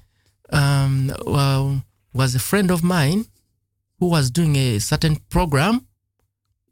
um, 0.49 1.11
well, 1.25 1.83
was 2.13 2.35
a 2.35 2.39
friend 2.39 2.71
of 2.71 2.83
mine 2.83 3.25
who 3.99 4.07
was 4.09 4.31
doing 4.31 4.55
a 4.55 4.79
certain 4.79 5.15
program, 5.29 5.85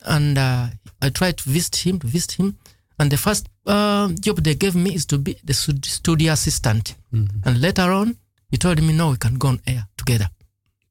and 0.01 0.37
uh, 0.37 0.67
I 1.01 1.09
tried 1.09 1.37
to 1.37 1.49
visit 1.49 1.75
him, 1.85 1.99
to 1.99 2.07
visit 2.07 2.31
him, 2.33 2.57
and 2.99 3.11
the 3.11 3.17
first 3.17 3.47
uh, 3.67 4.09
job 4.19 4.43
they 4.43 4.55
gave 4.55 4.75
me 4.75 4.95
is 4.95 5.05
to 5.07 5.17
be 5.17 5.37
the 5.43 5.53
studio 5.53 6.33
assistant. 6.33 6.95
Mhm. 7.13 7.29
And 7.45 7.61
later 7.61 7.91
on, 7.91 8.17
he 8.49 8.57
told 8.57 8.81
me, 8.81 8.93
"No, 8.93 9.11
we 9.11 9.17
can 9.17 9.37
go 9.37 9.47
on 9.49 9.59
air 9.67 9.87
together." 9.97 10.29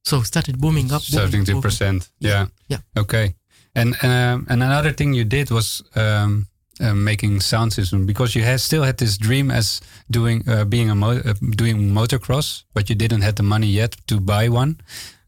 So 0.04 0.18
we 0.18 0.24
started 0.24 0.58
booming 0.58 0.92
up, 0.92 1.02
Seventy 1.02 1.60
percent. 1.60 2.08
Yeah. 2.20 2.46
Yeah. 2.68 2.78
Okay. 2.96 3.34
And 3.74 3.94
um, 4.02 4.46
and 4.48 4.62
another 4.62 4.92
thing 4.92 5.12
you 5.14 5.24
did 5.24 5.50
was 5.50 5.82
um, 5.94 6.46
uh, 6.80 6.94
making 6.94 7.40
sound 7.40 7.72
system 7.72 8.06
because 8.06 8.34
you 8.34 8.42
had 8.42 8.60
still 8.60 8.82
had 8.82 8.96
this 8.96 9.18
dream 9.18 9.50
as 9.50 9.80
doing 10.10 10.42
uh, 10.48 10.64
being 10.64 10.90
a 10.90 10.94
mo- 10.94 11.22
uh, 11.24 11.34
doing 11.50 11.92
motocross, 11.92 12.64
but 12.74 12.88
you 12.88 12.96
didn't 12.96 13.22
have 13.22 13.34
the 13.34 13.42
money 13.42 13.66
yet 13.66 13.96
to 14.06 14.20
buy 14.20 14.48
one, 14.48 14.80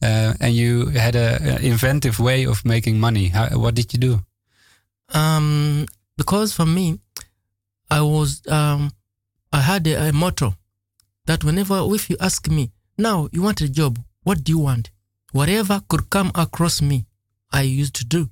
uh, 0.03 0.35
and 0.41 0.55
you 0.55 0.87
had 0.89 1.15
a, 1.15 1.39
a 1.43 1.67
inventive 1.67 2.19
way 2.19 2.47
of 2.47 2.65
making 2.65 2.99
money. 3.01 3.29
How, 3.29 3.49
what 3.59 3.75
did 3.75 3.93
you 3.93 3.99
do? 3.99 4.21
Um, 5.15 5.87
because 6.17 6.53
for 6.53 6.67
me, 6.67 6.99
I 7.91 8.01
was 8.01 8.43
um, 8.49 8.93
I 9.53 9.61
had 9.61 9.87
a, 9.87 10.09
a 10.09 10.13
motto 10.13 10.55
that 11.27 11.45
whenever 11.45 11.83
if 11.95 12.09
you 12.11 12.17
ask 12.21 12.49
me 12.49 12.71
now 12.99 13.29
you 13.33 13.43
want 13.43 13.61
a 13.61 13.69
job, 13.69 13.99
what 14.23 14.45
do 14.45 14.53
you 14.53 14.59
want? 14.59 14.91
Whatever 15.33 15.81
could 15.89 16.11
come 16.11 16.31
across 16.35 16.83
me, 16.83 17.07
I 17.51 17.63
used 17.63 17.95
to 17.97 18.05
do. 18.05 18.29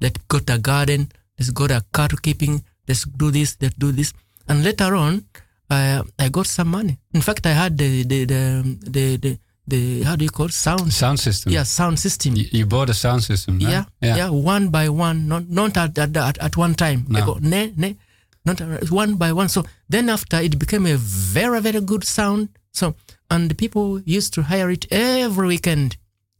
Let's 0.00 0.20
go 0.28 0.38
to 0.40 0.54
a 0.54 0.58
garden. 0.58 1.10
Let's 1.38 1.50
go 1.50 1.66
to 1.66 1.82
cattle 1.92 2.18
keeping. 2.22 2.64
Let's 2.88 3.04
do 3.04 3.30
this. 3.30 3.56
Let's 3.60 3.74
do 3.76 3.92
this. 3.92 4.12
And 4.48 4.62
later 4.64 4.94
on, 4.94 5.24
I 5.70 6.02
I 6.18 6.28
got 6.28 6.46
some 6.46 6.68
money. 6.70 6.98
In 7.12 7.22
fact, 7.22 7.46
I 7.46 7.52
had 7.52 7.76
the 7.78 8.02
the 8.04 8.24
the 8.24 8.42
the, 8.90 9.16
the, 9.16 9.38
the 9.66 10.02
how 10.04 10.16
do 10.16 10.24
you 10.24 10.30
call 10.30 10.46
it? 10.46 10.52
sound? 10.52 10.92
Sound 10.92 11.18
system. 11.18 11.52
Yeah, 11.52 11.64
sound 11.64 11.98
system. 11.98 12.36
You, 12.36 12.46
you 12.52 12.66
bought 12.66 12.90
a 12.90 12.94
sound 12.94 13.22
system. 13.24 13.60
huh? 13.60 13.70
yeah, 14.00 14.16
yeah, 14.16 14.28
one 14.30 14.68
by 14.68 14.88
one, 14.88 15.26
not 15.28 15.48
not 15.48 15.76
at 15.76 15.98
at, 15.98 16.16
at, 16.16 16.38
at 16.38 16.56
one 16.56 16.74
time. 16.74 17.06
No. 17.08 17.18
I 17.18 17.26
go, 17.26 17.38
ne, 17.40 17.72
ne, 17.76 17.96
not 18.44 18.60
at- 18.60 18.90
one 18.90 19.16
by 19.16 19.32
one. 19.32 19.48
So 19.48 19.64
then 19.88 20.08
after 20.10 20.36
it 20.40 20.58
became 20.58 20.86
a 20.86 20.96
very 20.96 21.60
very 21.60 21.80
good 21.80 22.04
sound. 22.04 22.48
So 22.72 22.94
and 23.30 23.50
the 23.50 23.54
people 23.54 24.00
used 24.04 24.34
to 24.34 24.42
hire 24.42 24.70
it 24.70 24.86
every 24.92 25.48
weekend 25.48 25.96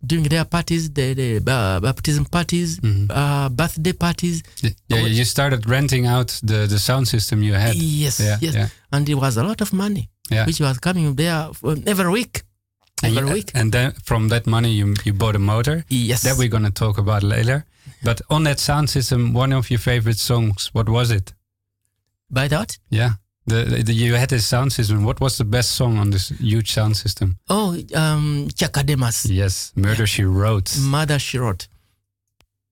during 0.06 0.24
their 0.28 0.44
parties, 0.44 0.90
the, 0.92 1.14
the 1.14 1.36
uh, 1.52 1.80
baptism 1.80 2.24
parties, 2.26 2.78
Mm-hmm. 2.80 3.10
uh, 3.10 3.48
birthday 3.48 3.92
parties. 3.92 4.42
Yeah, 4.88 5.06
you 5.18 5.24
started 5.24 5.68
renting 5.68 6.06
out 6.06 6.28
the, 6.42 6.66
the 6.66 6.78
sound 6.78 7.06
system 7.08 7.42
you 7.42 7.54
had. 7.54 7.74
Yes, 7.76 8.20
Yeah, 8.20 8.38
yes, 8.40 8.54
yeah. 8.54 8.68
and 8.92 9.08
it 9.08 9.14
was 9.14 9.36
a 9.36 9.42
lot 9.42 9.60
of 9.60 9.72
money, 9.72 10.08
Yeah. 10.30 10.46
which 10.46 10.60
was 10.60 10.78
coming 10.78 11.14
there 11.16 11.48
for 11.54 11.76
every 11.86 12.10
week, 12.10 12.42
And, 13.02 13.16
every 13.16 13.28
you- 13.28 13.34
week. 13.34 13.50
and 13.54 13.72
then 13.72 13.92
from 14.04 14.28
that 14.28 14.46
money 14.46 14.70
you 14.80 14.94
you 15.04 15.12
bought 15.12 15.36
a 15.36 15.38
motor. 15.38 15.84
Yes, 15.88 16.22
That 16.22 16.36
we're 16.38 16.48
gonna 16.56 16.70
talk 16.70 16.98
about 16.98 17.22
later. 17.22 17.64
But 18.02 18.20
on 18.28 18.44
that 18.44 18.58
sound 18.60 18.88
system, 18.90 19.32
one 19.36 19.52
of 19.56 19.68
your 19.70 19.80
favorite 19.80 20.18
songs, 20.18 20.70
what 20.74 20.88
was 20.88 21.10
it? 21.10 21.34
by 22.30 22.48
that. 22.48 22.78
Yeah. 22.90 23.12
The, 23.46 23.82
the, 23.84 23.92
you 23.92 24.14
had 24.14 24.30
this 24.30 24.46
sound 24.46 24.72
system. 24.72 25.04
What 25.04 25.20
was 25.20 25.36
the 25.36 25.44
best 25.44 25.72
song 25.72 25.98
on 25.98 26.10
this 26.10 26.30
huge 26.30 26.72
sound 26.72 26.96
system? 26.96 27.36
Oh, 27.50 27.76
um, 27.94 28.48
Chaka 28.54 28.82
Demus, 28.82 29.26
Yes, 29.26 29.72
Murder 29.76 30.06
She 30.06 30.24
Wrote. 30.24 30.76
Murder 30.80 31.18
She 31.18 31.38
Wrote. 31.38 31.68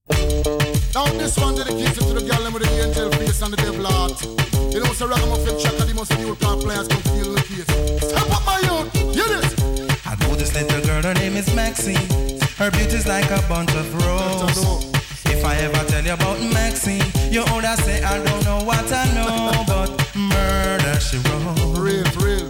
Now 0.09 1.05
this 1.17 1.37
one 1.37 1.55
dedicated 1.55 2.03
to 2.03 2.13
the 2.13 2.21
girl 2.27 2.51
with 2.51 2.63
the 2.63 2.69
angel 2.85 3.11
face 3.11 3.41
and 3.41 3.53
the 3.53 3.57
devil 3.57 3.85
heart. 3.85 4.19
You 4.73 4.79
know, 4.79 4.93
so 4.93 5.07
ragamuffin 5.07 5.59
chaka, 5.59 5.85
the 5.85 5.93
most 5.93 6.17
new 6.17 6.35
car 6.35 6.57
players 6.57 6.87
come 6.87 7.01
feel 7.13 7.33
the 7.33 7.41
case. 7.41 8.09
Step 8.09 8.31
up 8.31 8.45
my 8.45 8.59
youth, 8.65 8.93
hear 9.13 9.27
this. 9.29 9.53
I 10.05 10.15
know 10.21 10.35
this 10.35 10.53
little 10.53 10.81
girl, 10.81 11.03
her 11.03 11.13
name 11.13 11.37
is 11.37 11.53
Maxine. 11.55 12.07
Her 12.57 12.71
beauty's 12.71 13.07
like 13.07 13.29
a 13.29 13.41
bunch 13.47 13.73
of 13.75 13.93
roses. 13.93 14.91
If 15.25 15.45
I 15.45 15.55
ever 15.57 15.83
tell 15.89 16.03
you 16.03 16.13
about 16.13 16.39
Maxine, 16.41 17.03
you 17.31 17.43
older 17.53 17.75
say 17.77 18.03
I 18.03 18.23
don't 18.23 18.43
know 18.45 18.63
what 18.63 18.91
I 18.91 19.05
know, 19.13 19.63
but 19.67 20.02
murder 20.15 20.99
she 20.99 21.17
wrote, 21.17 21.77
Real, 21.77 22.05
real. 22.21 22.49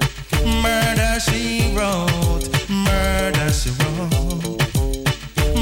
murder 0.62 1.20
she 1.20 1.74
wrote, 1.76 2.44
murder 2.70 3.50
she 3.52 3.70
wrote, 3.80 4.60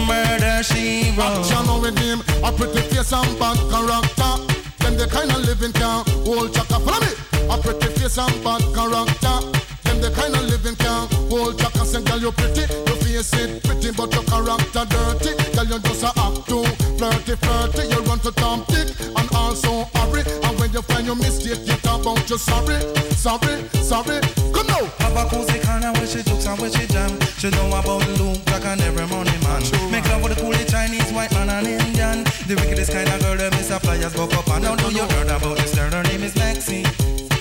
murder 0.07 0.63
she 0.63 1.13
wrote. 1.17 1.45
Action 1.45 1.81
with 1.81 1.97
him, 1.99 2.19
a 2.43 2.51
pretty 2.51 2.81
face 2.89 3.13
and 3.13 3.39
bad 3.39 3.57
character. 3.69 4.33
Them 4.79 4.97
the 4.97 5.07
kind 5.11 5.31
of 5.31 5.45
living 5.45 5.71
can 5.73 6.03
hold 6.25 6.53
chaka. 6.53 6.79
Follow 6.79 6.99
me. 7.01 7.13
A 7.49 7.57
pretty 7.57 7.87
face 7.99 8.17
and 8.17 8.43
bad 8.43 8.61
character. 8.73 9.37
Them 9.83 10.01
the 10.01 10.11
kind 10.15 10.35
of 10.35 10.43
living 10.49 10.75
can 10.75 11.07
hold 11.29 11.59
chaka. 11.59 11.85
Say, 11.85 12.03
girl, 12.03 12.19
you 12.19 12.31
pretty, 12.31 12.61
your 12.85 12.97
face 13.03 13.33
it 13.33 13.63
pretty, 13.63 13.91
but 13.91 14.11
your 14.13 14.23
character 14.23 14.85
dirty. 14.89 15.31
Girl, 15.53 15.65
you 15.65 15.79
just 15.79 16.03
a 16.03 16.11
act 16.17 16.49
too 16.49 16.65
flirty, 16.97 17.35
flirty. 17.35 17.87
You 17.93 18.01
run 18.09 18.19
to 18.19 18.31
Tom 18.31 18.65
Dick 18.69 18.89
and 18.99 19.29
also 19.35 19.85
hurry. 19.93 20.23
When 20.71 20.79
you 20.79 20.87
find 20.87 21.05
your 21.05 21.15
mistake, 21.17 21.67
you 21.67 21.75
talk 21.83 21.99
about 21.99 22.29
you 22.29 22.37
sorry, 22.37 22.79
sorry, 23.11 23.59
sorry. 23.83 24.21
Come 24.55 24.67
now. 24.67 24.87
Papa 25.03 25.27
cozy 25.27 25.59
corner 25.59 25.91
where 25.91 26.07
she 26.07 26.23
jokes 26.23 26.47
and 26.47 26.57
where 26.61 26.71
she 26.71 26.87
jam. 26.87 27.11
She 27.35 27.49
know 27.49 27.67
about 27.75 28.07
Luke 28.15 28.39
Jack 28.45 28.63
and 28.63 28.79
every 28.79 29.05
money 29.07 29.35
man. 29.43 29.59
Make 29.91 30.07
love 30.07 30.23
with 30.23 30.33
the 30.33 30.41
coolie 30.41 30.63
Chinese, 30.71 31.11
white 31.11 31.29
man 31.33 31.49
and 31.49 31.67
Indian. 31.67 32.23
The 32.47 32.55
wickedest 32.55 32.93
kind 32.93 33.09
of 33.09 33.19
girl 33.19 33.35
them 33.35 33.51
is 33.59 33.67
suppliers 33.67 34.15
buck 34.15 34.33
up 34.33 34.47
and 34.47 34.63
now 34.63 34.77
do 34.77 34.95
you 34.95 35.03
heard 35.03 35.27
about 35.27 35.57
this 35.57 35.75
girl? 35.75 35.91
Her 35.91 36.03
name 36.03 36.23
is 36.23 36.37
Maxine. 36.37 36.87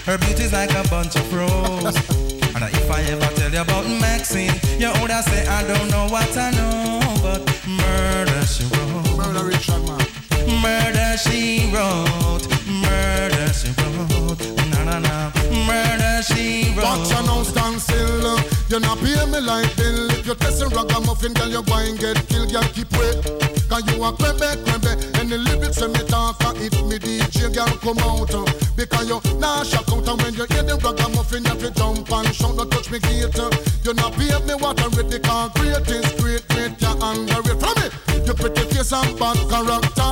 Her 0.07 0.19
beauty's 0.19 0.53
like 0.53 0.75
a 0.75 0.83
bunch 0.91 1.15
of 1.15 1.33
roses. 1.33 1.95
and 2.59 2.65
if 2.67 2.91
I 2.91 3.03
ever 3.15 3.31
tell 3.39 3.53
you 3.53 3.61
about 3.61 3.87
Maxine, 4.03 4.51
you 4.77 4.91
older 4.99 5.23
say 5.23 5.47
I 5.47 5.63
don't 5.69 5.89
know 5.89 6.09
what 6.11 6.37
I 6.37 6.51
know, 6.51 6.99
but 7.23 7.47
murder 7.63 8.43
she 8.43 8.67
wrote. 8.75 9.15
Murder 9.15 9.47
Richard, 9.47 9.87
man. 9.87 10.03
Murder 10.61 11.17
she 11.17 11.71
wrote, 11.73 12.20
wrote. 16.35 16.85
Watch 16.85 17.11
you 17.11 17.23
now 17.27 17.43
stand 17.43 17.81
still. 17.81 18.39
You're 18.69 18.81
not 18.81 18.99
pay 18.99 19.25
me 19.27 19.41
like 19.41 19.75
bill. 19.77 20.11
If 20.11 20.27
you 20.27 20.35
test 20.35 20.63
a 20.63 20.69
ragamuffin, 20.69 21.33
girl, 21.35 21.49
you're 21.49 21.63
going 21.63 21.97
get 21.97 22.17
killed. 22.29 22.53
Girl, 22.53 22.63
keep 22.75 22.91
wait. 22.93 23.23
Cause 23.69 23.85
you 23.91 24.03
a 24.03 24.13
crebe, 24.13 24.49
crebe. 24.65 24.93
And 25.21 25.31
the 25.31 25.39
lyrics 25.39 25.81
when 25.81 25.93
me 25.93 26.01
talk, 26.07 26.43
uh, 26.45 26.53
if 26.57 26.73
me 26.87 26.99
DJ, 26.99 27.53
girl, 27.55 27.67
come 27.79 27.99
out. 27.99 28.35
uh, 28.35 28.45
Because 28.77 29.09
you 29.09 29.21
nah 29.39 29.63
shock 29.63 29.89
out. 29.91 30.07
And 30.09 30.23
when 30.23 30.35
you 30.35 30.47
hear 30.51 30.63
the 30.63 30.77
ragamuffin, 30.83 31.45
you 31.45 31.51
have 31.51 31.61
to 31.61 31.71
jump 31.71 32.11
and 32.11 32.35
shout. 32.35 32.57
Don't 32.57 32.71
touch 32.71 32.91
me 32.91 32.99
gate. 33.01 33.39
uh. 33.39 33.51
You 33.85 33.95
not 33.95 34.13
pay 34.15 34.31
me 34.47 34.55
what 34.55 34.81
I 34.81 34.87
read. 34.95 35.11
The 35.11 35.21
car 35.21 35.51
great 35.55 35.89
is 35.91 36.07
great, 36.21 36.47
great. 36.49 36.75
You 36.81 36.95
underrate. 37.03 37.59
From 37.61 37.75
me, 37.83 37.87
you 38.27 38.35
pretty 38.35 38.63
face 38.75 38.93
and 38.93 39.19
bad 39.19 39.39
character. 39.51 40.11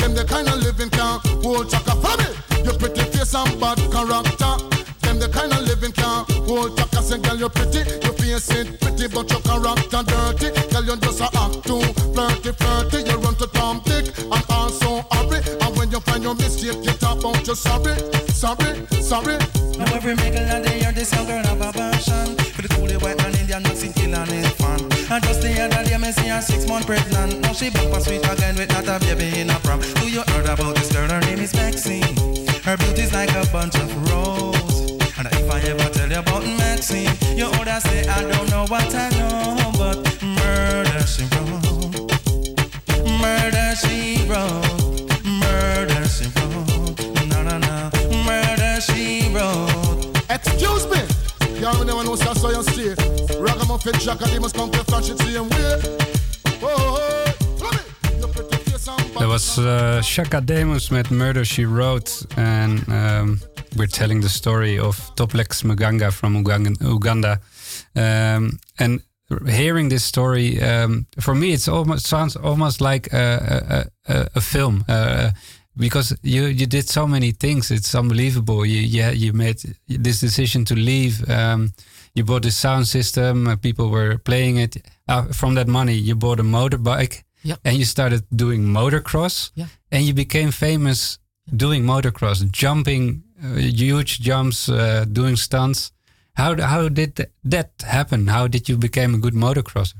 Them 0.00 0.14
the 0.14 0.24
kind 0.24 0.48
of 0.48 0.60
living 0.62 0.90
can't 0.90 1.20
hold 1.44 1.68
chaka. 1.70 1.92
From 2.00 2.16
me, 2.20 2.28
you 2.64 2.72
pretty 2.78 3.04
face 3.12 3.34
and 3.34 3.52
bad 3.60 3.78
character. 3.92 4.77
The 5.18 5.28
kind 5.28 5.52
of 5.52 5.66
living 5.66 5.92
can 5.92 6.24
hold 6.46 6.76
chaka. 6.78 7.02
Say, 7.02 7.18
girl, 7.18 7.36
you're 7.36 7.50
pretty, 7.50 7.78
you 7.78 8.12
face 8.12 8.50
it 8.50 8.80
pretty, 8.80 9.08
but 9.08 9.30
your 9.30 9.40
character 9.40 10.02
dirty. 10.06 10.48
Girl, 10.70 10.84
you 10.84 10.96
just 10.96 11.20
a 11.20 11.28
act 11.34 11.66
too 11.66 11.82
flirty, 12.14 12.52
flirty. 12.52 12.98
You 13.08 13.18
run 13.18 13.34
to 13.36 13.46
Tom 13.48 13.80
Dick 13.84 14.16
and 14.18 14.44
also 14.48 15.02
hurry. 15.10 15.42
And 15.60 15.76
when 15.76 15.90
you 15.90 16.00
find 16.00 16.22
your 16.22 16.34
mistake, 16.34 16.78
you 16.82 16.92
talk 17.02 17.18
about 17.18 17.46
you 17.46 17.54
sorry, 17.54 17.98
sorry, 18.30 18.86
sorry. 19.02 19.38
Now 19.78 19.94
every 19.94 20.16
middle 20.16 20.42
of 20.42 20.64
the 20.64 20.78
year, 20.78 20.92
this 20.92 21.14
young 21.14 21.26
girl 21.26 21.42
have 21.44 21.60
a 21.60 21.72
passion 21.72 22.34
For 22.50 22.62
the 22.62 22.68
coolie 22.74 23.00
white 23.00 23.16
man, 23.18 23.32
Indian, 23.36 23.62
Mexican, 23.62 23.92
kill 23.94 24.14
and 24.14 24.28
his 24.28 24.50
fan 24.58 24.80
And 25.06 25.22
just 25.22 25.40
the 25.40 25.54
other 25.54 25.88
day, 25.88 25.96
me 25.96 26.10
see 26.10 26.26
her 26.26 26.42
six 26.42 26.66
month 26.66 26.86
pregnant 26.86 27.40
Now 27.42 27.52
she 27.52 27.70
back 27.70 27.86
for 27.94 28.00
sweet 28.00 28.26
again 28.28 28.56
with 28.56 28.70
not 28.70 28.88
a 28.88 28.98
baby 28.98 29.38
in 29.38 29.50
a 29.50 29.58
prom 29.60 29.80
Do 30.02 30.10
you 30.10 30.22
heard 30.26 30.46
about 30.46 30.74
this 30.74 30.92
girl? 30.92 31.08
Her 31.08 31.20
name 31.20 31.38
is 31.38 31.54
Maxine 31.54 32.02
Her 32.64 32.76
beauty's 32.76 33.12
like 33.12 33.30
a 33.30 33.46
bunch 33.52 33.76
of 33.76 34.10
roses 34.10 34.57
I 35.58 35.70
ever 35.70 35.90
tell 35.90 36.08
you 36.08 36.18
about 36.18 36.44
Maxine 36.44 37.10
You 37.36 37.46
older 37.46 37.80
say 37.80 38.06
I 38.06 38.22
don't 38.22 38.48
know 38.50 38.64
what 38.66 38.94
I 38.94 39.08
know 39.18 39.72
But 39.76 39.98
murder 40.22 41.02
she 41.04 41.24
wrote 41.34 42.12
Murder 43.18 43.74
she 43.82 44.22
wrote 44.30 45.10
Murder 45.24 46.04
she 46.06 46.26
wrote 46.36 47.26
No, 47.30 47.42
no, 47.42 47.58
no 47.58 47.90
Murder 48.24 48.80
she 48.80 49.32
wrote 49.34 50.08
Excuse 50.30 50.86
me. 50.86 51.00
You 51.58 51.66
already 51.66 51.86
know 51.86 51.96
when 51.96 52.06
I 52.06 52.52
you 52.52 52.62
stay. 52.62 52.94
Ragamuffin 53.40 53.94
Jack 53.94 54.20
and 54.20 54.30
they 54.30 54.38
must 54.38 54.54
come 54.54 54.70
to 54.70 54.84
flash 54.84 55.10
it 55.10 55.18
same 55.18 55.48
way. 55.48 55.80
Oh, 56.62 56.68
oh, 56.68 57.32
follow 57.58 57.72
me. 57.72 58.20
You 58.20 58.28
pretty 58.28 58.56
face 58.70 58.86
and 58.86 58.98
bad 59.14 59.22
That 59.22 59.28
was 59.28 59.58
uh, 59.58 60.02
Chaka 60.04 60.40
Demus 60.40 60.90
met 60.92 61.10
Murder 61.10 61.44
She 61.44 61.64
Wrote. 61.64 62.26
And 62.36 62.88
um, 62.90 63.40
we're 63.76 63.86
telling 63.86 64.20
the 64.20 64.28
story 64.28 64.78
of 64.78 64.96
Toplex 65.16 65.62
Muganga 65.64 66.12
from 66.12 66.36
Uganda. 66.36 66.70
Uganda. 66.80 67.40
Um, 67.94 68.58
and 68.78 69.02
hearing 69.46 69.88
this 69.88 70.04
story, 70.04 70.60
um, 70.62 71.06
for 71.20 71.34
me, 71.34 71.52
it 71.52 71.68
almost 71.68 72.06
sounds 72.06 72.36
almost 72.36 72.80
like 72.80 73.12
a, 73.12 73.86
a, 74.08 74.28
a, 74.34 74.40
film. 74.40 74.84
Uh, 74.88 75.30
because 75.76 76.16
you, 76.22 76.46
you 76.46 76.66
did 76.66 76.88
so 76.88 77.06
many 77.06 77.32
things, 77.32 77.70
it's 77.70 77.94
unbelievable. 77.94 78.66
You 78.66 78.80
you, 78.80 79.10
you 79.10 79.32
made 79.32 79.60
this 79.86 80.20
decision 80.20 80.64
to 80.64 80.74
leave. 80.74 81.28
Um, 81.30 81.72
you 82.14 82.24
bought 82.24 82.44
a 82.46 82.50
sound 82.50 82.88
system. 82.88 83.46
Uh, 83.46 83.56
people 83.56 83.90
were 83.90 84.18
playing 84.18 84.56
it. 84.56 84.76
Uh, 85.06 85.24
from 85.32 85.54
that 85.54 85.68
money, 85.68 85.94
you 85.94 86.16
bought 86.16 86.40
a 86.40 86.42
motorbike, 86.44 87.22
Yeah. 87.42 87.56
and 87.64 87.76
you 87.76 87.84
started 87.84 88.24
doing 88.34 88.64
motocross. 88.64 89.50
Yeah. 89.54 89.66
And 89.92 90.04
you 90.04 90.14
became 90.14 90.50
famous 90.50 91.18
doing 91.54 91.84
motocross, 91.84 92.50
jumping 92.50 93.22
huge 93.42 94.20
jumps, 94.20 94.68
uh, 94.68 95.04
doing 95.10 95.36
stunts. 95.36 95.92
How 96.34 96.60
how 96.60 96.88
did 96.88 97.30
that 97.44 97.70
happen? 97.82 98.26
How 98.28 98.46
did 98.48 98.68
you 98.68 98.76
become 98.76 99.14
a 99.14 99.18
good 99.18 99.34
motocrosser? 99.34 99.96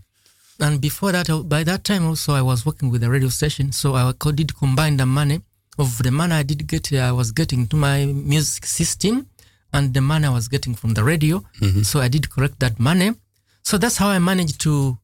And 0.60 0.80
before 0.80 1.12
that, 1.12 1.30
uh, 1.30 1.42
by 1.42 1.64
that 1.64 1.84
time 1.84 2.06
also, 2.06 2.32
I 2.34 2.42
was 2.42 2.66
working 2.66 2.90
with 2.90 3.02
a 3.04 3.10
radio 3.10 3.28
station, 3.28 3.72
so 3.72 3.94
I 3.94 4.12
did 4.32 4.56
combine 4.56 4.96
the 4.96 5.06
money 5.06 5.40
of 5.78 6.02
the 6.02 6.10
money 6.10 6.34
I 6.34 6.42
did 6.42 6.66
get, 6.66 6.92
I 6.92 7.12
was 7.12 7.30
getting 7.30 7.68
to 7.68 7.76
my 7.76 8.04
music 8.06 8.66
system, 8.66 9.28
and 9.72 9.94
the 9.94 10.00
money 10.00 10.26
I 10.26 10.30
was 10.30 10.48
getting 10.48 10.74
from 10.74 10.94
the 10.94 11.04
radio. 11.04 11.44
So 11.82 12.00
I 12.00 12.08
did 12.08 12.28
correct 12.30 12.58
that 12.58 12.80
money. 12.80 13.14
So 13.62 13.78
that's 13.78 13.98
how 13.98 14.08
I 14.08 14.18
managed 14.18 14.60
to 14.62 14.98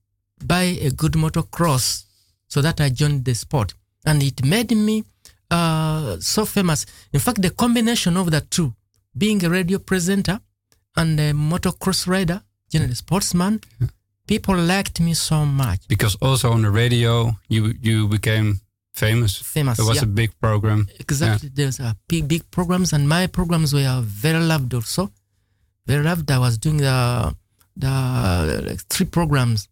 buy 0.45 0.65
a 0.89 0.91
good 0.91 1.13
motocross, 1.13 2.05
so 2.49 2.61
that 2.63 2.81
I 2.81 2.89
joined 2.91 3.25
the 3.25 3.35
sport, 3.35 3.75
and 4.05 4.23
it 4.23 4.45
made 4.45 4.77
me 4.77 5.05
uh, 5.51 6.17
so 6.21 6.45
famous. 6.45 6.87
In 7.13 7.21
fact, 7.21 7.43
the 7.43 7.51
combination 7.51 8.17
of 8.17 8.31
the 8.31 8.41
two, 8.41 8.73
being 9.17 9.45
a 9.45 9.51
radio 9.51 9.79
presenter 9.79 10.41
and 10.97 11.19
a 11.21 11.33
motocross 11.33 12.07
rider, 12.07 12.43
generally 12.71 12.95
sportsman, 12.95 13.61
people 14.27 14.57
liked 14.57 15.01
me 15.01 15.15
so 15.15 15.45
much. 15.45 15.81
Because 15.89 16.17
also 16.21 16.51
on 16.53 16.63
the 16.63 16.71
radio, 16.71 17.37
you 17.49 17.75
you 17.83 18.09
became 18.09 18.61
famous. 18.93 19.37
Famous, 19.43 19.79
It 19.79 19.85
was 19.87 19.97
yeah. 19.97 20.03
a 20.05 20.07
big 20.07 20.31
program. 20.41 20.87
Exactly. 21.01 21.51
There's 21.53 21.81
a 21.81 21.97
big, 22.09 22.27
big 22.29 22.43
programs, 22.51 22.93
and 22.93 23.09
my 23.09 23.27
programs 23.27 23.73
were 23.75 24.01
very 24.03 24.43
loved 24.43 24.73
also 24.75 25.11
very 25.87 26.03
loved. 26.03 26.31
I 26.31 26.39
was 26.39 26.59
doing 26.59 26.79
the 26.79 27.35
the 27.77 28.65
like, 28.69 28.81
three 28.89 29.07
programs. 29.07 29.69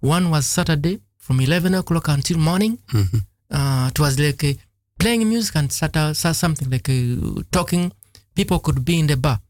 One 0.00 0.30
was 0.30 0.46
Saturday 0.46 1.00
from 1.18 1.40
eleven 1.40 1.74
o'clock 1.74 2.08
until 2.08 2.38
morning. 2.38 2.78
Mhm. 2.92 3.22
Uh, 3.50 3.88
it 3.90 3.98
was 3.98 4.18
like 4.18 4.44
uh, 4.44 4.52
playing 4.98 5.28
music 5.28 5.56
and 5.56 5.70
Saturday, 5.72 6.14
something 6.14 6.70
like 6.70 6.88
uh, 6.88 7.42
talking. 7.50 7.92
People 8.34 8.58
could 8.58 8.84
be 8.84 8.98
in 8.98 9.06
the 9.06 9.16
bar, 9.16 9.40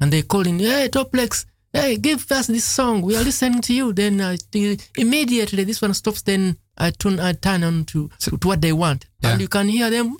and 0.00 0.12
they 0.12 0.22
call 0.22 0.46
in, 0.46 0.58
"Hey, 0.58 0.88
Toplex, 0.88 1.46
hey, 1.72 1.96
give 1.96 2.30
us 2.32 2.46
this 2.46 2.64
song. 2.64 3.02
We 3.02 3.16
are 3.16 3.24
listening 3.24 3.62
to 3.62 3.72
you." 3.74 3.92
Then 3.92 4.20
think 4.52 4.88
immediately 4.96 5.64
this 5.64 5.80
one 5.82 5.94
stops. 5.94 6.22
Then 6.22 6.56
I 6.76 6.90
turn 6.90 7.20
I 7.20 7.32
turn 7.32 7.62
on 7.64 7.84
to 7.86 8.10
to, 8.20 8.36
what 8.42 8.60
they 8.60 8.72
want, 8.72 9.06
Yeah. 9.22 9.32
and 9.32 9.40
you 9.40 9.48
can 9.48 9.68
hear 9.68 9.90
them 9.90 10.16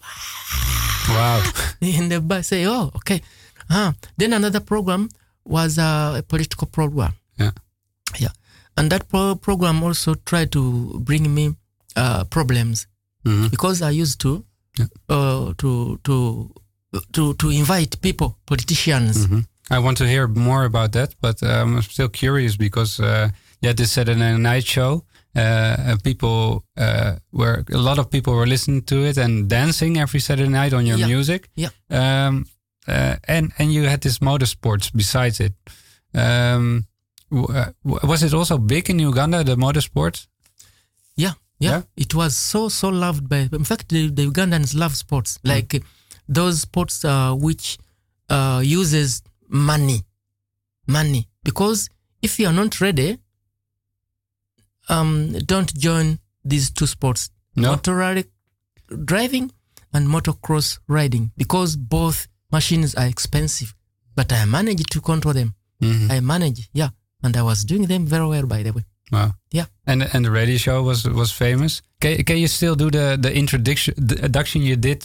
Wow. 1.08 1.42
in 1.80 2.08
the 2.08 2.20
bar 2.20 2.42
say, 2.42 2.66
"Oh, 2.66 2.90
okay." 2.96 3.20
Uh, 3.70 3.92
then 4.18 4.32
another 4.32 4.60
program 4.60 5.08
was 5.44 5.78
uh, 5.78 6.16
a 6.18 6.22
political 6.22 6.66
program. 6.66 7.12
Yeah. 7.38 7.50
yeah, 8.18 8.28
and 8.76 8.90
that 8.92 9.08
pro- 9.08 9.34
program 9.36 9.82
also 9.82 10.14
tried 10.14 10.52
to 10.52 10.98
bring 11.00 11.34
me 11.34 11.54
uh, 11.96 12.24
problems 12.24 12.86
Mhm. 13.24 13.50
because 13.50 13.82
I 13.82 13.90
used 13.90 14.20
to 14.20 14.44
Yeah. 14.78 14.86
uh, 15.08 15.52
to 15.58 15.98
to 16.04 16.50
to 17.12 17.34
to 17.34 17.50
invite 17.50 18.00
people, 18.00 18.36
politicians. 18.46 19.26
Mhm. 19.26 19.44
I 19.70 19.78
want 19.78 19.96
to 19.98 20.04
hear 20.06 20.28
more 20.28 20.64
about 20.64 20.92
that, 20.92 21.14
but 21.20 21.42
uh, 21.42 21.46
I'm 21.62 21.82
still 21.82 22.08
curious 22.08 22.56
because 22.56 23.00
uh, 23.02 23.28
you 23.60 23.68
had 23.68 23.76
this 23.76 23.92
Saturday 23.92 24.36
night 24.38 24.66
show. 24.66 25.04
Uh, 25.36 25.90
and 25.90 26.02
people 26.02 26.62
uh, 26.76 27.16
were 27.32 27.64
a 27.72 27.78
lot 27.78 27.98
of 27.98 28.08
people 28.08 28.32
were 28.34 28.46
listening 28.46 28.82
to 28.84 29.04
it 29.04 29.16
and 29.18 29.48
dancing 29.48 29.96
every 29.98 30.20
Saturday 30.20 30.48
night 30.50 30.72
on 30.72 30.86
your 30.86 30.98
Yeah. 30.98 31.08
music. 31.08 31.48
Yeah. 31.56 31.70
Um, 31.90 32.46
uh, 32.86 33.16
and 33.26 33.52
and 33.58 33.72
you 33.72 33.88
had 33.88 34.00
this 34.00 34.18
motorsports 34.20 34.90
besides 34.92 35.40
it. 35.40 35.52
Um, 36.14 36.86
uh, 37.32 37.72
was 37.82 38.22
it 38.22 38.32
also 38.34 38.58
big 38.58 38.88
in 38.90 39.00
Uganda 39.00 39.42
the 39.44 39.56
motorsports? 39.56 40.26
Yeah, 41.58 41.70
yeah? 41.70 41.82
It 41.96 42.14
was 42.14 42.36
so 42.36 42.68
so 42.68 42.88
loved 42.88 43.28
by. 43.28 43.48
In 43.52 43.64
fact, 43.64 43.88
the, 43.88 44.08
the 44.10 44.26
Ugandans 44.26 44.74
love 44.74 44.94
sports 44.96 45.38
like 45.44 45.74
uh, 45.74 45.78
those 46.28 46.62
sports 46.62 47.04
uh, 47.04 47.34
which 47.34 47.78
uh, 48.28 48.60
uses 48.64 49.22
money, 49.48 50.02
money. 50.86 51.28
Because 51.44 51.88
if 52.22 52.38
you 52.38 52.46
are 52.48 52.52
not 52.52 52.80
ready, 52.80 53.18
um, 54.88 55.32
don't 55.46 55.72
join 55.78 56.18
these 56.44 56.70
two 56.70 56.86
sports: 56.86 57.30
No. 57.56 57.70
motor 57.70 58.24
driving 59.04 59.50
and 59.92 60.08
motocross 60.08 60.78
riding, 60.88 61.30
because 61.36 61.76
both 61.76 62.26
machines 62.52 62.94
are 62.94 63.06
expensive. 63.06 63.74
But 64.16 64.32
I 64.32 64.44
managed 64.44 64.90
to 64.92 65.00
control 65.00 65.34
them. 65.34 65.54
Mhm. 65.82 66.10
I 66.10 66.20
managed, 66.20 66.68
yeah, 66.72 66.90
and 67.22 67.36
I 67.36 67.42
was 67.42 67.64
doing 67.64 67.86
them 67.86 68.06
very 68.06 68.26
well, 68.26 68.46
by 68.46 68.62
the 68.62 68.72
way. 68.72 68.84
Wow. 69.12 69.32
Yeah. 69.50 69.66
And 69.86 70.02
and 70.14 70.24
the 70.24 70.30
radio 70.30 70.56
show 70.58 70.82
was 70.82 71.04
was 71.04 71.30
famous. 71.32 71.82
Can 72.00 72.24
can 72.24 72.36
you 72.36 72.48
still 72.48 72.74
do 72.74 72.90
the 72.90 73.16
the 73.20 73.30
introduction 73.36 73.94
the 73.96 74.14
introduction 74.14 74.62
you 74.62 74.76
did 74.76 75.04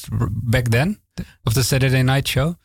back 0.52 0.70
then 0.70 0.98
of 1.46 1.54
the 1.54 1.64
Saturday 1.64 2.04
night 2.04 2.28
show? 2.28 2.56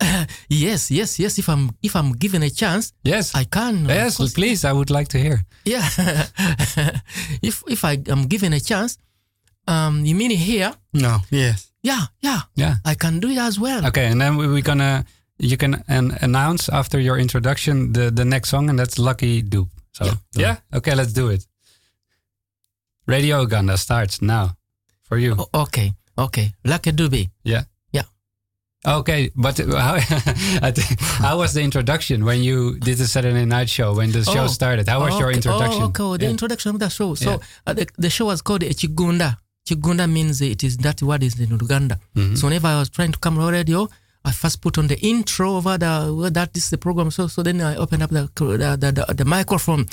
Yes, 0.48 0.90
yes, 0.90 1.18
yes. 1.18 1.38
If 1.38 1.48
I'm 1.48 1.70
if 1.82 1.94
I'm 1.94 2.12
given 2.18 2.42
a 2.42 2.50
chance, 2.50 2.92
Yes. 3.04 3.34
I 3.34 3.44
can. 3.44 3.84
yes, 3.88 4.16
course. 4.16 4.32
please. 4.34 4.64
I 4.68 4.72
would 4.72 4.90
like 4.90 5.08
to 5.08 5.18
hear. 5.18 5.44
Yeah. 5.64 5.84
if 7.42 7.62
if 7.68 7.84
I 7.84 7.98
am 8.08 8.26
given 8.28 8.52
a 8.52 8.60
chance, 8.60 8.98
um, 9.68 10.04
you 10.04 10.14
mean 10.16 10.30
here? 10.30 10.72
No. 10.92 11.18
Yes. 11.30 11.70
Yeah, 11.82 12.06
yeah. 12.22 12.40
Yeah. 12.54 12.74
I 12.84 12.94
can 12.94 13.20
do 13.20 13.28
it 13.28 13.38
as 13.38 13.58
well. 13.58 13.86
Okay, 13.86 14.06
and 14.10 14.20
then 14.20 14.36
we- 14.36 14.46
we're 14.48 14.62
gonna 14.64 15.04
you 15.38 15.56
can 15.56 15.82
an, 15.88 16.16
announce 16.22 16.68
after 16.72 16.98
your 17.00 17.18
introduction 17.18 17.92
the 17.92 18.10
the 18.10 18.24
next 18.24 18.48
song, 18.50 18.70
and 18.70 18.78
that's 18.78 18.98
Lucky 18.98 19.42
Dube. 19.42 19.68
So 20.00 20.06
Yeah. 20.06 20.14
yeah, 20.72 20.78
okay, 20.78 20.94
let's 20.94 21.12
do 21.12 21.28
it. 21.28 21.46
Radio 23.06 23.40
Uganda 23.42 23.76
starts 23.76 24.22
now 24.22 24.56
for 25.02 25.18
you. 25.18 25.34
O- 25.38 25.62
okay, 25.62 25.92
okay. 26.16 26.52
Lucky 26.64 26.92
Dube. 26.92 27.28
Yeah. 27.42 27.64
Yeah. 27.92 28.04
Okay, 28.86 29.30
but 29.34 29.58
how, 29.86 29.98
how 31.26 31.38
was 31.38 31.52
the 31.54 31.62
introduction 31.62 32.24
when 32.24 32.42
you 32.42 32.78
did 32.78 32.98
the 32.98 33.06
Saturday 33.06 33.44
night 33.44 33.68
show 33.68 33.94
when 33.94 34.12
the 34.12 34.24
show 34.24 34.44
Oh. 34.44 34.46
started? 34.46 34.88
How 34.88 35.00
was 35.00 35.18
your 35.18 35.30
introduction? 35.32 35.82
Oh, 35.82 35.86
okay. 35.86 36.18
The 36.18 36.24
Yeah. 36.26 36.30
introduction 36.30 36.70
of 36.74 36.78
the 36.80 36.88
show. 36.88 37.14
So 37.14 37.30
Yeah. 37.30 37.38
uh, 37.66 37.72
the, 37.74 37.86
the 37.98 38.10
show 38.10 38.26
was 38.26 38.42
called 38.42 38.62
Chigunda. 38.62 39.36
Chigunda 39.68 40.10
means 40.10 40.40
it 40.40 40.62
is 40.64 40.76
that 40.78 41.02
word 41.02 41.22
is 41.22 41.38
in 41.38 41.50
Uganda. 41.50 41.98
Mhm. 42.16 42.36
So 42.38 42.46
whenever 42.46 42.68
I 42.68 42.78
was 42.78 42.88
trying 42.90 43.12
to 43.12 43.18
come 43.18 43.38
on 43.38 43.52
radio, 43.52 43.88
I 44.24 44.32
first 44.32 44.60
put 44.60 44.76
on 44.76 44.86
the 44.86 44.98
intro 45.00 45.56
over 45.56 45.78
the 45.78 46.12
well, 46.16 46.30
that 46.30 46.56
is 46.56 46.70
the 46.70 46.78
program. 46.78 47.10
So 47.10 47.26
so 47.26 47.42
then 47.42 47.60
I 47.60 47.76
open 47.76 48.02
up 48.02 48.10
the 48.10 48.30
the, 48.36 48.76
the, 48.78 49.04
the, 49.06 49.14
the 49.14 49.24
microphone. 49.24 49.86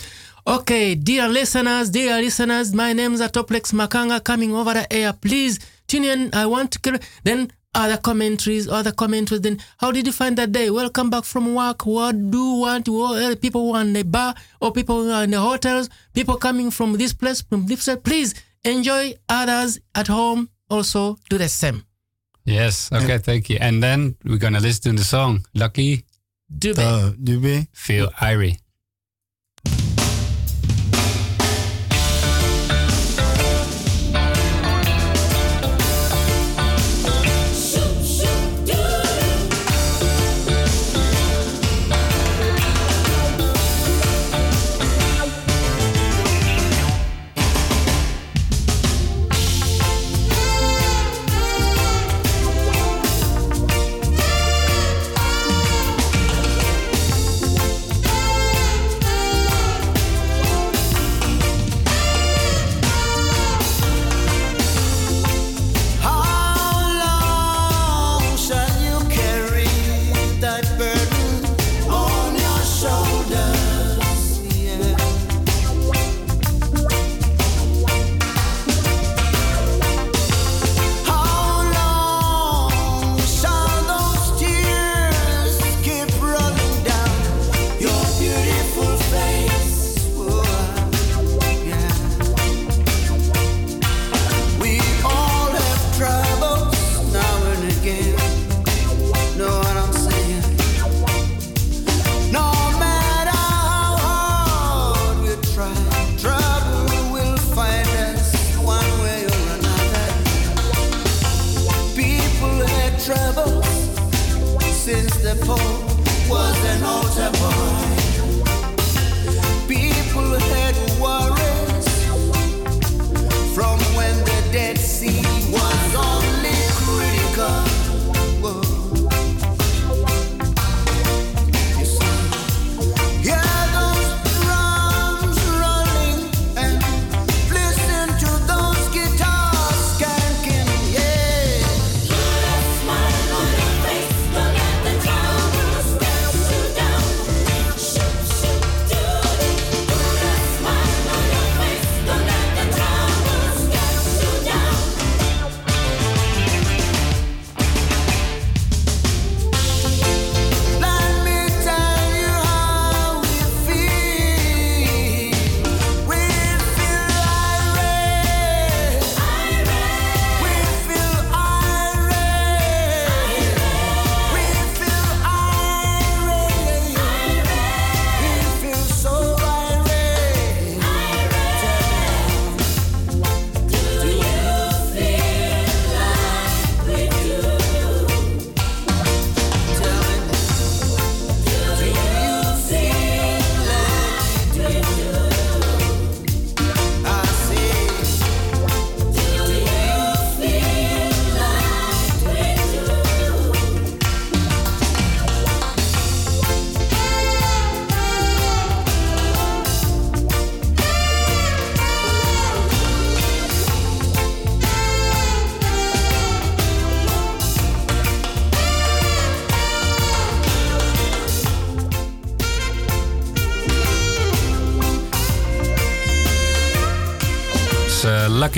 Okay, 0.45 0.95
dear 0.95 1.27
listeners, 1.27 1.89
dear 1.89 2.17
listeners, 2.21 2.73
my 2.73 2.93
name 2.93 3.13
is 3.13 3.21
Atoplex 3.21 3.73
Makanga 3.73 4.23
coming 4.23 4.53
over 4.53 4.73
the 4.73 4.91
air. 4.91 5.13
Please 5.13 5.59
tune 5.87 6.03
in. 6.03 6.33
I 6.33 6.45
want 6.45 6.71
to 6.71 6.99
then 7.23 7.51
other 7.73 7.97
commentaries, 7.97 8.67
other 8.67 8.91
commentaries. 8.91 9.41
Then 9.41 9.59
how 9.77 9.91
did 9.91 10.07
you 10.07 10.13
find 10.13 10.37
that 10.37 10.51
day? 10.51 10.69
Welcome 10.69 11.09
back 11.09 11.23
from 11.23 11.53
work. 11.53 11.85
What 11.85 12.31
do 12.31 12.37
you 12.37 12.59
want? 12.61 12.89
What, 12.89 13.21
uh, 13.21 13.35
people 13.35 13.61
who 13.61 13.75
are 13.75 13.81
in 13.81 13.93
the 13.93 14.03
bar 14.03 14.35
or 14.59 14.71
people 14.71 15.03
who 15.03 15.11
are 15.11 15.23
in 15.23 15.31
the 15.31 15.39
hotels, 15.39 15.89
people 16.13 16.37
coming 16.37 16.71
from 16.71 16.93
this 16.93 17.13
place, 17.13 17.41
from 17.41 17.65
this 17.65 17.85
place. 17.85 17.97
Please 18.03 18.33
enjoy 18.63 19.13
others 19.29 19.79
at 19.95 20.07
home. 20.07 20.49
Also 20.69 21.17
do 21.29 21.37
the 21.37 21.47
same. 21.47 21.86
Yes. 22.47 22.89
Okay. 22.91 23.17
Thank 23.19 23.49
you. 23.49 23.57
And 23.59 23.83
then 23.83 24.15
we're 24.23 24.39
gonna 24.39 24.61
listen 24.63 24.95
to 24.95 24.97
the 24.97 25.03
song 25.03 25.43
"Lucky 25.53 26.05
Dube. 26.47 26.79
Uh, 26.79 27.11
Dube. 27.19 27.67
Feel 27.73 28.07
Irie." 28.23 28.57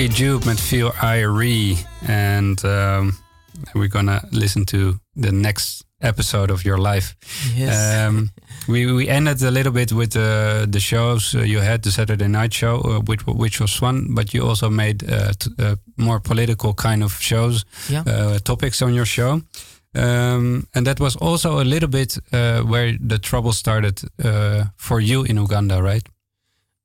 Lucky 0.00 0.14
Dube 0.14 0.46
met 0.46 0.58
Feel 0.58 0.92
Irie. 0.92 1.76
And 2.08 2.64
um, 2.64 3.18
we're 3.74 3.88
gonna 3.88 4.22
listen 4.32 4.64
to 4.66 4.98
the 5.14 5.30
next 5.30 5.84
episode 6.00 6.50
of 6.50 6.64
your 6.64 6.78
life. 6.78 7.14
Yes. 7.54 8.08
Um, 8.08 8.30
we, 8.66 8.90
we 8.90 9.08
ended 9.08 9.42
a 9.42 9.50
little 9.50 9.72
bit 9.72 9.92
with 9.92 10.16
uh, 10.16 10.64
the 10.70 10.80
shows 10.80 11.34
uh, 11.34 11.40
you 11.42 11.58
had, 11.60 11.82
the 11.82 11.90
Saturday 11.90 12.28
night 12.28 12.54
show, 12.54 12.80
uh, 12.80 13.00
which, 13.00 13.26
which 13.26 13.60
was 13.60 13.76
fun, 13.76 14.14
but 14.14 14.32
you 14.32 14.42
also 14.48 14.70
made 14.70 15.04
uh, 15.04 15.32
t- 15.38 15.50
uh, 15.58 15.76
more 15.98 16.18
political 16.18 16.72
kind 16.72 17.02
of 17.02 17.12
shows, 17.20 17.66
Yeah. 17.90 18.02
uh, 18.06 18.38
topics 18.38 18.80
on 18.80 18.94
your 18.94 19.04
show. 19.06 19.42
Um, 19.94 20.66
and 20.74 20.86
that 20.86 20.98
was 20.98 21.16
also 21.16 21.60
a 21.60 21.64
little 21.64 21.90
bit 21.90 22.16
uh, 22.32 22.62
where 22.62 22.96
the 22.98 23.18
trouble 23.18 23.52
started 23.52 24.00
uh, 24.24 24.64
for 24.78 24.98
you 25.00 25.24
in 25.24 25.36
Uganda, 25.36 25.82
right? 25.82 26.08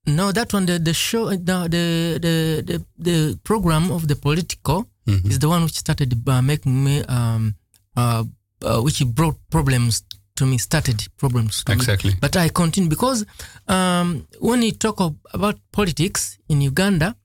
No, 0.07 0.31
that 0.31 0.53
one, 0.53 0.65
the, 0.67 0.77
the 0.79 0.93
show, 0.93 1.27
uh, 1.27 1.31
the, 1.31 1.67
the, 1.69 2.19
the, 2.21 2.63
the, 2.63 2.85
the 2.97 3.39
program 3.43 3.91
of 3.91 4.07
the 4.07 4.15
political 4.15 4.87
Mhm. 5.07 5.29
is 5.29 5.37
the 5.37 5.47
one 5.47 5.63
which 5.63 5.75
started 5.77 6.27
uh, 6.27 6.41
making 6.41 6.83
me, 6.83 7.03
um, 7.03 7.53
uh, 7.95 8.23
uh, 8.63 8.81
which 8.81 9.05
brought 9.05 9.37
problems 9.51 10.03
to 10.35 10.45
me, 10.47 10.57
started 10.57 11.07
problems 11.17 11.63
to 11.63 11.71
me. 11.71 11.75
Exactly. 11.75 12.13
But 12.19 12.35
I 12.35 12.49
continue 12.49 12.89
because 12.89 13.23
um, 13.67 14.27
when 14.39 14.63
you 14.63 14.71
talk 14.71 14.99
of, 14.99 15.13
about 15.31 15.59
politics 15.71 16.39
in 16.49 16.61
Uganda, 16.61 17.15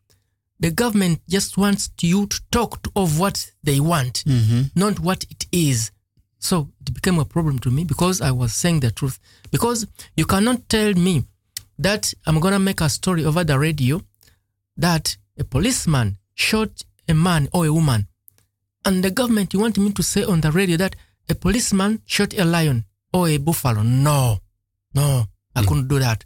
the 0.58 0.70
government 0.70 1.22
just 1.26 1.56
wants 1.56 1.88
you 2.02 2.26
to 2.26 2.40
talk 2.50 2.82
to, 2.82 2.90
of 2.96 3.18
what 3.18 3.50
they 3.64 3.80
want, 3.80 4.24
not 4.74 5.00
what 5.00 5.24
it 5.30 5.46
is. 5.50 5.90
So 6.38 6.68
it 6.86 6.92
became 6.92 7.18
a 7.18 7.24
problem 7.24 7.58
to 7.60 7.70
me 7.70 7.84
because 7.84 8.20
I 8.20 8.30
was 8.30 8.52
saying 8.52 8.80
the 8.80 8.90
truth. 8.90 9.18
Because 9.50 9.86
you 10.16 10.26
cannot 10.26 10.68
tell 10.68 10.92
me 10.92 11.24
that 11.80 12.12
I'm 12.26 12.40
gonna 12.40 12.58
make 12.58 12.80
a 12.80 12.88
story 12.88 13.24
over 13.24 13.42
the 13.42 13.58
radio 13.58 14.00
that 14.76 15.16
a 15.38 15.44
policeman 15.44 16.18
shot 16.34 16.82
a 17.08 17.14
man 17.14 17.48
or 17.52 17.66
a 17.66 17.72
woman, 17.72 18.06
and 18.84 19.02
the 19.02 19.10
government 19.10 19.52
you 19.54 19.60
want 19.60 19.78
me 19.78 19.90
to 19.92 20.02
say 20.02 20.22
on 20.24 20.40
the 20.40 20.52
radio 20.52 20.76
that 20.76 20.94
a 21.28 21.34
policeman 21.34 22.02
shot 22.06 22.34
a 22.38 22.44
lion 22.44 22.84
or 23.12 23.28
a 23.28 23.38
buffalo. 23.38 23.82
No, 23.82 24.40
no, 24.94 25.26
I 25.56 25.62
couldn't 25.62 25.88
do 25.88 25.98
that. 25.98 26.24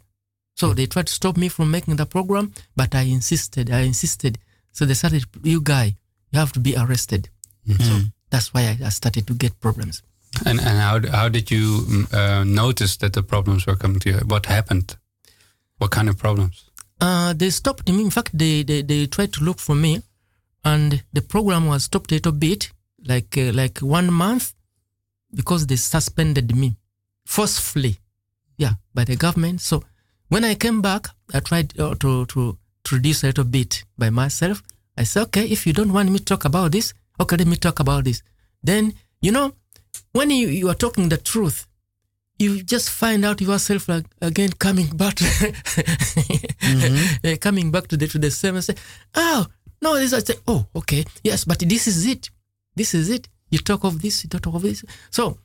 So 0.55 0.73
they 0.73 0.85
tried 0.85 1.07
to 1.07 1.13
stop 1.13 1.37
me 1.37 1.49
from 1.49 1.71
making 1.71 1.97
the 1.97 2.05
program, 2.05 2.53
but 2.75 2.95
I 2.95 3.01
insisted. 3.01 3.69
I 3.71 3.81
insisted. 3.81 4.37
So 4.71 4.85
they 4.85 4.93
started, 4.93 5.25
you 5.43 5.61
guy, 5.61 5.95
you 6.31 6.39
have 6.39 6.53
to 6.53 6.59
be 6.59 6.75
arrested. 6.77 7.29
So 7.79 7.99
that's 8.29 8.53
why 8.53 8.61
I, 8.61 8.85
I 8.85 8.89
started 8.89 9.25
to 9.27 9.33
get 9.33 9.59
problems. 9.59 10.01
And 10.45 10.59
and 10.59 10.79
how 10.79 10.99
how 11.17 11.29
did 11.29 11.49
you 11.49 11.79
mm, 11.79 12.13
uh, 12.13 12.43
notice 12.43 12.97
that 12.97 13.13
the 13.13 13.23
problems 13.23 13.65
were 13.65 13.77
coming 13.77 13.99
to 14.01 14.09
you? 14.09 14.17
What 14.25 14.45
happened? 14.47 14.97
What 15.77 15.91
kind 15.91 16.09
of 16.09 16.17
problems? 16.17 16.69
Uh, 17.01 17.33
they 17.33 17.49
stopped 17.49 17.89
me. 17.89 18.01
In 18.01 18.09
fact, 18.09 18.37
they, 18.37 18.63
they, 18.63 18.81
they 18.81 19.07
tried 19.07 19.33
to 19.33 19.43
look 19.43 19.59
for 19.59 19.75
me, 19.75 20.01
and 20.63 21.03
the 21.13 21.21
program 21.21 21.67
was 21.67 21.83
stopped 21.83 22.11
a 22.11 22.15
little 22.15 22.31
bit, 22.31 22.71
like 23.05 23.37
uh, 23.37 23.51
like 23.53 23.79
one 23.79 24.11
month, 24.11 24.53
because 25.33 25.67
they 25.67 25.75
suspended 25.75 26.55
me 26.55 26.75
forcefully, 27.25 27.97
yeah, 28.57 28.73
by 28.93 29.03
the 29.03 29.15
government. 29.15 29.61
So 29.61 29.83
when 30.29 30.43
I 30.45 30.55
came 30.55 30.81
back, 30.81 31.07
I 31.33 31.39
tried 31.41 31.77
uh, 31.79 31.95
to, 31.95 32.25
to 32.25 32.57
reduce 32.91 33.23
a 33.23 33.27
little 33.27 33.43
bit 33.43 33.83
by 33.97 34.09
myself. 34.09 34.63
I 34.97 35.03
said, 35.03 35.23
okay, 35.23 35.45
if 35.45 35.67
you 35.67 35.73
don't 35.73 35.91
want 35.91 36.09
me 36.09 36.19
to 36.19 36.25
talk 36.25 36.45
about 36.45 36.71
this, 36.71 36.93
okay, 37.19 37.35
let 37.35 37.47
me 37.47 37.57
talk 37.57 37.79
about 37.79 38.05
this. 38.05 38.21
Then 38.63 38.93
you 39.21 39.31
know, 39.31 39.53
when 40.11 40.29
you, 40.29 40.47
you 40.47 40.69
are 40.69 40.75
talking 40.75 41.09
the 41.09 41.17
truth, 41.17 41.65
you 42.37 42.63
just 42.63 42.89
find 42.89 43.23
out 43.25 43.41
yourself 43.41 43.87
like, 43.87 44.05
again 44.21 44.49
coming 44.59 44.87
back, 44.87 45.15
to 45.15 45.25
uh, 47.23 47.35
coming 47.39 47.71
back 47.71 47.87
to 47.87 47.97
the 47.97 48.07
to 48.07 48.19
the 48.19 48.31
same 48.31 48.55
and 48.55 48.63
say, 48.63 48.75
oh 49.15 49.45
no, 49.81 49.95
this 49.95 50.13
I 50.13 50.19
say, 50.19 50.35
oh 50.47 50.65
okay, 50.75 51.05
yes, 51.23 51.45
but 51.45 51.59
this 51.59 51.87
is 51.87 52.05
it, 52.05 52.29
this 52.75 52.93
is 52.93 53.09
it. 53.09 53.27
You 53.51 53.59
talk 53.59 53.83
of 53.83 54.01
this, 54.01 54.23
you 54.23 54.29
talk 54.29 54.53
of 54.53 54.61
this. 54.63 54.83
So 55.11 55.37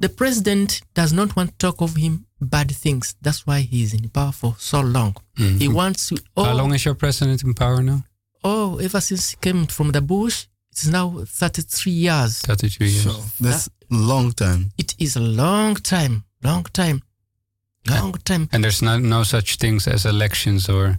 the 0.00 0.08
president 0.08 0.82
does 0.94 1.12
not 1.12 1.34
want 1.36 1.50
to 1.50 1.56
talk 1.58 1.80
of 1.80 1.96
him 1.96 2.26
bad 2.40 2.70
things. 2.70 3.14
That's 3.22 3.46
why 3.46 3.60
he 3.60 3.82
is 3.82 3.94
in 3.94 4.08
power 4.10 4.32
for 4.32 4.54
so 4.58 4.80
long. 4.80 5.16
He 5.36 5.68
wants 5.68 6.08
to. 6.08 6.18
Oh, 6.36 6.44
How 6.44 6.54
long 6.54 6.74
is 6.74 6.84
your 6.84 6.94
president 6.94 7.42
in 7.44 7.54
power 7.54 7.82
now? 7.82 8.04
oh, 8.46 8.76
ever 8.78 9.00
since 9.00 9.30
he 9.30 9.36
came 9.40 9.66
from 9.66 9.92
the 9.92 10.02
bush, 10.02 10.46
it's 10.70 10.86
now 10.86 11.24
thirty-three 11.26 11.92
years. 11.92 12.40
33 12.42 12.88
years. 12.88 13.02
So 13.04 13.12
that's 13.40 13.68
a 13.68 13.70
long 13.94 14.32
time. 14.32 14.72
It 14.76 14.94
is 14.98 15.16
a 15.16 15.20
long 15.20 15.76
time, 15.76 16.24
long 16.44 16.64
time, 16.72 17.02
long 17.88 18.12
time. 18.24 18.48
And 18.52 18.62
there's 18.64 18.82
no 18.82 18.98
no 18.98 19.22
such 19.24 19.56
things 19.56 19.86
as 19.88 20.04
elections 20.06 20.68
or 20.68 20.98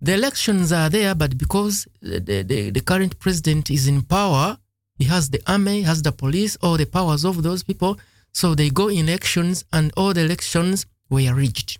the 0.00 0.12
elections 0.14 0.70
are 0.72 0.90
there, 0.90 1.14
but 1.14 1.38
because 1.38 1.86
the, 2.02 2.20
the, 2.20 2.70
the 2.70 2.80
current 2.80 3.18
president 3.20 3.70
is 3.70 3.86
in 3.88 4.02
power, 4.02 4.58
he 4.98 5.04
has 5.04 5.30
the 5.30 5.40
army, 5.46 5.82
has 5.82 6.02
the 6.02 6.12
police, 6.12 6.56
all 6.62 6.76
the 6.76 6.84
powers 6.84 7.24
of 7.24 7.42
those 7.42 7.62
people. 7.62 7.98
So 8.32 8.54
they 8.54 8.68
go 8.68 8.88
in 8.88 9.08
elections, 9.08 9.64
and 9.72 9.92
all 9.96 10.12
the 10.12 10.20
elections 10.22 10.84
were 11.08 11.32
rigged. 11.34 11.78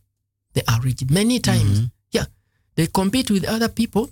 They 0.54 0.62
are 0.68 0.80
rigged 0.80 1.10
many 1.10 1.38
times. 1.38 1.88
Yeah, 2.12 2.26
they 2.76 2.86
compete 2.86 3.30
with 3.30 3.44
other 3.44 3.68
people, 3.68 4.08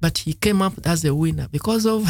but 0.00 0.18
he 0.18 0.32
came 0.32 0.60
up 0.62 0.74
as 0.84 1.04
a 1.04 1.14
winner 1.14 1.46
because 1.52 1.86
of 1.86 2.08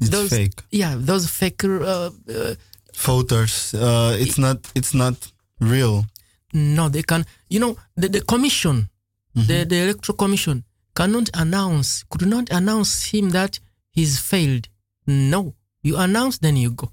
It's 0.00 0.10
those. 0.10 0.30
fake. 0.30 0.62
Yeah, 0.70 0.94
those 0.96 1.28
fake. 1.28 1.64
Uh, 1.64 2.10
uh, 2.28 2.54
Voters. 2.96 3.74
Uh, 3.74 4.16
it's 4.18 4.38
not. 4.38 4.58
It's 4.74 4.94
not 4.94 5.16
real. 5.60 6.06
no, 6.52 6.88
they 6.88 7.02
can. 7.02 7.24
You 7.48 7.60
know, 7.60 7.76
the, 7.96 8.08
the 8.08 8.20
commission, 8.20 8.88
the, 9.34 9.64
the 9.64 9.76
electoral 9.84 10.16
commission 10.16 10.64
cannot 10.94 11.30
announce, 11.34 12.04
could 12.10 12.26
not 12.28 12.50
announce 12.50 13.04
him 13.04 13.30
that 13.30 13.58
he's 13.90 14.18
failed. 14.18 14.68
No, 15.06 15.54
you 15.82 15.96
announce, 15.96 16.38
then 16.38 16.56
you 16.56 16.70
go. 16.70 16.92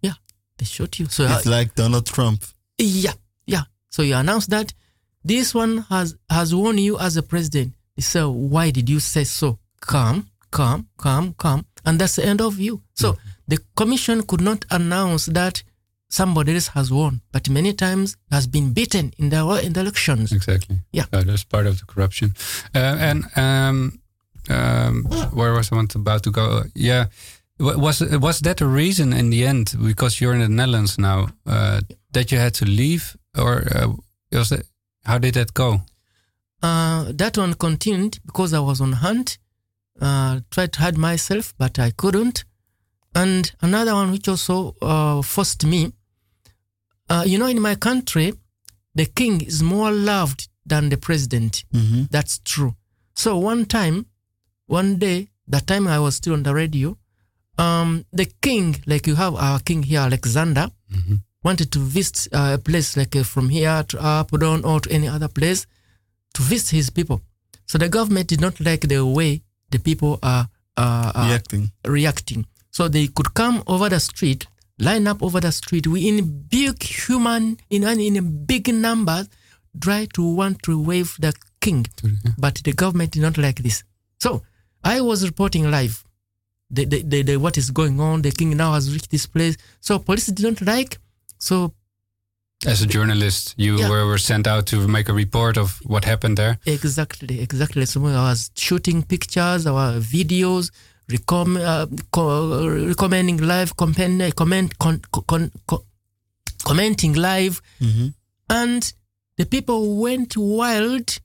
Yeah, 0.00 0.14
they 0.58 0.64
shot 0.64 0.98
you. 0.98 1.06
So 1.06 1.24
It's 1.24 1.46
uh, 1.46 1.50
like 1.50 1.74
Donald 1.74 2.06
Trump. 2.06 2.44
yeah, 2.78 3.12
yeah. 3.46 3.62
So 3.90 4.02
you 4.02 4.14
announce 4.16 4.46
that 4.48 4.72
this 5.24 5.54
one 5.54 5.78
has 5.88 6.16
has 6.28 6.54
won 6.54 6.78
you 6.78 6.98
as 6.98 7.16
a 7.16 7.22
president. 7.22 7.74
So 8.00 8.30
why 8.30 8.70
did 8.70 8.88
you 8.90 8.98
say 9.00 9.24
so? 9.24 9.58
Come, 9.80 10.26
come, 10.50 10.88
come, 10.98 11.34
come, 11.38 11.66
and 11.84 11.98
that's 12.00 12.16
the 12.16 12.24
end 12.26 12.40
of 12.40 12.58
you. 12.58 12.82
So 12.94 13.16
the 13.48 13.58
commission 13.76 14.22
could 14.22 14.40
not 14.40 14.64
announce 14.70 15.26
that 15.26 15.62
somebody 16.08 16.54
else 16.54 16.68
has 16.68 16.90
won, 16.90 17.20
but 17.32 17.48
many 17.48 17.72
times 17.72 18.16
has 18.30 18.46
been 18.46 18.72
beaten 18.72 19.12
in 19.18 19.30
the 19.30 19.60
in 19.64 19.72
the 19.72 19.80
elections. 19.80 20.32
exactly. 20.32 20.76
Yeah. 20.92 21.06
So 21.12 21.22
that's 21.22 21.44
part 21.44 21.66
of 21.66 21.78
the 21.78 21.86
corruption. 21.86 22.34
Uh, 22.74 22.96
and 23.00 23.24
um, 23.36 24.00
um, 24.50 25.04
where 25.32 25.52
was 25.52 25.72
I 25.72 25.76
want 25.76 25.94
about 25.94 26.22
to 26.24 26.30
go? 26.30 26.64
Yeah. 26.74 27.06
Was 27.58 28.00
was 28.00 28.40
that 28.40 28.60
a 28.60 28.66
reason 28.66 29.12
in 29.12 29.30
the 29.30 29.46
end? 29.46 29.74
Because 29.82 30.20
you're 30.20 30.34
in 30.34 30.40
the 30.40 30.48
Netherlands 30.48 30.98
now, 30.98 31.28
uh, 31.46 31.80
that 32.12 32.32
you 32.32 32.38
had 32.38 32.54
to 32.54 32.64
leave, 32.64 33.16
or 33.38 33.64
uh, 33.74 33.92
was 34.32 34.52
how 35.04 35.18
did 35.18 35.34
that 35.34 35.54
go? 35.54 35.82
Uh, 36.62 37.12
that 37.12 37.36
one 37.36 37.54
continued 37.54 38.18
because 38.24 38.52
I 38.52 38.60
was 38.60 38.80
on 38.80 38.92
hunt. 38.92 39.38
Uh, 40.00 40.40
tried 40.50 40.72
to 40.72 40.80
hide 40.80 40.98
myself, 40.98 41.54
but 41.58 41.78
I 41.78 41.90
couldn't. 41.90 42.44
And 43.14 43.52
another 43.60 43.94
one 43.94 44.10
which 44.12 44.28
also 44.28 44.74
uh, 44.80 45.22
forced 45.22 45.64
me. 45.66 45.92
Uh, 47.08 47.24
you 47.26 47.38
know, 47.38 47.46
in 47.46 47.60
my 47.60 47.74
country, 47.74 48.32
the 48.94 49.06
king 49.06 49.40
is 49.42 49.62
more 49.62 49.90
loved 49.90 50.48
than 50.64 50.88
the 50.88 50.96
president. 50.96 51.64
Mm-hmm. 51.74 52.04
That's 52.10 52.38
true. 52.38 52.74
So 53.14 53.36
one 53.36 53.66
time, 53.66 54.06
one 54.66 54.96
day, 54.96 55.28
that 55.48 55.66
time 55.66 55.86
I 55.86 55.98
was 55.98 56.16
still 56.16 56.32
on 56.34 56.42
the 56.42 56.54
radio, 56.54 56.96
um, 57.58 58.06
the 58.12 58.26
king, 58.40 58.76
like 58.86 59.06
you 59.06 59.14
have 59.16 59.34
our 59.34 59.60
king 59.60 59.82
here, 59.82 60.00
Alexander, 60.00 60.70
wanted 61.44 61.70
to 61.72 61.78
visit 61.80 62.28
uh, 62.32 62.52
a 62.54 62.58
place 62.58 62.96
like 62.96 63.14
uh, 63.16 63.24
from 63.24 63.48
here 63.50 63.82
to 63.88 63.96
Apodon 63.98 64.64
or 64.64 64.80
to 64.80 64.90
any 64.90 65.08
other 65.08 65.28
place 65.28 65.66
to 66.34 66.42
visit 66.42 66.70
his 66.70 66.88
people. 66.90 67.20
So 67.66 67.76
the 67.78 67.88
government 67.88 68.28
did 68.28 68.40
not 68.40 68.58
like 68.60 68.88
the 68.88 69.04
way 69.04 69.42
the 69.70 69.78
people 69.78 70.18
are, 70.22 70.48
uh, 70.76 71.12
are 71.14 71.26
Reacting. 71.28 71.72
reacting. 71.84 72.46
So 72.72 72.88
they 72.88 73.06
could 73.08 73.34
come 73.34 73.62
over 73.66 73.88
the 73.88 74.00
street, 74.00 74.46
line 74.78 75.06
up 75.06 75.22
over 75.22 75.40
the 75.40 75.52
street 75.52 75.86
we 75.86 76.08
in 76.08 76.18
big 76.48 76.82
human, 76.82 77.58
in, 77.70 77.84
in 77.84 78.16
a 78.16 78.22
big 78.22 78.72
number, 78.74 79.26
try 79.80 80.06
to 80.14 80.22
want 80.34 80.62
to 80.64 80.80
wave 80.82 81.16
the 81.20 81.32
king. 81.60 81.86
But 82.38 82.56
the 82.64 82.72
government 82.72 83.12
did 83.12 83.22
not 83.22 83.36
like 83.38 83.62
this. 83.62 83.84
So 84.20 84.42
I 84.82 85.00
was 85.02 85.24
reporting 85.24 85.70
live. 85.70 86.02
The, 86.70 86.86
the, 86.86 87.02
the, 87.02 87.22
the, 87.22 87.36
what 87.36 87.58
is 87.58 87.70
going 87.70 88.00
on? 88.00 88.22
The 88.22 88.30
king 88.32 88.56
now 88.56 88.72
has 88.72 88.90
reached 88.92 89.10
this 89.10 89.26
place. 89.26 89.56
So 89.80 89.98
police 89.98 90.26
did 90.26 90.42
not 90.44 90.62
like. 90.66 90.98
So 91.38 91.74
As 92.64 92.80
a 92.80 92.86
journalist, 92.86 93.54
you 93.58 93.76
Yeah. 93.78 93.90
were, 93.90 94.06
were 94.06 94.18
sent 94.18 94.46
out 94.46 94.64
to 94.68 94.88
make 94.88 95.08
a 95.10 95.12
report 95.12 95.58
of 95.58 95.78
what 95.84 96.04
happened 96.06 96.38
there. 96.38 96.58
Exactly, 96.64 97.40
exactly. 97.40 97.84
So 97.86 98.00
I 98.06 98.30
was 98.30 98.50
shooting 98.56 99.02
pictures, 99.02 99.66
our 99.66 99.98
videos, 100.00 100.70
recom- 101.12 101.60
uh, 101.60 101.86
co- 102.10 102.86
recommending 102.88 103.38
live, 103.38 103.70
comment, 103.76 104.34
comment, 104.34 104.78
con- 104.78 105.00
con- 105.26 105.50
con- 105.66 105.84
commenting 106.64 107.14
live, 107.14 107.60
Mm-hmm. 107.80 108.08
and 108.48 108.92
the 109.36 109.46
people 109.46 109.96
went 109.96 110.36
wild 110.36 111.18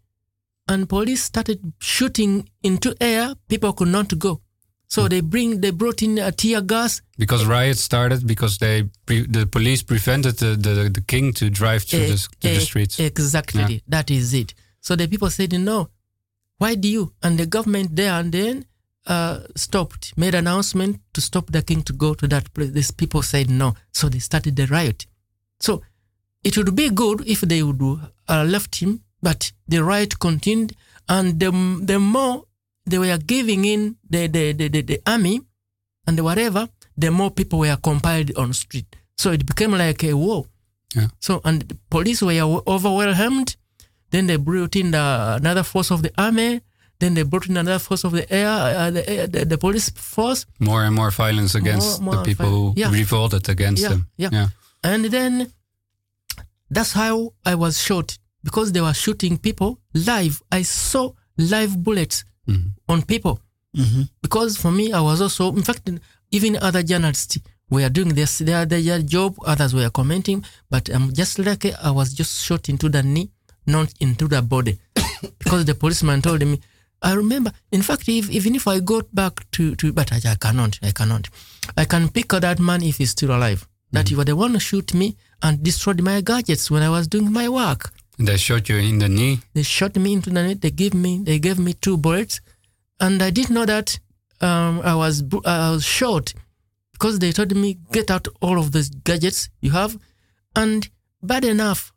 and 0.67 0.87
police 0.89 1.23
started 1.23 1.59
shooting 1.79 2.49
into 2.63 2.95
air. 3.01 3.35
People 3.47 3.73
could 3.73 3.87
not 3.89 4.17
go, 4.19 4.41
so 4.87 5.07
they 5.07 5.21
bring 5.21 5.61
they 5.61 5.71
brought 5.71 6.01
in 6.01 6.17
a 6.17 6.31
tear 6.31 6.61
gas. 6.61 7.01
Because 7.17 7.45
riots 7.45 7.81
started 7.81 8.25
because 8.27 8.57
they 8.57 8.83
pre- 9.05 9.27
the 9.27 9.45
police 9.45 9.83
prevented 9.83 10.37
the, 10.37 10.55
the, 10.55 10.89
the 10.89 11.01
king 11.01 11.33
to 11.33 11.49
drive 11.49 11.83
through 11.83 12.01
Eh, 12.05 12.07
the, 12.07 12.27
to 12.41 12.47
eh, 12.49 12.53
the 12.55 12.61
streets. 12.61 12.99
Exactly, 12.99 13.61
Yeah. 13.75 13.79
that 13.87 14.11
is 14.11 14.33
it. 14.33 14.53
So 14.81 14.95
the 14.95 15.07
people 15.07 15.29
said, 15.29 15.51
no, 15.59 15.89
why 16.59 16.75
do 16.75 16.87
you? 16.87 17.13
And 17.21 17.37
the 17.37 17.45
government 17.45 17.95
there 17.95 18.13
and 18.13 18.31
then 18.31 18.65
uh, 19.07 19.39
stopped, 19.55 20.13
made 20.17 20.35
announcement 20.35 20.99
to 21.13 21.21
stop 21.21 21.51
the 21.51 21.61
king 21.61 21.81
to 21.83 21.93
go 21.93 22.13
to 22.13 22.27
that 22.27 22.53
place. 22.53 22.71
These 22.71 22.91
people 22.91 23.21
said 23.21 23.49
no, 23.49 23.73
so 23.91 24.09
they 24.09 24.19
started 24.19 24.55
the 24.55 24.67
riot. 24.67 25.07
So 25.59 25.81
it 26.43 26.57
would 26.57 26.75
be 26.75 26.89
good 26.89 27.27
if 27.27 27.41
they 27.41 27.63
would 27.63 27.81
uh, 28.27 28.43
left 28.43 28.75
him, 28.75 29.01
but 29.21 29.51
the 29.67 29.83
riot 29.83 30.19
continued, 30.19 30.75
and 31.09 31.39
the, 31.39 31.51
the 31.81 31.99
more 31.99 32.43
they 32.85 32.99
were 32.99 33.17
giving 33.17 33.65
in 33.65 33.97
the, 34.09 34.27
the, 34.27 34.53
the, 34.53 34.67
the, 34.67 34.81
the 34.81 35.01
army 35.05 35.41
and 36.05 36.19
whatever, 36.19 36.69
the 36.97 37.11
more 37.11 37.31
people 37.31 37.59
were 37.59 37.77
compiled 37.77 38.31
on 38.37 38.53
street. 38.53 38.95
So 39.17 39.31
it 39.31 39.45
became 39.45 39.71
like 39.71 40.03
a 40.03 40.13
war. 40.13 40.45
Yeah. 40.95 41.07
So 41.19 41.41
and 41.43 41.63
the 41.63 41.77
police 41.89 42.21
were 42.21 42.61
overwhelmed. 42.67 43.55
Then 44.09 44.27
they 44.27 44.37
brought 44.37 44.75
in 44.75 44.91
the, 44.91 45.35
another 45.37 45.63
force 45.63 45.91
of 45.91 46.01
the 46.01 46.11
army. 46.17 46.61
Then 46.99 47.13
they 47.13 47.23
brought 47.23 47.47
in 47.47 47.57
another 47.57 47.79
force 47.79 48.03
of 48.03 48.11
the 48.13 48.25
air, 48.33 48.47
uh, 48.49 48.89
the, 48.91 49.07
air 49.09 49.27
the, 49.27 49.45
the 49.45 49.57
police 49.57 49.89
force. 49.91 50.45
more 50.59 50.83
and 50.83 50.95
more 50.95 51.11
violence 51.11 51.53
against 51.55 52.01
More- 52.01 52.15
the 52.15 52.23
people 52.23 52.45
who 52.49 52.73
yeah. 52.75 52.89
revolted 52.91 53.47
against 53.49 53.83
Yeah, 53.83 53.89
them. 53.89 54.07
yeah. 54.17 54.29
yeah. 54.31 54.47
And 54.83 55.05
then 55.05 55.51
that's 56.69 56.93
how 56.93 57.33
I 57.45 57.55
was 57.55 57.79
shot 57.81 58.17
because 58.43 58.71
they 58.71 58.81
were 58.81 58.93
shooting 58.93 59.37
people 59.37 59.79
live. 59.93 60.41
I 60.51 60.63
saw 60.63 61.11
live 61.37 61.77
bullets 61.83 62.23
Mhm. 62.47 62.71
on 62.89 63.01
people. 63.03 63.39
Because 64.23 64.57
for 64.57 64.71
me, 64.71 64.91
I 64.91 65.01
was 65.01 65.21
also, 65.21 65.53
in 65.55 65.61
fact, 65.61 65.87
even 66.31 66.57
other 66.57 66.81
journalists 66.81 67.37
were 67.69 67.89
doing 67.89 68.15
this, 68.15 68.39
their, 68.39 68.65
their 68.65 69.01
job, 69.03 69.35
others 69.45 69.73
were 69.75 69.89
commenting, 69.91 70.43
but 70.69 70.89
I'm 70.89 71.13
just 71.13 71.37
like 71.37 71.65
I 71.83 71.91
was 71.91 72.11
just 72.13 72.43
shot 72.43 72.69
into 72.69 72.89
the 72.89 73.03
knee, 73.03 73.29
not 73.67 73.93
into 73.99 74.27
the 74.27 74.41
body. 74.41 74.79
because 75.39 75.65
the 75.65 75.75
policeman 75.75 76.21
told 76.23 76.41
me, 76.41 76.59
I 77.01 77.13
remember, 77.13 77.51
in 77.71 77.81
fact, 77.81 78.07
if, 78.09 78.29
even 78.29 78.55
if 78.55 78.67
I 78.67 78.79
go 78.79 79.01
back 79.13 79.49
to, 79.51 79.75
to 79.75 79.93
but 79.93 80.11
I, 80.11 80.17
I 80.31 80.35
cannot, 80.35 80.79
I 80.81 80.91
cannot. 80.91 81.29
I 81.77 81.85
can 81.85 82.09
pick 82.09 82.29
that 82.29 82.59
man 82.59 82.81
if 82.83 82.97
he's 82.97 83.11
still 83.11 83.31
alive. 83.35 83.67
That 83.91 84.11
you 84.11 84.17
were 84.17 84.25
the 84.25 84.35
one 84.35 84.51
who 84.53 84.59
shoot 84.59 84.93
me 84.93 85.15
and 85.41 85.63
destroyed 85.63 86.01
my 86.01 86.21
gadgets 86.21 86.69
when 86.69 86.83
I 86.83 86.89
was 86.89 87.07
doing 87.07 87.31
my 87.31 87.47
work. 87.47 87.91
They 88.19 88.37
shot 88.37 88.67
you 88.67 88.77
in 88.77 88.99
the 88.99 89.07
knee. 89.07 89.39
They 89.53 89.63
shot 89.63 89.95
me 89.95 90.13
into 90.13 90.31
the 90.31 90.43
knee. 90.43 90.55
They 90.55 90.71
gave 90.71 90.93
me 90.93 91.21
they 91.23 91.39
gave 91.39 91.59
me 91.59 91.73
two 91.73 91.97
bullets, 91.97 92.41
and 92.99 93.21
I 93.21 93.29
didn't 93.29 93.53
know 93.53 93.65
that 93.65 93.99
um, 94.41 94.81
I 94.83 94.95
was 94.95 95.23
I 95.45 95.71
was 95.71 95.85
shot 95.85 96.33
because 96.93 97.19
they 97.19 97.31
told 97.31 97.55
me 97.55 97.77
get 97.91 98.09
out 98.09 98.27
all 98.41 98.57
of 98.59 98.71
those 98.71 98.89
gadgets 98.89 99.49
you 99.61 99.71
have, 99.71 99.97
and 100.55 100.89
bad 101.21 101.45
enough 101.45 101.93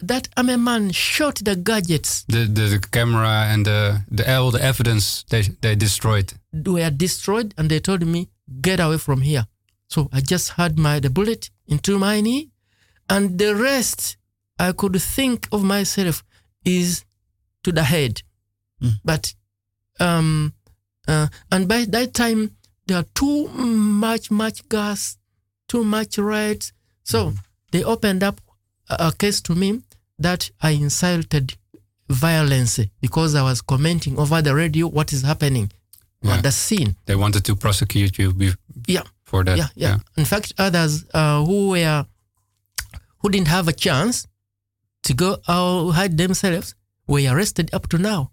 that 0.00 0.28
I'm 0.36 0.48
a 0.48 0.56
man 0.56 0.90
shot 0.92 1.36
the 1.44 1.56
gadgets 1.56 2.24
The, 2.28 2.44
the, 2.46 2.62
the 2.62 2.78
camera 2.78 3.46
and 3.52 3.66
the, 3.66 4.02
the 4.10 4.24
all 4.36 4.50
the 4.50 4.62
evidence 4.62 5.24
they 5.28 5.42
they 5.60 5.76
destroyed. 5.76 6.32
were 6.52 6.90
destroyed, 6.90 7.54
and 7.58 7.68
they 7.70 7.80
told 7.80 8.06
me 8.06 8.28
get 8.60 8.80
away 8.80 8.98
from 8.98 9.20
here. 9.22 9.46
So 9.88 10.08
I 10.12 10.20
just 10.20 10.50
had 10.52 10.78
my 10.78 11.00
the 11.00 11.10
bullet 11.10 11.50
into 11.66 11.98
my 11.98 12.20
knee, 12.20 12.50
and 13.08 13.38
the 13.38 13.54
rest 13.54 14.16
I 14.58 14.72
could 14.72 15.00
think 15.02 15.48
of 15.52 15.62
myself 15.62 16.22
is 16.64 17.04
to 17.62 17.72
the 17.72 17.82
head. 17.84 18.22
But 19.04 19.34
um, 19.98 20.54
uh, 21.06 21.28
and 21.52 21.68
by 21.68 21.84
that 21.84 22.14
time 22.14 22.56
there 22.86 22.98
are 22.98 23.06
too 23.14 23.48
much 23.48 24.30
much 24.30 24.66
gas, 24.68 25.18
too 25.68 25.84
much 25.84 26.18
riots. 26.18 26.72
So 27.04 27.34
they 27.72 27.84
opened 27.84 28.22
up 28.22 28.40
a, 28.88 29.08
a 29.08 29.12
case 29.12 29.40
to 29.42 29.54
me 29.54 29.82
that 30.20 30.50
I 30.62 30.70
incited 30.72 31.56
violence 32.08 32.80
because 33.00 33.34
I 33.34 33.42
was 33.42 33.62
commenting 33.62 34.18
over 34.18 34.42
the 34.42 34.54
radio 34.54 34.86
what 34.88 35.12
is 35.12 35.22
happening 35.22 35.70
Yeah. 36.22 36.32
on 36.36 36.42
the 36.42 36.52
scene. 36.52 36.96
They 37.06 37.16
wanted 37.16 37.44
to 37.44 37.56
prosecute 37.56 38.18
you 38.18 38.32
be- 38.34 38.54
Yeah. 38.86 39.04
for 39.24 39.44
that. 39.44 39.56
yeah, 39.58 39.68
yeah, 39.76 39.98
In 40.16 40.24
fact, 40.24 40.52
others 40.58 41.04
uh, 41.14 41.44
who 41.44 41.68
were 41.70 42.04
who 43.20 43.28
didn't 43.30 43.48
have 43.48 43.68
a 43.68 43.72
chance 43.72 44.26
to 45.02 45.14
go 45.14 45.36
out 45.48 45.90
hide 45.92 46.16
themselves 46.16 46.74
were 47.06 47.20
arrested 47.32 47.70
up 47.72 47.88
to 47.88 47.98
now, 47.98 48.30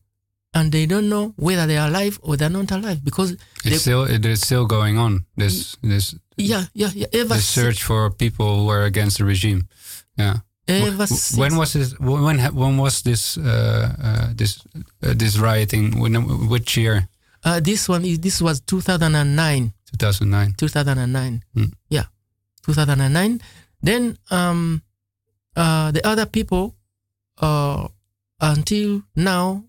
and 0.53 0.71
they 0.71 0.85
don't 0.85 1.07
know 1.09 1.33
whether 1.37 1.65
they 1.67 1.77
are 1.77 1.87
alive 1.87 2.19
or 2.23 2.35
they're 2.37 2.49
not 2.49 2.71
alive 2.71 3.03
because 3.03 3.35
It's 3.65 3.81
still 3.81 4.03
it 4.03 4.25
is 4.25 4.41
still 4.41 4.65
going 4.65 4.97
on. 4.97 5.25
This 5.37 5.75
this 5.83 6.15
yeah, 6.37 6.65
yeah, 6.73 6.91
yeah. 6.95 7.07
Ever 7.13 7.35
the 7.35 7.41
search 7.41 7.83
for 7.83 8.09
people 8.11 8.49
who 8.63 8.69
are 8.69 8.83
against 8.83 9.17
the 9.17 9.25
regime. 9.25 9.67
Yeah. 10.17 10.37
Ever 10.67 11.05
W- 11.05 11.07
since- 11.07 11.37
when 11.37 11.55
was 11.57 11.73
this? 11.73 11.93
When 11.99 12.39
when 12.55 12.77
was 12.77 13.01
this? 13.01 13.37
Uh, 13.37 13.95
uh, 14.01 14.27
this 14.35 14.59
uh, 15.03 15.13
this 15.15 15.37
rioting? 15.37 15.99
When, 15.99 16.13
which 16.49 16.77
year? 16.77 17.07
uh, 17.43 17.59
this 17.59 17.87
one 17.89 18.03
is 18.05 18.19
this 18.19 18.41
was 18.41 18.59
2009. 18.61 19.73
2009. 19.97 20.53
2009. 20.57 21.43
Hmm. 21.53 21.65
Yeah, 21.89 22.05
2009. 22.65 23.39
Then 23.81 24.17
um, 24.31 24.81
uh, 25.55 25.91
the 25.91 26.05
other 26.05 26.25
people, 26.25 26.75
uh, 27.41 27.87
until 28.41 29.01
now, 29.15 29.63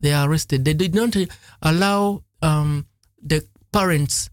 they 0.00 0.12
are 0.12 0.28
arrested. 0.28 0.64
They 0.64 0.74
did 0.74 0.94
not 0.94 1.14
allow 1.62 2.24
um, 2.42 2.86
the 3.22 3.42
parents 3.72 4.28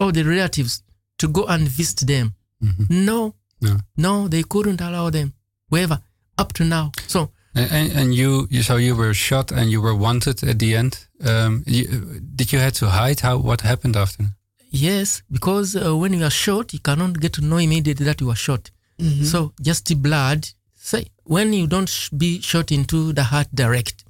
or 0.00 0.12
the 0.12 0.24
relatives 0.24 0.82
to 1.18 1.28
go 1.28 1.44
and 1.46 1.68
visit 1.68 2.06
them. 2.06 2.34
Mhm. 2.62 2.90
No, 2.90 3.34
No. 3.60 3.78
no, 3.96 4.28
they 4.28 4.42
couldn't 4.42 4.80
allow 4.80 5.10
them. 5.10 5.32
Wherever 5.74 5.98
up 6.42 6.50
to 6.56 6.62
now. 6.76 6.86
So 7.14 7.20
And, 7.60 7.68
and, 7.78 7.88
and 7.98 8.08
you, 8.20 8.30
you, 8.54 8.62
so 8.68 8.74
you 8.86 8.94
were 9.02 9.14
shot 9.28 9.46
and 9.58 9.66
you 9.72 9.80
were 9.86 9.96
wanted 10.06 10.36
at 10.50 10.58
the 10.62 10.70
end. 10.82 10.92
Um, 11.30 11.52
you, 11.66 11.84
did 12.38 12.48
you 12.52 12.58
had 12.66 12.74
to 12.80 12.86
hide? 12.98 13.18
How? 13.26 13.34
What 13.48 13.60
happened 13.70 13.96
after? 14.04 14.24
Yes, 14.70 15.08
because 15.36 15.68
uh, 15.76 15.96
when 16.00 16.12
you 16.16 16.24
are 16.24 16.36
shot, 16.46 16.72
you 16.74 16.80
cannot 16.88 17.12
get 17.22 17.32
to 17.34 17.42
know 17.48 17.58
immediately 17.68 18.04
that 18.06 18.20
you 18.22 18.28
are 18.34 18.40
shot. 18.48 18.70
So 19.32 19.38
just 19.68 19.82
the 19.88 19.94
blood. 20.06 20.40
Say 20.90 21.02
when 21.34 21.52
you 21.58 21.66
don't 21.74 21.88
sh- 21.88 22.10
be 22.24 22.30
shot 22.50 22.68
into 22.78 22.98
the 23.18 23.24
heart 23.32 23.48
direct, 23.62 24.04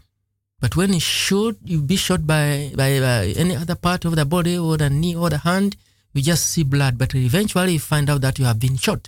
but 0.62 0.72
when 0.78 0.90
you 0.92 1.00
shoot, 1.00 1.56
you 1.64 1.78
be 1.92 1.96
shot 1.96 2.20
by, 2.32 2.48
by 2.80 2.90
by 3.08 3.22
any 3.42 3.54
other 3.62 3.76
part 3.86 4.04
of 4.08 4.12
the 4.20 4.26
body 4.36 4.56
or 4.66 4.76
the 4.82 4.90
knee 5.00 5.16
or 5.22 5.28
the 5.30 5.38
hand, 5.48 5.70
you 6.14 6.22
just 6.22 6.44
see 6.52 6.64
blood. 6.64 6.94
But 7.02 7.10
eventually, 7.14 7.72
you 7.74 7.82
find 7.94 8.06
out 8.10 8.20
that 8.26 8.38
you 8.38 8.44
have 8.50 8.58
been 8.66 8.76
shot. 8.76 9.02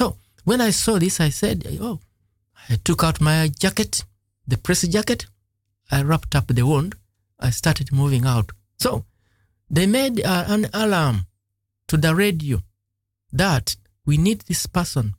So 0.00 0.06
when 0.44 0.60
I 0.60 0.70
saw 0.70 0.98
this, 0.98 1.20
I 1.20 1.30
said, 1.30 1.66
"Oh." 1.80 2.00
I 2.70 2.76
took 2.82 3.04
out 3.04 3.20
my 3.20 3.48
jacket, 3.48 4.04
the 4.48 4.56
press 4.56 4.82
jacket. 4.88 5.26
I 5.90 6.02
wrapped 6.02 6.34
up 6.34 6.46
the 6.46 6.62
wound. 6.64 6.94
I 7.38 7.50
started 7.50 7.92
moving 7.92 8.24
out. 8.24 8.52
So 8.78 9.04
they 9.70 9.86
made 9.86 10.22
uh, 10.24 10.44
an 10.48 10.68
alarm 10.72 11.26
to 11.88 11.98
the 11.98 12.14
radio 12.14 12.60
that 13.32 13.76
we 14.06 14.16
need 14.16 14.40
this 14.48 14.66
person. 14.66 15.12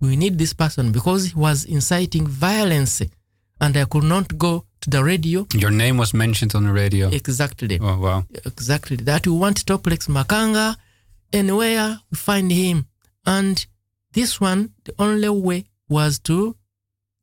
We 0.00 0.16
need 0.16 0.36
this 0.38 0.52
person 0.52 0.92
because 0.92 1.26
he 1.30 1.34
was 1.34 1.64
inciting 1.64 2.26
violence 2.26 3.00
and 3.60 3.76
I 3.76 3.84
could 3.86 4.04
not 4.04 4.36
go 4.36 4.66
to 4.82 4.90
the 4.90 5.02
radio 5.02 5.46
Your 5.54 5.70
name 5.70 5.96
was 5.96 6.12
mentioned 6.12 6.54
on 6.54 6.64
the 6.64 6.72
radio. 6.72 7.08
exactly. 7.08 7.78
Oh 7.80 7.98
wow! 7.98 8.24
Exactly. 8.44 8.96
That 8.96 9.26
we 9.26 9.32
want 9.32 9.64
Toplex 9.64 10.08
Makanga 10.08 10.76
anywhere 11.32 12.00
we 12.10 12.16
find 12.18 12.50
him. 12.52 12.86
And 13.24 13.64
this 14.12 14.40
one, 14.40 14.70
the 14.84 14.94
only 14.98 15.28
way 15.28 15.64
was 15.88 16.18
to 16.20 16.56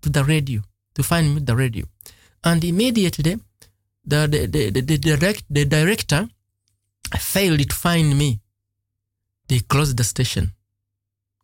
to 0.02 0.10
the 0.10 0.24
radio, 0.24 0.62
to 0.96 1.04
find 1.04 1.46
the 1.46 1.56
radio. 1.56 1.86
And 2.44 2.64
immediately 2.64 3.40
the 4.06 4.28
the, 4.28 4.48
the, 4.48 4.70
the, 4.70 4.82
the 4.82 4.98
direct 4.98 5.44
the 5.50 5.66
director 5.66 6.30
failed 7.18 7.70
to 7.70 7.76
find 7.76 8.18
me. 8.18 8.40
They 9.48 9.60
closed 9.60 9.98
the 9.98 10.04
station. 10.04 10.54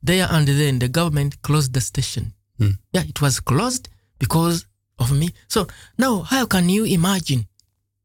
There 0.02 0.28
and 0.30 0.48
then 0.48 0.80
the 0.80 0.88
government 0.88 1.42
closed 1.42 1.74
the 1.74 1.82
station. 1.82 2.34
Hmm. 2.60 2.78
Yeah, 2.94 3.04
it 3.04 3.22
was 3.22 3.40
closed 3.40 3.90
because 4.20 4.66
of 5.00 5.12
me. 5.12 5.30
So 5.48 5.68
now 5.98 6.22
how 6.22 6.46
can 6.46 6.70
you 6.70 6.86
imagine 6.86 7.48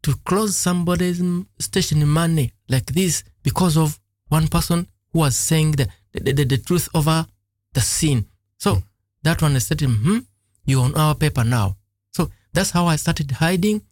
to 0.03 0.15
close 0.25 0.57
somebody's 0.57 1.21
mm, 1.21 1.47
station 1.59 2.07
money 2.09 2.53
like 2.69 2.87
this 2.87 3.23
because 3.43 3.77
of 3.77 4.01
one 4.29 4.49
person 4.49 4.89
who 5.13 5.21
was 5.21 5.37
saying 5.37 5.73
the, 5.73 5.89
the, 6.13 6.33
the, 6.33 6.45
the 6.45 6.59
truth 6.59 6.89
over 6.95 7.27
the 7.73 7.81
scene. 7.81 8.25
So 8.59 8.83
that 9.23 9.43
one 9.43 9.55
I 9.57 9.59
said, 9.59 9.81
hmm, 9.81 10.19
you're 10.65 10.85
on 10.85 10.95
our 10.97 11.15
paper 11.15 11.45
now. 11.45 11.77
So 12.13 12.31
that's 12.53 12.71
how 12.71 12.87
I 12.87 12.97
started 12.97 13.31
hiding. 13.33 13.83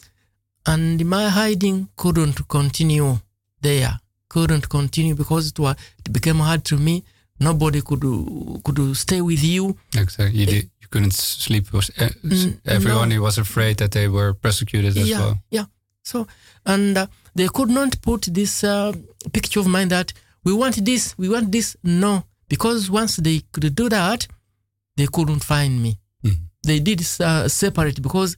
And 0.67 1.05
my 1.07 1.29
hiding 1.29 1.89
couldn't 1.97 2.47
continue 2.49 3.19
there. 3.61 3.99
Couldn't 4.29 4.69
continue 4.69 5.15
because 5.15 5.49
it, 5.49 5.59
was, 5.59 5.77
it 5.99 6.13
became 6.13 6.37
hard 6.37 6.65
to 6.67 6.77
me. 6.77 7.05
Nobody 7.41 7.81
could 7.83 8.03
could 8.65 8.97
stay 8.97 9.21
with 9.21 9.43
you. 9.45 9.77
Exactly. 9.95 10.41
You, 10.41 10.47
did, 10.47 10.71
you 10.81 10.89
couldn't 10.91 11.15
sleep. 11.15 11.73
Was 11.73 11.89
uh, 11.99 12.09
Mm, 12.25 12.59
everyone 12.67 13.11
no. 13.11 13.23
was 13.23 13.39
afraid 13.39 13.77
that 13.77 13.93
they 13.93 14.09
were 14.09 14.35
persecuted 14.35 14.97
as 14.99 15.09
yeah, 15.09 15.19
well. 15.21 15.39
yeah. 15.51 15.65
So 16.03 16.27
and 16.67 16.99
uh, 16.99 17.07
they 17.37 17.47
could 17.49 17.71
not 17.71 18.03
put 18.03 18.23
this 18.23 18.65
uh, 18.65 18.93
picture 19.33 19.61
of 19.61 19.69
mine 19.69 19.89
that 19.89 20.13
we 20.45 20.53
want 20.53 20.85
this, 20.85 21.17
we 21.19 21.29
want 21.29 21.51
this. 21.53 21.77
No, 21.83 22.25
because 22.49 22.91
once 22.91 23.17
they 23.17 23.41
could 23.53 23.75
do 23.75 23.89
that, 23.89 24.27
they 24.97 25.07
couldn't 25.07 25.45
find 25.45 25.83
me. 25.83 25.99
Mhm. 26.25 26.37
They 26.65 26.81
did 26.81 27.01
uh, 27.21 27.49
separate 27.49 28.01
because, 28.03 28.37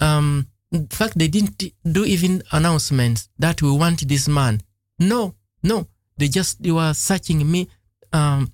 um, 0.00 0.46
in 0.70 0.86
fact, 0.88 1.18
they 1.18 1.28
didn't 1.28 1.62
do 1.84 2.04
even 2.04 2.42
announcements 2.52 3.28
that 3.38 3.62
we 3.62 3.70
want 3.70 4.06
this 4.08 4.28
man. 4.28 4.62
No, 4.98 5.34
no, 5.62 5.88
they 6.18 6.28
just 6.28 6.62
they 6.62 6.70
were 6.72 6.94
searching 6.94 7.50
me 7.50 7.68
um, 8.12 8.52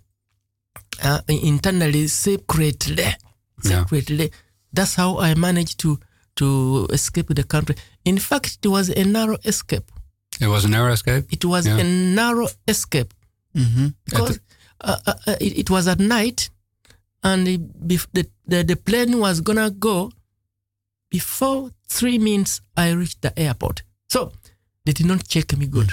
uh, 1.03 1.21
internally, 1.29 2.07
secretly, 2.09 3.05
Yeah. 3.65 3.85
secretly. 3.85 4.31
That's 4.73 4.95
how 4.95 5.19
I 5.19 5.35
managed 5.35 5.79
to 5.81 5.99
to 6.37 6.87
escape 6.93 7.35
the 7.35 7.43
country. 7.43 7.75
In 8.05 8.19
fact, 8.19 8.59
it 8.63 8.69
was 8.69 8.89
a 8.91 9.05
narrow 9.05 9.37
escape. 9.45 9.91
It 10.41 10.47
was 10.49 10.65
a 10.65 10.69
narrow 10.69 10.93
escape. 10.93 11.27
It 11.33 11.45
was 11.45 11.67
Yeah. 11.67 11.79
a 11.79 11.85
narrow 11.85 12.49
escape 12.67 13.13
Mm-hmm. 13.57 13.89
because 14.05 14.39
uh, 14.81 14.97
uh, 15.07 15.15
uh, 15.27 15.37
it, 15.41 15.59
it 15.59 15.71
was 15.71 15.89
at 15.89 15.99
night, 15.99 16.51
and 17.25 17.49
it, 17.49 17.61
the, 17.89 17.99
the 18.47 18.63
the 18.63 18.77
plane 18.77 19.19
was 19.19 19.41
gonna 19.41 19.71
go. 19.71 20.13
Before 21.11 21.71
three 21.89 22.19
minutes, 22.19 22.61
I 22.77 22.91
reached 22.91 23.23
the 23.23 23.33
airport. 23.39 23.83
So 24.09 24.33
they 24.85 24.93
did 24.93 25.07
not 25.07 25.27
check 25.27 25.57
me 25.57 25.67
good. 25.67 25.91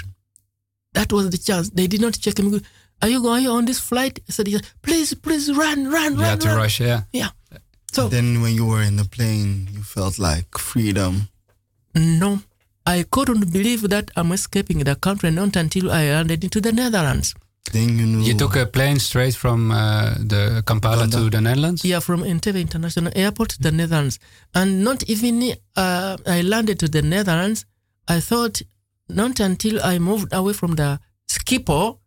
That 0.92 1.10
was 1.12 1.30
the 1.30 1.38
chance. 1.38 1.70
They 1.70 1.86
did 1.86 2.00
not 2.02 2.18
check 2.20 2.38
me 2.38 2.50
good. 2.50 2.64
Are 3.02 3.08
you 3.08 3.22
going 3.22 3.46
on 3.46 3.64
this 3.64 3.80
flight? 3.80 4.20
I 4.28 4.32
said, 4.32 4.48
yes. 4.48 4.60
please, 4.82 5.14
please 5.14 5.50
run, 5.52 5.90
run, 5.90 6.14
You 6.14 6.20
run, 6.20 6.30
had 6.30 6.40
to 6.42 6.48
run. 6.48 6.56
rush. 6.58 6.80
Yeah. 6.80 7.02
Yeah. 7.12 7.28
So 7.92 8.08
Then 8.08 8.40
when 8.42 8.54
you 8.54 8.66
were 8.66 8.82
in 8.82 8.96
the 8.96 9.04
plane, 9.04 9.68
you 9.72 9.82
felt 9.82 10.18
like 10.18 10.56
freedom. 10.58 11.28
no, 11.94 12.40
I 12.86 13.04
couldn't 13.10 13.52
believe 13.52 13.88
that 13.90 14.10
I'm 14.16 14.32
escaping 14.32 14.78
the 14.84 14.94
country 14.94 15.30
not 15.30 15.56
until 15.56 15.90
I 15.90 16.06
landed 16.10 16.44
into 16.44 16.60
the 16.60 16.72
Netherlands. 16.72 17.34
You 17.74 18.34
took 18.34 18.54
a 18.56 18.64
plane 18.66 19.00
straight 19.00 19.34
from 19.34 19.72
uh, 19.72 20.14
the 20.20 20.62
Kampala 20.64 21.08
to 21.08 21.28
the 21.28 21.40
Netherlands. 21.40 21.84
Yeah, 21.84 21.98
from 21.98 22.22
Entebbe 22.22 22.60
International 22.60 23.12
Airport 23.16 23.50
to 23.50 23.62
the 23.62 23.72
Netherlands. 23.72 24.20
And 24.54 24.84
not 24.84 25.02
even 25.10 25.54
uh, 25.74 26.16
I 26.26 26.42
landed 26.42 26.78
to 26.78 26.88
the 26.88 27.02
Netherlands, 27.02 27.66
I 28.06 28.20
thought 28.20 28.62
not 29.08 29.40
until 29.40 29.82
I 29.82 29.98
moved 29.98 30.32
away 30.32 30.52
from 30.52 30.76
the 30.76 31.00
Schiphol 31.28 31.98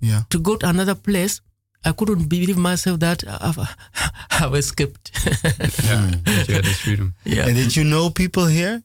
yeah. 0.00 0.22
to 0.30 0.38
go 0.38 0.56
to 0.56 0.68
another 0.68 0.94
place, 0.94 1.40
I 1.84 1.92
couldn't 1.92 2.28
believe 2.28 2.56
myself 2.56 3.00
that 3.00 3.24
I've, 3.26 3.58
I've 4.30 4.54
escaped. 4.54 5.10
yeah. 5.84 6.10
you 6.46 6.54
had 6.54 6.64
this 6.64 6.80
freedom. 6.80 7.14
yeah. 7.24 7.46
And 7.46 7.56
did 7.56 7.74
you 7.74 7.82
know 7.82 8.10
people 8.10 8.46
here? 8.46 8.82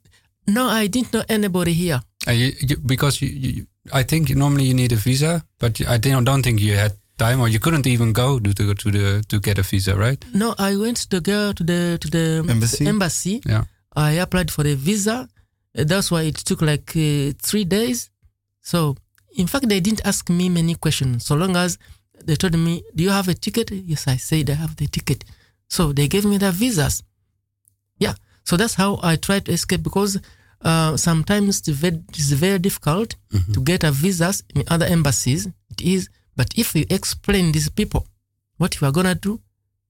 No, 0.48 0.66
I 0.68 0.88
didn't 0.88 1.14
know 1.14 1.24
anybody 1.28 1.74
here. 1.74 2.02
Uh, 2.28 2.32
you, 2.32 2.54
you, 2.62 2.78
because 2.78 3.22
you, 3.22 3.30
you, 3.30 3.68
I 3.94 4.04
think 4.04 4.30
normally 4.36 4.64
you 4.66 4.74
need 4.74 4.92
a 4.92 4.96
visa, 4.96 5.44
but 5.60 5.80
I 5.88 5.98
don't, 5.98 6.24
don't 6.24 6.42
think 6.44 6.60
you 6.62 6.76
had 6.76 6.94
time, 7.18 7.42
or 7.42 7.48
you 7.48 7.60
couldn't 7.60 7.88
even 7.88 8.14
go 8.14 8.40
to 8.40 8.54
to, 8.54 8.74
to 8.74 8.92
the 8.92 9.24
to 9.28 9.40
get 9.40 9.58
a 9.58 9.64
visa, 9.64 9.96
right? 9.96 10.24
No, 10.34 10.56
I 10.58 10.76
went 10.78 10.98
to 11.10 11.20
go 11.20 11.52
to 11.54 11.64
the 11.64 11.98
to 12.00 12.08
the 12.10 12.46
Embassy? 12.50 12.86
embassy. 12.88 13.42
Yeah. 13.46 13.64
I 13.96 14.12
applied 14.22 14.52
for 14.52 14.66
a 14.68 14.76
visa. 14.76 15.28
That's 15.74 16.12
why 16.12 16.24
it 16.24 16.36
took 16.36 16.62
like 16.62 16.90
uh, 16.96 17.34
three 17.42 17.66
days. 17.66 18.10
So, 18.62 18.96
in 19.36 19.48
fact, 19.48 19.68
they 19.70 19.80
didn't 19.80 20.06
ask 20.06 20.30
me 20.30 20.50
many 20.50 20.76
questions. 20.76 21.26
So 21.26 21.36
long 21.36 21.56
as 21.56 21.78
they 22.26 22.36
told 22.36 22.54
me, 22.58 22.84
"Do 22.96 23.04
you 23.04 23.10
have 23.12 23.28
a 23.28 23.34
ticket?" 23.34 23.72
Yes, 23.72 24.08
I 24.08 24.18
said 24.18 24.50
I 24.50 24.54
have 24.54 24.76
the 24.76 24.88
ticket. 24.88 25.24
So 25.68 25.92
they 25.94 26.08
gave 26.08 26.26
me 26.26 26.38
the 26.38 26.52
visas. 26.52 27.04
Yeah. 28.00 28.14
So 28.44 28.56
that's 28.56 28.76
how 28.76 29.00
I 29.04 29.18
tried 29.18 29.46
to 29.46 29.52
escape 29.52 29.84
because 29.84 30.20
uh, 30.62 30.98
sometimes 30.98 31.60
it's 31.60 31.68
very, 31.68 32.02
it's 32.10 32.32
very 32.32 32.60
difficult 32.60 33.16
to 33.54 33.62
get 33.62 33.84
a 33.84 33.92
visas 33.92 34.44
in 34.56 34.64
other 34.68 34.86
embassies. 34.86 35.48
It 35.72 35.82
is, 35.82 36.10
but 36.36 36.48
if 36.58 36.76
you 36.76 36.86
explain 36.90 37.52
these 37.52 37.70
people 37.70 38.08
what 38.58 38.80
you 38.82 38.88
are 38.88 38.92
gonna 38.92 39.16
do, 39.16 39.40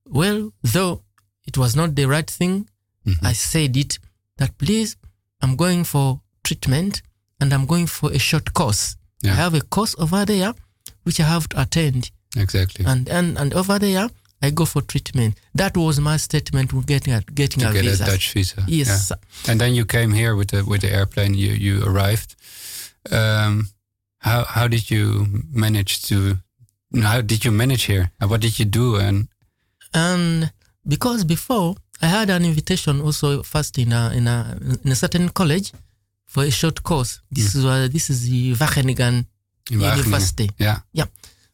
well, 0.05 0.51
though 0.63 1.01
it 1.45 1.57
was 1.57 1.75
not 1.75 1.95
the 1.95 2.05
right 2.05 2.29
thing, 2.29 2.67
I 3.23 3.33
said 3.33 3.77
it 3.77 3.99
that 4.37 4.57
please, 4.57 4.97
I'm 5.41 5.55
going 5.55 5.83
for 5.85 6.21
treatment 6.43 7.01
and 7.39 7.53
I'm 7.53 7.65
going 7.65 7.87
for 7.87 8.11
a 8.11 8.19
short 8.19 8.53
course. 8.53 8.97
Yeah. 9.21 9.31
I 9.31 9.35
have 9.35 9.53
a 9.53 9.61
course 9.61 9.95
over 9.97 10.25
there 10.25 10.53
which 11.03 11.19
I 11.19 11.23
have 11.23 11.47
to 11.49 11.61
attend, 11.61 12.11
Exactly. 12.35 12.85
and 12.85 13.07
and, 13.09 13.37
and 13.37 13.53
over 13.53 13.79
there 13.79 14.09
I 14.41 14.51
go 14.51 14.65
for 14.65 14.81
treatment. 14.81 15.35
That 15.55 15.75
was 15.75 15.99
my 15.99 16.17
statement 16.17 16.71
with 16.73 16.85
getting 16.85 17.13
a 17.13 17.21
getting 17.21 17.61
to 17.63 17.69
a 17.69 17.73
get 17.73 17.85
visa. 17.85 18.03
a 18.03 18.07
Dutch 18.07 18.33
visa. 18.33 18.63
Yes. 18.67 19.11
Yeah. 19.11 19.51
And 19.51 19.59
then 19.59 19.73
you 19.73 19.85
came 19.85 20.11
here 20.11 20.35
with 20.35 20.49
the 20.49 20.63
with 20.63 20.81
the 20.81 20.91
airplane. 20.91 21.33
You 21.33 21.51
you 21.51 21.83
arrived. 21.83 22.35
Um, 23.11 23.69
how 24.19 24.43
how 24.43 24.67
did 24.67 24.91
you 24.91 25.27
manage 25.51 26.03
to? 26.03 26.37
How 27.01 27.21
did 27.21 27.43
you 27.45 27.51
manage 27.51 27.83
here? 27.83 28.11
What 28.19 28.41
did 28.41 28.59
you 28.59 28.65
do? 28.65 28.95
And 28.95 29.27
and 29.93 30.51
because 30.87 31.23
before 31.23 31.75
I 32.01 32.07
had 32.07 32.29
an 32.29 32.45
invitation 32.45 33.01
also 33.01 33.43
first 33.43 33.77
in 33.77 33.91
a 33.91 34.11
in 34.13 34.27
a 34.27 34.57
in 34.83 34.91
a 34.91 34.95
certain 34.95 35.29
college 35.29 35.73
for 36.25 36.43
a 36.43 36.51
short 36.51 36.83
course. 36.83 37.21
This 37.31 37.55
is 37.55 37.65
uh, 37.65 37.87
this 37.91 38.09
is 38.09 38.29
the 38.29 38.53
Wageningen 38.53 39.25
in 39.71 39.79
Wageningen. 39.79 39.97
University. 39.97 40.49
Yeah. 40.59 41.05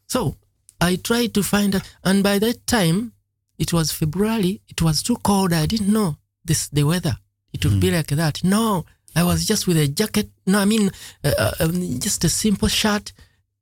So 0.07 0.35
I 0.83 0.97
tried 0.97 1.33
to 1.35 1.43
find 1.43 1.75
out, 1.75 1.89
and 2.03 2.21
by 2.21 2.39
that 2.39 2.67
time 2.67 3.13
it 3.57 3.71
was 3.71 3.91
February. 3.91 4.61
It 4.67 4.81
was 4.81 5.01
too 5.01 5.15
cold. 5.23 5.53
I 5.53 5.65
didn't 5.65 5.93
know 5.93 6.17
this 6.43 6.67
the 6.67 6.83
weather. 6.83 7.15
It 7.53 7.63
would 7.63 7.79
be 7.79 7.89
like 7.89 8.07
that. 8.07 8.43
No, 8.43 8.85
I 9.15 9.23
was 9.23 9.45
just 9.45 9.65
with 9.65 9.77
a 9.77 9.87
jacket. 9.87 10.29
No, 10.45 10.59
I 10.59 10.65
mean 10.65 10.91
uh, 11.23 11.31
uh, 11.37 11.53
um, 11.61 11.99
just 11.99 12.25
a 12.25 12.29
simple 12.29 12.67
shirt 12.67 13.13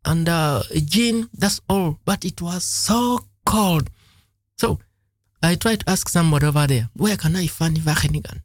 and 0.04 0.28
uh, 0.28 0.64
a 0.72 0.80
jean. 0.80 1.30
That's 1.38 1.62
all. 1.70 2.00
But 2.06 2.26
it 2.26 2.42
was 2.42 2.64
so 2.64 3.20
cold. 3.46 3.92
So 4.58 4.80
I 5.44 5.56
tried 5.56 5.82
to 5.82 5.90
ask 5.92 6.10
somebody 6.10 6.48
over 6.48 6.66
there, 6.68 6.90
where 6.96 7.18
can 7.18 7.36
I 7.36 7.48
find 7.48 7.78
Wageningen? 7.78 8.42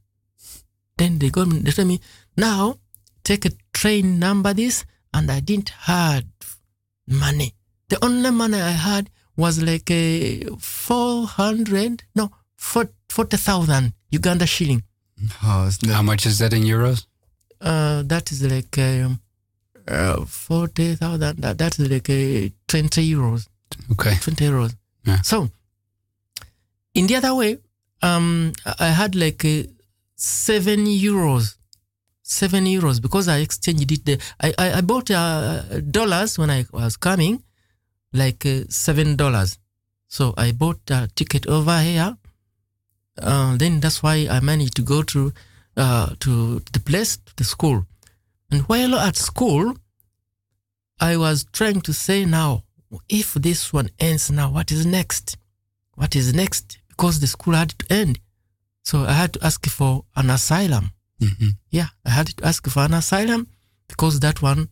Then 0.99 1.19
they 1.19 1.31
got 1.31 1.49
me, 1.49 1.61
they 1.61 1.71
told 1.71 1.89
me, 1.89 2.01
now 2.37 2.79
take 3.25 3.45
a 3.47 3.51
train 3.73 4.19
number 4.19 4.53
this, 4.55 4.85
and 5.15 5.31
I 5.31 5.41
didn't 5.41 5.71
have 5.71 6.25
money. 7.07 7.56
The 7.89 8.05
only 8.05 8.31
money 8.31 8.61
I 8.61 8.71
had 8.71 9.11
was 9.37 9.63
like 9.63 9.91
a 9.91 10.45
400, 10.59 12.03
no, 12.15 12.31
40,000 12.57 13.93
Uganda 14.11 14.47
shilling. 14.47 14.83
Oh, 15.43 15.71
How 15.89 16.03
much 16.03 16.27
is 16.27 16.39
that 16.39 16.53
in 16.53 16.63
euros? 16.63 17.07
Uh, 17.61 18.03
that 18.05 18.33
is 18.33 18.43
like 18.43 18.77
um, 18.79 19.21
uh, 19.89 20.25
40,000, 20.25 21.21
that, 21.41 21.59
that 21.59 21.79
is 21.79 21.89
like 21.91 22.11
uh, 22.11 22.49
20 22.69 23.13
euros. 23.15 23.47
Okay. 23.93 24.15
20 24.21 24.45
euros. 24.45 24.75
Yeah. 25.05 25.21
So, 25.23 25.49
in 26.95 27.07
the 27.07 27.17
other 27.17 27.35
way, 27.35 27.59
um, 28.03 28.53
I 28.65 28.75
I 28.81 28.89
had 28.89 29.15
like 29.15 29.45
uh, 29.45 29.63
seven 30.17 30.87
euros, 30.87 31.57
seven 32.23 32.65
euros 32.67 33.01
because 33.01 33.29
I 33.29 33.39
exchanged 33.39 33.91
it. 33.93 34.05
There. 34.05 34.19
I, 34.41 34.55
I 34.59 34.73
I 34.79 34.81
bought 34.81 35.11
uh, 35.11 35.81
dollars 35.91 36.39
when 36.39 36.51
I 36.51 36.67
was 36.73 36.97
coming, 36.97 37.43
like 38.13 38.45
uh, 38.47 38.65
seven 38.69 39.17
dollars. 39.17 39.59
So 40.09 40.35
I 40.37 40.53
bought 40.53 40.81
a 40.91 41.09
ticket 41.15 41.47
over 41.47 41.81
here. 41.81 42.17
Uh, 43.21 43.57
then 43.57 43.81
that's 43.81 44.03
why 44.03 44.27
I 44.31 44.41
managed 44.41 44.77
to 44.77 44.83
go 44.83 45.03
to 45.03 45.33
uh, 45.77 46.15
to 46.21 46.61
the 46.73 46.81
place, 46.81 47.17
to 47.17 47.37
the 47.37 47.45
school. 47.45 47.87
And 48.51 48.63
while 48.63 48.95
at 48.97 49.17
school, 49.17 49.75
I 51.01 51.17
was 51.17 51.45
trying 51.53 51.81
to 51.83 51.93
say 51.93 52.25
now, 52.25 52.65
if 53.09 53.35
this 53.35 53.73
one 53.73 53.91
ends 53.99 54.31
now, 54.31 54.51
what 54.51 54.71
is 54.73 54.87
next? 54.87 55.37
What 55.95 56.15
is 56.15 56.33
next? 56.33 56.79
Because 56.89 57.21
the 57.21 57.27
school 57.27 57.55
had 57.55 57.71
to 57.71 57.93
end. 57.93 58.21
So 58.85 59.05
I 59.05 59.13
had 59.13 59.33
to 59.35 59.45
ask 59.45 59.67
for 59.67 60.05
an 60.15 60.31
asylum. 60.31 60.93
hmm 61.21 61.49
Yeah, 61.71 61.89
I 62.05 62.11
had 62.11 62.29
to 62.29 62.47
ask 62.47 62.67
for 62.69 62.81
an 62.85 62.95
asylum 62.95 63.49
because 63.89 64.21
that 64.21 64.41
one 64.43 64.69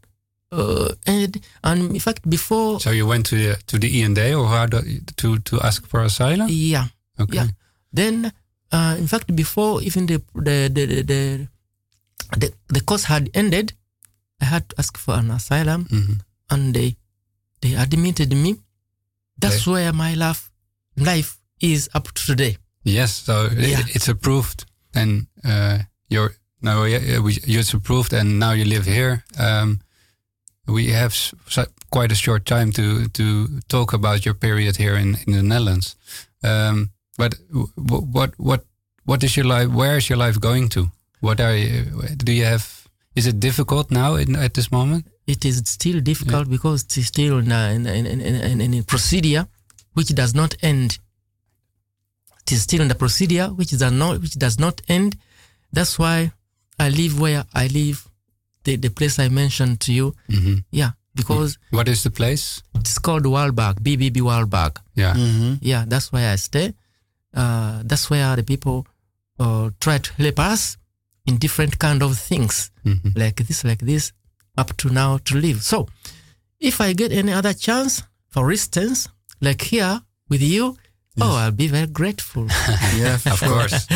uh, 0.55 0.88
ended. 1.07 1.42
And 1.62 1.90
in 1.94 2.00
fact, 2.00 2.22
before, 2.30 2.78
So 2.80 2.90
you 2.90 3.07
went 3.07 3.26
to 3.26 3.36
the 3.36 3.57
to 3.66 3.78
the 3.78 3.88
E 3.98 4.02
and 4.07 4.18
A 4.18 4.34
or 4.34 4.46
how 4.46 4.66
do, 4.66 4.78
to 5.16 5.38
to 5.38 5.61
ask 5.61 5.86
for 5.90 6.00
asylum? 6.07 6.46
yeah, 6.50 6.86
Okay. 7.18 7.36
yeah. 7.36 7.48
Then, 7.92 8.32
uh, 8.72 8.94
in 8.98 9.07
fact, 9.07 9.34
before 9.34 9.82
even 9.82 10.07
the 10.07 10.22
the 10.34 10.70
the 10.72 10.84
the, 10.86 11.02
the, 11.02 11.48
the, 12.38 12.48
the 12.74 12.80
course 12.80 13.05
had 13.05 13.30
ended, 13.34 13.72
I 14.40 14.44
had 14.46 14.68
to 14.70 14.74
ask 14.78 14.98
for 14.98 15.14
an 15.18 15.30
asylum. 15.30 15.86
Mhm. 15.90 16.20
and 16.50 16.74
they 16.74 16.96
they 17.61 17.74
admitted 17.74 18.30
me. 18.36 18.57
That's 19.40 19.66
where 19.66 19.92
my 19.92 20.14
life 20.14 20.50
life 20.96 21.38
is 21.61 21.88
up 21.94 22.12
to 22.14 22.22
today. 22.26 22.57
Yes. 22.84 23.24
So 23.24 23.48
Yeah. 23.57 23.80
it's 23.94 24.09
approved, 24.09 24.64
and 24.94 25.26
uh, 25.44 25.78
you're 26.12 26.34
now 26.61 26.84
yeah, 26.84 27.00
it's 27.02 27.72
approved, 27.74 28.12
and 28.12 28.38
now 28.38 28.52
you 28.52 28.64
live 28.68 28.84
here. 28.84 29.24
Um, 29.38 29.80
we 30.66 30.92
have 30.92 31.14
quite 31.90 32.12
a 32.12 32.16
short 32.16 32.44
time 32.44 32.72
to 32.72 33.08
to 33.08 33.60
talk 33.68 33.92
about 33.92 34.24
your 34.24 34.34
period 34.34 34.76
here 34.76 34.96
in 34.96 35.16
in 35.26 35.32
the 35.34 35.42
Netherlands. 35.42 35.96
Um, 36.42 36.90
But 37.16 37.34
w- 37.48 38.06
what 38.12 38.30
what 38.36 38.60
what 39.04 39.22
is 39.22 39.34
your 39.36 39.46
life? 39.46 39.68
Where 39.72 39.96
is 39.96 40.08
your 40.08 40.18
life 40.26 40.38
going 40.40 40.68
to? 40.70 40.90
What 41.20 41.40
are 41.40 41.56
you? 41.56 41.84
Do 42.24 42.32
you 42.32 42.44
have? 42.46 42.64
Is 43.14 43.26
it 43.26 43.38
difficult 43.40 43.90
now 43.90 44.16
in, 44.16 44.34
at 44.36 44.52
this 44.54 44.70
moment? 44.70 45.06
It 45.26 45.44
is 45.44 45.62
still 45.64 46.00
difficult 46.00 46.48
because 46.48 46.82
it's 46.82 47.06
still 47.06 47.38
in 47.38 47.52
a, 47.52 47.70
in, 47.74 47.86
a- 47.86 47.92
in, 47.94 48.06
in, 48.06 48.20
in, 48.20 48.60
in 48.60 48.74
a 48.74 48.82
procedure 48.82 49.46
which 49.94 50.08
does 50.14 50.32
not 50.34 50.54
end. 50.62 50.98
It 52.46 52.52
is 52.52 52.62
still 52.62 52.80
in 52.82 52.88
the 52.88 52.94
procedure 52.94 53.48
which 53.54 53.70
does 53.70 53.92
not 53.92 54.20
which 54.20 54.34
does 54.38 54.58
not 54.58 54.82
end. 54.88 55.16
That's 55.72 55.98
why 55.98 56.32
I 56.78 56.88
live 56.90 57.20
where 57.20 57.44
I 57.54 57.68
live, 57.68 58.08
the, 58.64 58.76
the 58.76 58.90
place 58.90 59.18
I 59.18 59.28
mentioned 59.28 59.80
to 59.80 59.92
you. 59.92 60.14
hmm 60.30 60.56
Yeah, 60.70 60.90
because 61.14 61.58
What 61.70 61.88
is 61.88 62.02
the 62.02 62.10
place? 62.10 62.62
it's 62.74 62.98
called 62.98 63.24
Walberg, 63.24 63.80
BBB 63.80 64.16
Walberg. 64.22 64.76
Yeah. 64.94 65.14
Mm-hmm. 65.14 65.54
Yeah, 65.60 65.84
that's 65.86 66.12
where 66.12 66.32
I 66.32 66.36
stay. 66.36 66.74
Uh, 67.34 67.82
that's 67.84 68.10
where 68.10 68.36
the 68.36 68.42
people 68.42 68.86
uh, 69.38 69.70
try 69.80 69.98
to 69.98 70.12
help 70.14 70.38
us 70.38 70.76
in 71.26 71.38
different 71.38 71.78
kind 71.78 72.02
of 72.02 72.16
things, 72.18 72.70
hmm 72.84 72.94
like 73.16 73.36
this, 73.46 73.64
like 73.64 73.80
this, 73.80 74.12
up 74.58 74.76
to 74.76 74.88
now 74.90 75.18
to 75.24 75.34
live. 75.36 75.62
So, 75.62 75.88
if 76.60 76.80
I 76.80 76.92
get 76.92 77.12
any 77.12 77.32
other 77.32 77.54
chance, 77.54 78.02
for 78.30 78.50
instance, 78.52 79.08
like 79.40 79.62
here 79.62 80.00
with 80.28 80.42
you, 80.42 80.76
oh, 81.20 81.36
I'll 81.36 81.50
be 81.52 81.66
very 81.68 81.86
grateful. 81.88 82.46
Yeah, 82.96 83.14
Of 83.26 83.40
course, 83.40 83.86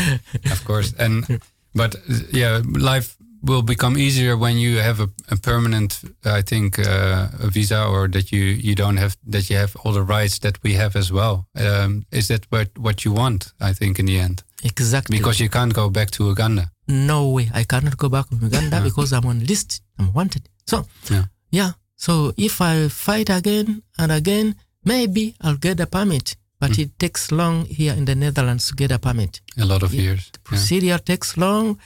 of 0.50 0.64
course. 0.64 0.94
And 0.98 1.40
but 1.74 1.94
yeah, 2.32 2.62
life 2.64 3.16
will 3.42 3.62
become 3.62 3.96
easier 3.98 4.36
when 4.36 4.56
you 4.56 4.78
have 4.82 5.00
a, 5.00 5.08
a 5.30 5.36
permanent, 5.36 6.00
I 6.24 6.42
think, 6.42 6.78
uh, 6.78 7.28
a 7.40 7.48
visa, 7.50 7.84
or 7.86 8.08
that 8.08 8.30
you 8.32 8.44
you 8.44 8.74
don't 8.74 8.96
have 8.98 9.16
that 9.32 9.48
you 9.50 9.56
have 9.58 9.76
all 9.84 9.92
the 9.92 10.02
rights 10.02 10.38
that 10.40 10.58
we 10.62 10.74
have 10.74 10.98
as 10.98 11.10
well. 11.10 11.46
Um, 11.54 12.04
is 12.10 12.26
that 12.28 12.46
what 12.50 12.68
what 12.78 13.04
you 13.04 13.12
want? 13.16 13.52
I 13.60 13.72
think 13.74 13.98
in 13.98 14.06
the 14.06 14.18
end, 14.18 14.42
exactly. 14.64 15.18
because 15.18 15.40
you 15.42 15.48
can't 15.50 15.72
go 15.74 15.88
back 15.90 16.10
to 16.10 16.24
Uganda. 16.24 16.70
no 16.86 17.28
way, 17.34 17.50
I 17.54 17.64
cannot 17.64 17.96
go 17.96 18.08
back 18.08 18.28
to 18.30 18.36
Uganda 18.36 18.80
because 18.80 19.12
I'm 19.16 19.26
on 19.26 19.44
list. 19.46 19.82
I'm 19.98 20.12
wanted. 20.14 20.48
So, 20.66 20.86
Yeah. 21.10 21.24
yeah. 21.50 21.72
So 21.96 22.32
if 22.36 22.60
I 22.60 22.88
fight 22.88 23.30
again 23.30 23.82
and 23.98 24.12
again, 24.12 24.54
maybe 24.84 25.34
I'll 25.40 25.58
get 25.60 25.80
a 25.80 25.86
permit. 25.86 26.36
But 26.60 26.70
Hmm. 26.76 26.80
it 26.82 26.98
takes 26.98 27.30
long 27.30 27.66
here 27.66 27.94
in 27.96 28.04
the 28.04 28.14
Netherlands 28.14 28.66
to 28.68 28.74
get 28.74 28.90
a 28.92 28.98
permit. 28.98 29.40
A 29.56 29.64
lot 29.64 29.82
of 29.82 29.92
Yeah. 29.92 30.02
years. 30.02 30.30
Yeah. 30.32 30.40
procedure 30.44 30.98
takes 31.04 31.36
long. 31.36 31.78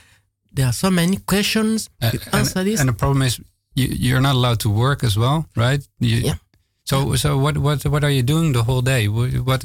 There 0.53 0.65
are 0.65 0.73
so 0.73 0.89
many 0.91 1.17
questions 1.17 1.89
Uh, 2.01 2.11
to 2.11 2.17
and, 2.25 2.35
answer 2.35 2.63
this. 2.63 2.79
and 2.79 2.89
the 2.89 2.93
problem 2.93 3.21
is 3.23 3.39
you, 3.75 3.87
you're 3.87 4.21
not 4.21 4.35
allowed 4.35 4.59
to 4.59 4.69
work 4.69 5.03
as 5.03 5.15
well, 5.17 5.45
right? 5.55 5.81
You, 5.99 6.17
Yeah. 6.17 6.35
So 6.85 7.15
so 7.15 7.37
what 7.37 7.57
what 7.57 7.85
what 7.85 8.03
are 8.03 8.11
you 8.11 8.23
doing 8.23 8.53
the 8.53 8.63
whole 8.63 8.81
day? 8.81 9.07
What, 9.07 9.31
what 9.47 9.63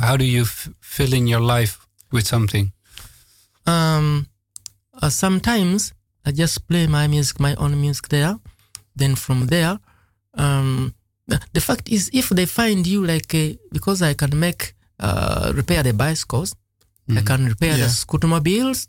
how 0.00 0.16
do 0.16 0.24
you 0.24 0.42
f- 0.42 0.68
fill 0.80 1.12
in 1.12 1.26
your 1.26 1.40
life 1.56 1.78
with 2.12 2.26
something? 2.26 2.72
um, 3.66 4.26
uh, 5.02 5.10
sometimes 5.10 5.92
I 6.24 6.30
just 6.32 6.66
play 6.68 6.86
my 6.86 7.06
music, 7.08 7.40
my 7.40 7.54
own 7.56 7.80
music 7.80 8.08
there. 8.08 8.38
Then 8.94 9.16
from 9.16 9.46
there, 9.48 9.78
um, 10.34 10.94
the- 11.26 11.60
fact 11.60 11.88
is, 11.88 12.08
if 12.12 12.28
they 12.30 12.46
find 12.46 12.86
you 12.86 13.04
like, 13.04 13.34
a, 13.34 13.58
because 13.72 14.00
I 14.02 14.14
can 14.14 14.38
make, 14.38 14.74
uh, 15.00 15.52
repair 15.54 15.82
the 15.82 15.92
bicycles, 15.92 16.54
I 17.10 17.22
can 17.22 17.46
repair 17.46 17.76
Yeah. 17.76 17.86
the 17.86 17.90
scootermobiles, 17.92 18.86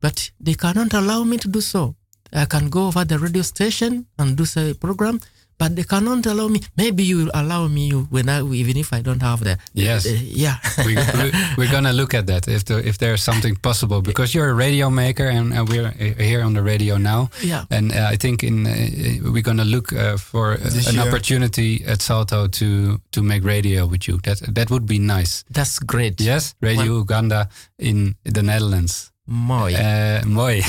but 0.00 0.30
they 0.40 0.54
cannot 0.54 0.92
allow 0.94 1.24
me 1.24 1.36
to 1.38 1.48
do 1.48 1.60
so. 1.60 1.94
I 2.32 2.44
can 2.46 2.70
go 2.70 2.86
over 2.86 3.04
the 3.04 3.18
radio 3.18 3.42
station 3.42 4.06
and 4.18 4.36
do 4.36 4.44
say 4.44 4.72
program, 4.74 5.20
but 5.58 5.74
they 5.76 5.82
cannot 5.82 6.24
allow 6.26 6.48
me. 6.48 6.60
Maybe 6.76 7.02
you 7.02 7.18
will 7.18 7.30
allow 7.34 7.66
me 7.68 7.90
when 7.90 8.28
I, 8.28 8.40
even 8.42 8.76
if 8.78 8.92
I 8.92 9.02
don't 9.02 9.20
have 9.20 9.40
the, 9.44 9.58
Yes. 9.74 10.04
the- 10.04 10.16
yeah. 10.16 10.56
we, 10.86 10.94
we, 10.96 11.32
we're 11.58 11.70
gonna 11.70 11.92
look 11.92 12.14
at 12.14 12.26
that 12.28 12.46
if 12.48 12.64
there, 12.64 12.78
if 12.78 12.96
there's 12.98 13.22
something 13.22 13.56
possible 13.56 14.00
because 14.00 14.32
you're 14.34 14.48
a 14.48 14.54
radio 14.54 14.88
maker 14.90 15.26
and, 15.26 15.52
and 15.52 15.68
we're 15.68 15.90
here 16.18 16.42
on 16.42 16.54
the 16.54 16.62
radio 16.62 16.96
now. 16.98 17.28
Yeah. 17.42 17.64
And 17.70 17.92
uh, 17.92 18.06
I 18.12 18.16
think 18.16 18.42
in 18.44 18.66
uh, 18.66 19.30
we're 19.32 19.42
gonna 19.42 19.64
look 19.66 19.92
uh, 19.92 20.16
for 20.16 20.52
uh, 20.52 20.56
This 20.62 20.86
an 20.86 20.94
year. 20.94 21.08
opportunity 21.08 21.84
at 21.84 22.00
Salto 22.00 22.46
to 22.46 23.00
to 23.10 23.22
make 23.22 23.44
radio 23.44 23.86
with 23.86 24.06
you. 24.08 24.18
That 24.22 24.40
that 24.54 24.70
would 24.70 24.86
be 24.86 24.98
nice. 24.98 25.44
That's 25.50 25.78
great. 25.80 26.20
Yes, 26.20 26.54
Radio 26.62 26.96
Uganda 27.00 27.48
in 27.78 28.14
the 28.24 28.42
Netherlands. 28.42 29.09
Mooi. 29.30 29.74
Uh, 29.74 30.26
mooi. 30.26 30.60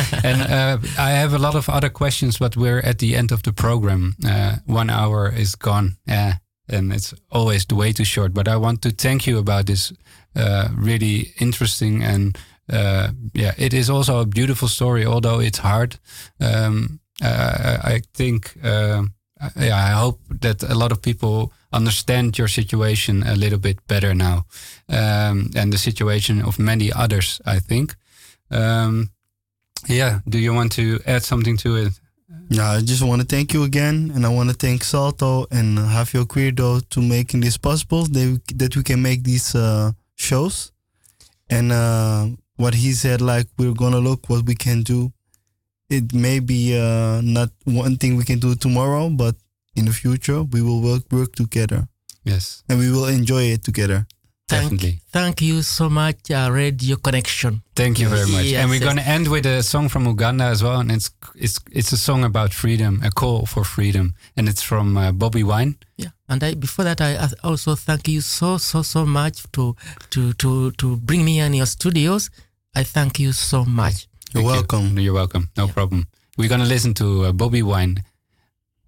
and 0.24 0.40
uh, 0.42 0.78
I 0.98 1.10
have 1.10 1.34
a 1.34 1.38
lot 1.38 1.54
of 1.54 1.68
other 1.68 1.90
questions, 1.90 2.38
but 2.38 2.56
we're 2.56 2.80
at 2.80 2.98
the 2.98 3.14
end 3.14 3.32
of 3.32 3.42
the 3.42 3.52
program. 3.52 4.14
Uh, 4.26 4.56
one 4.66 4.90
hour 4.90 5.32
is 5.36 5.54
gone. 5.54 5.96
Yeah. 6.06 6.34
And 6.68 6.92
it's 6.92 7.12
always 7.30 7.66
way 7.68 7.92
too 7.92 8.04
short. 8.04 8.32
But 8.32 8.48
I 8.48 8.56
want 8.56 8.80
to 8.82 8.90
thank 8.90 9.26
you 9.26 9.38
about 9.38 9.66
this 9.66 9.92
uh, 10.36 10.68
really 10.76 11.34
interesting 11.40 12.02
and 12.02 12.38
uh, 12.72 13.08
yeah, 13.34 13.52
it 13.58 13.74
is 13.74 13.90
also 13.90 14.20
a 14.20 14.26
beautiful 14.26 14.68
story, 14.68 15.04
although 15.04 15.40
it's 15.40 15.58
hard. 15.58 15.98
Um, 16.40 17.00
uh, 17.22 17.78
I 17.82 18.02
think, 18.14 18.56
uh, 18.62 19.02
yeah, 19.58 19.76
I 19.76 19.90
hope 19.90 20.20
that 20.40 20.62
a 20.62 20.74
lot 20.74 20.92
of 20.92 21.02
people 21.02 21.52
understand 21.72 22.38
your 22.38 22.48
situation 22.48 23.22
a 23.22 23.34
little 23.34 23.58
bit 23.58 23.86
better 23.86 24.14
now, 24.14 24.46
um, 24.88 25.50
and 25.54 25.72
the 25.72 25.78
situation 25.78 26.42
of 26.42 26.58
many 26.58 26.92
others. 26.92 27.40
I 27.46 27.58
think. 27.58 27.96
Um, 28.50 29.10
yeah. 29.88 30.20
Do 30.28 30.38
you 30.38 30.52
want 30.52 30.72
to 30.72 31.00
add 31.06 31.22
something 31.22 31.56
to 31.58 31.76
it? 31.76 32.00
Yeah, 32.48 32.70
I 32.70 32.80
just 32.80 33.02
want 33.02 33.22
to 33.22 33.26
thank 33.26 33.52
you 33.54 33.64
again, 33.64 34.12
and 34.14 34.26
I 34.26 34.28
want 34.28 34.50
to 34.50 34.56
thank 34.56 34.82
Salto 34.84 35.46
and 35.50 35.78
Javier 35.78 36.24
Quirdo 36.26 36.88
to 36.90 37.00
making 37.00 37.40
this 37.40 37.56
possible. 37.56 38.04
They, 38.04 38.38
that 38.54 38.76
we 38.76 38.82
can 38.82 39.02
make 39.02 39.22
these 39.22 39.54
uh, 39.54 39.92
shows, 40.16 40.72
and 41.48 41.72
uh, 41.72 42.26
what 42.56 42.74
he 42.74 42.92
said, 42.92 43.20
like 43.20 43.46
we're 43.56 43.74
gonna 43.74 43.98
look 43.98 44.28
what 44.28 44.44
we 44.46 44.54
can 44.54 44.82
do. 44.82 45.12
It 45.88 46.12
may 46.12 46.38
be 46.38 46.76
uh, 46.78 47.20
not 47.22 47.50
one 47.64 47.96
thing 47.96 48.16
we 48.16 48.24
can 48.24 48.38
do 48.38 48.54
tomorrow, 48.54 49.08
but 49.10 49.34
in 49.80 49.86
the 49.86 49.96
future 50.04 50.40
we 50.54 50.60
will 50.66 50.80
work 50.88 51.04
work 51.18 51.32
together, 51.42 51.80
Yes, 52.24 52.62
and 52.68 52.78
we 52.78 52.88
will 52.94 53.08
enjoy 53.18 53.44
it 53.54 53.62
together. 53.64 54.06
Thank, 54.50 54.62
definitely. 54.62 54.94
thank 55.12 55.40
you 55.48 55.62
so 55.62 55.88
much, 55.88 56.18
uh, 56.30 56.50
Radio 56.52 56.96
Connection. 56.96 57.62
Thank 57.76 57.94
you 58.00 58.08
very 58.08 58.28
much. 58.34 58.44
Yes, 58.46 58.60
and 58.60 58.68
we're 58.70 58.82
yes. 58.82 58.88
going 58.88 58.96
to 58.96 59.08
end 59.16 59.26
with 59.28 59.46
a 59.46 59.62
song 59.62 59.88
from 59.88 60.02
Uganda 60.06 60.44
as 60.44 60.60
well, 60.62 60.80
and 60.80 60.90
it's 60.90 61.08
it's 61.44 61.58
it's 61.70 61.92
a 61.92 61.96
song 61.96 62.24
about 62.24 62.50
freedom, 62.52 63.00
a 63.04 63.10
call 63.20 63.46
for 63.46 63.62
freedom, 63.64 64.06
and 64.36 64.48
it's 64.48 64.62
from 64.70 64.86
uh, 64.96 65.12
Bobi 65.12 65.44
Wine. 65.44 65.72
Yeah, 65.96 66.10
and 66.28 66.42
I, 66.42 66.54
before 66.54 66.84
that, 66.84 67.00
I 67.00 67.10
I 67.16 67.28
also 67.44 67.76
thank 67.76 68.08
you 68.08 68.20
so 68.20 68.58
so 68.58 68.82
so 68.82 69.06
much 69.06 69.36
to 69.52 69.76
to 70.10 70.32
to 70.42 70.70
to 70.72 70.96
bring 70.96 71.24
me 71.24 71.34
in 71.46 71.54
your 71.54 71.66
studios. 71.76 72.30
I 72.74 72.84
thank 72.84 73.18
you 73.18 73.32
so 73.32 73.64
much. 73.64 74.08
You're 74.34 74.42
Thank 74.42 74.52
welcome. 74.52 74.98
You're 74.98 75.14
welcome. 75.14 75.48
No 75.56 75.68
problem. 75.68 76.06
We're 76.38 76.48
gonna 76.48 76.64
listen 76.74 76.94
to 76.94 77.06
uh, 77.26 77.32
Bobi 77.32 77.62
Wine, 77.62 78.02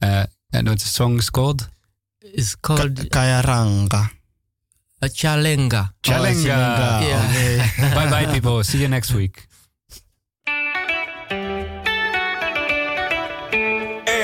uh, 0.03 0.26
and 0.53 0.68
what 0.68 0.78
the 0.78 0.88
song 0.88 1.18
is 1.18 1.30
called? 1.30 1.68
It's 2.20 2.55
called 2.55 2.94
Kyarenga. 3.11 4.11
Oh, 5.03 5.07
a 5.07 5.09
chalenga. 5.09 5.92
Chalenga. 6.03 7.03
Yeah. 7.03 7.94
bye 7.94 8.09
bye, 8.11 8.32
people. 8.32 8.62
See 8.62 8.80
you 8.82 8.88
next 8.88 9.12
week. 9.12 9.46
Hey 14.07 14.22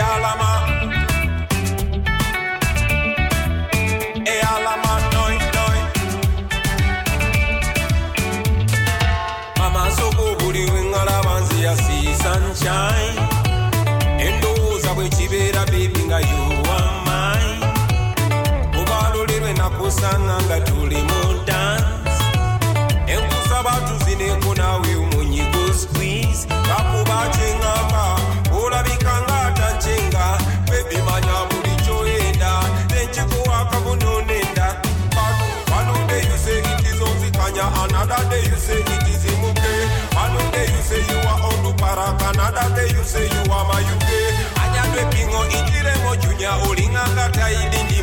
say 43.08 43.24
you 43.24 43.52
are 43.52 43.64
mayuke 43.68 44.20
anyadwe 44.62 45.02
pingo 45.12 45.40
injiremo 45.56 46.16
junya 46.16 46.52
olinganga 46.68 47.24
oh, 47.26 47.30
taidi 47.30 47.97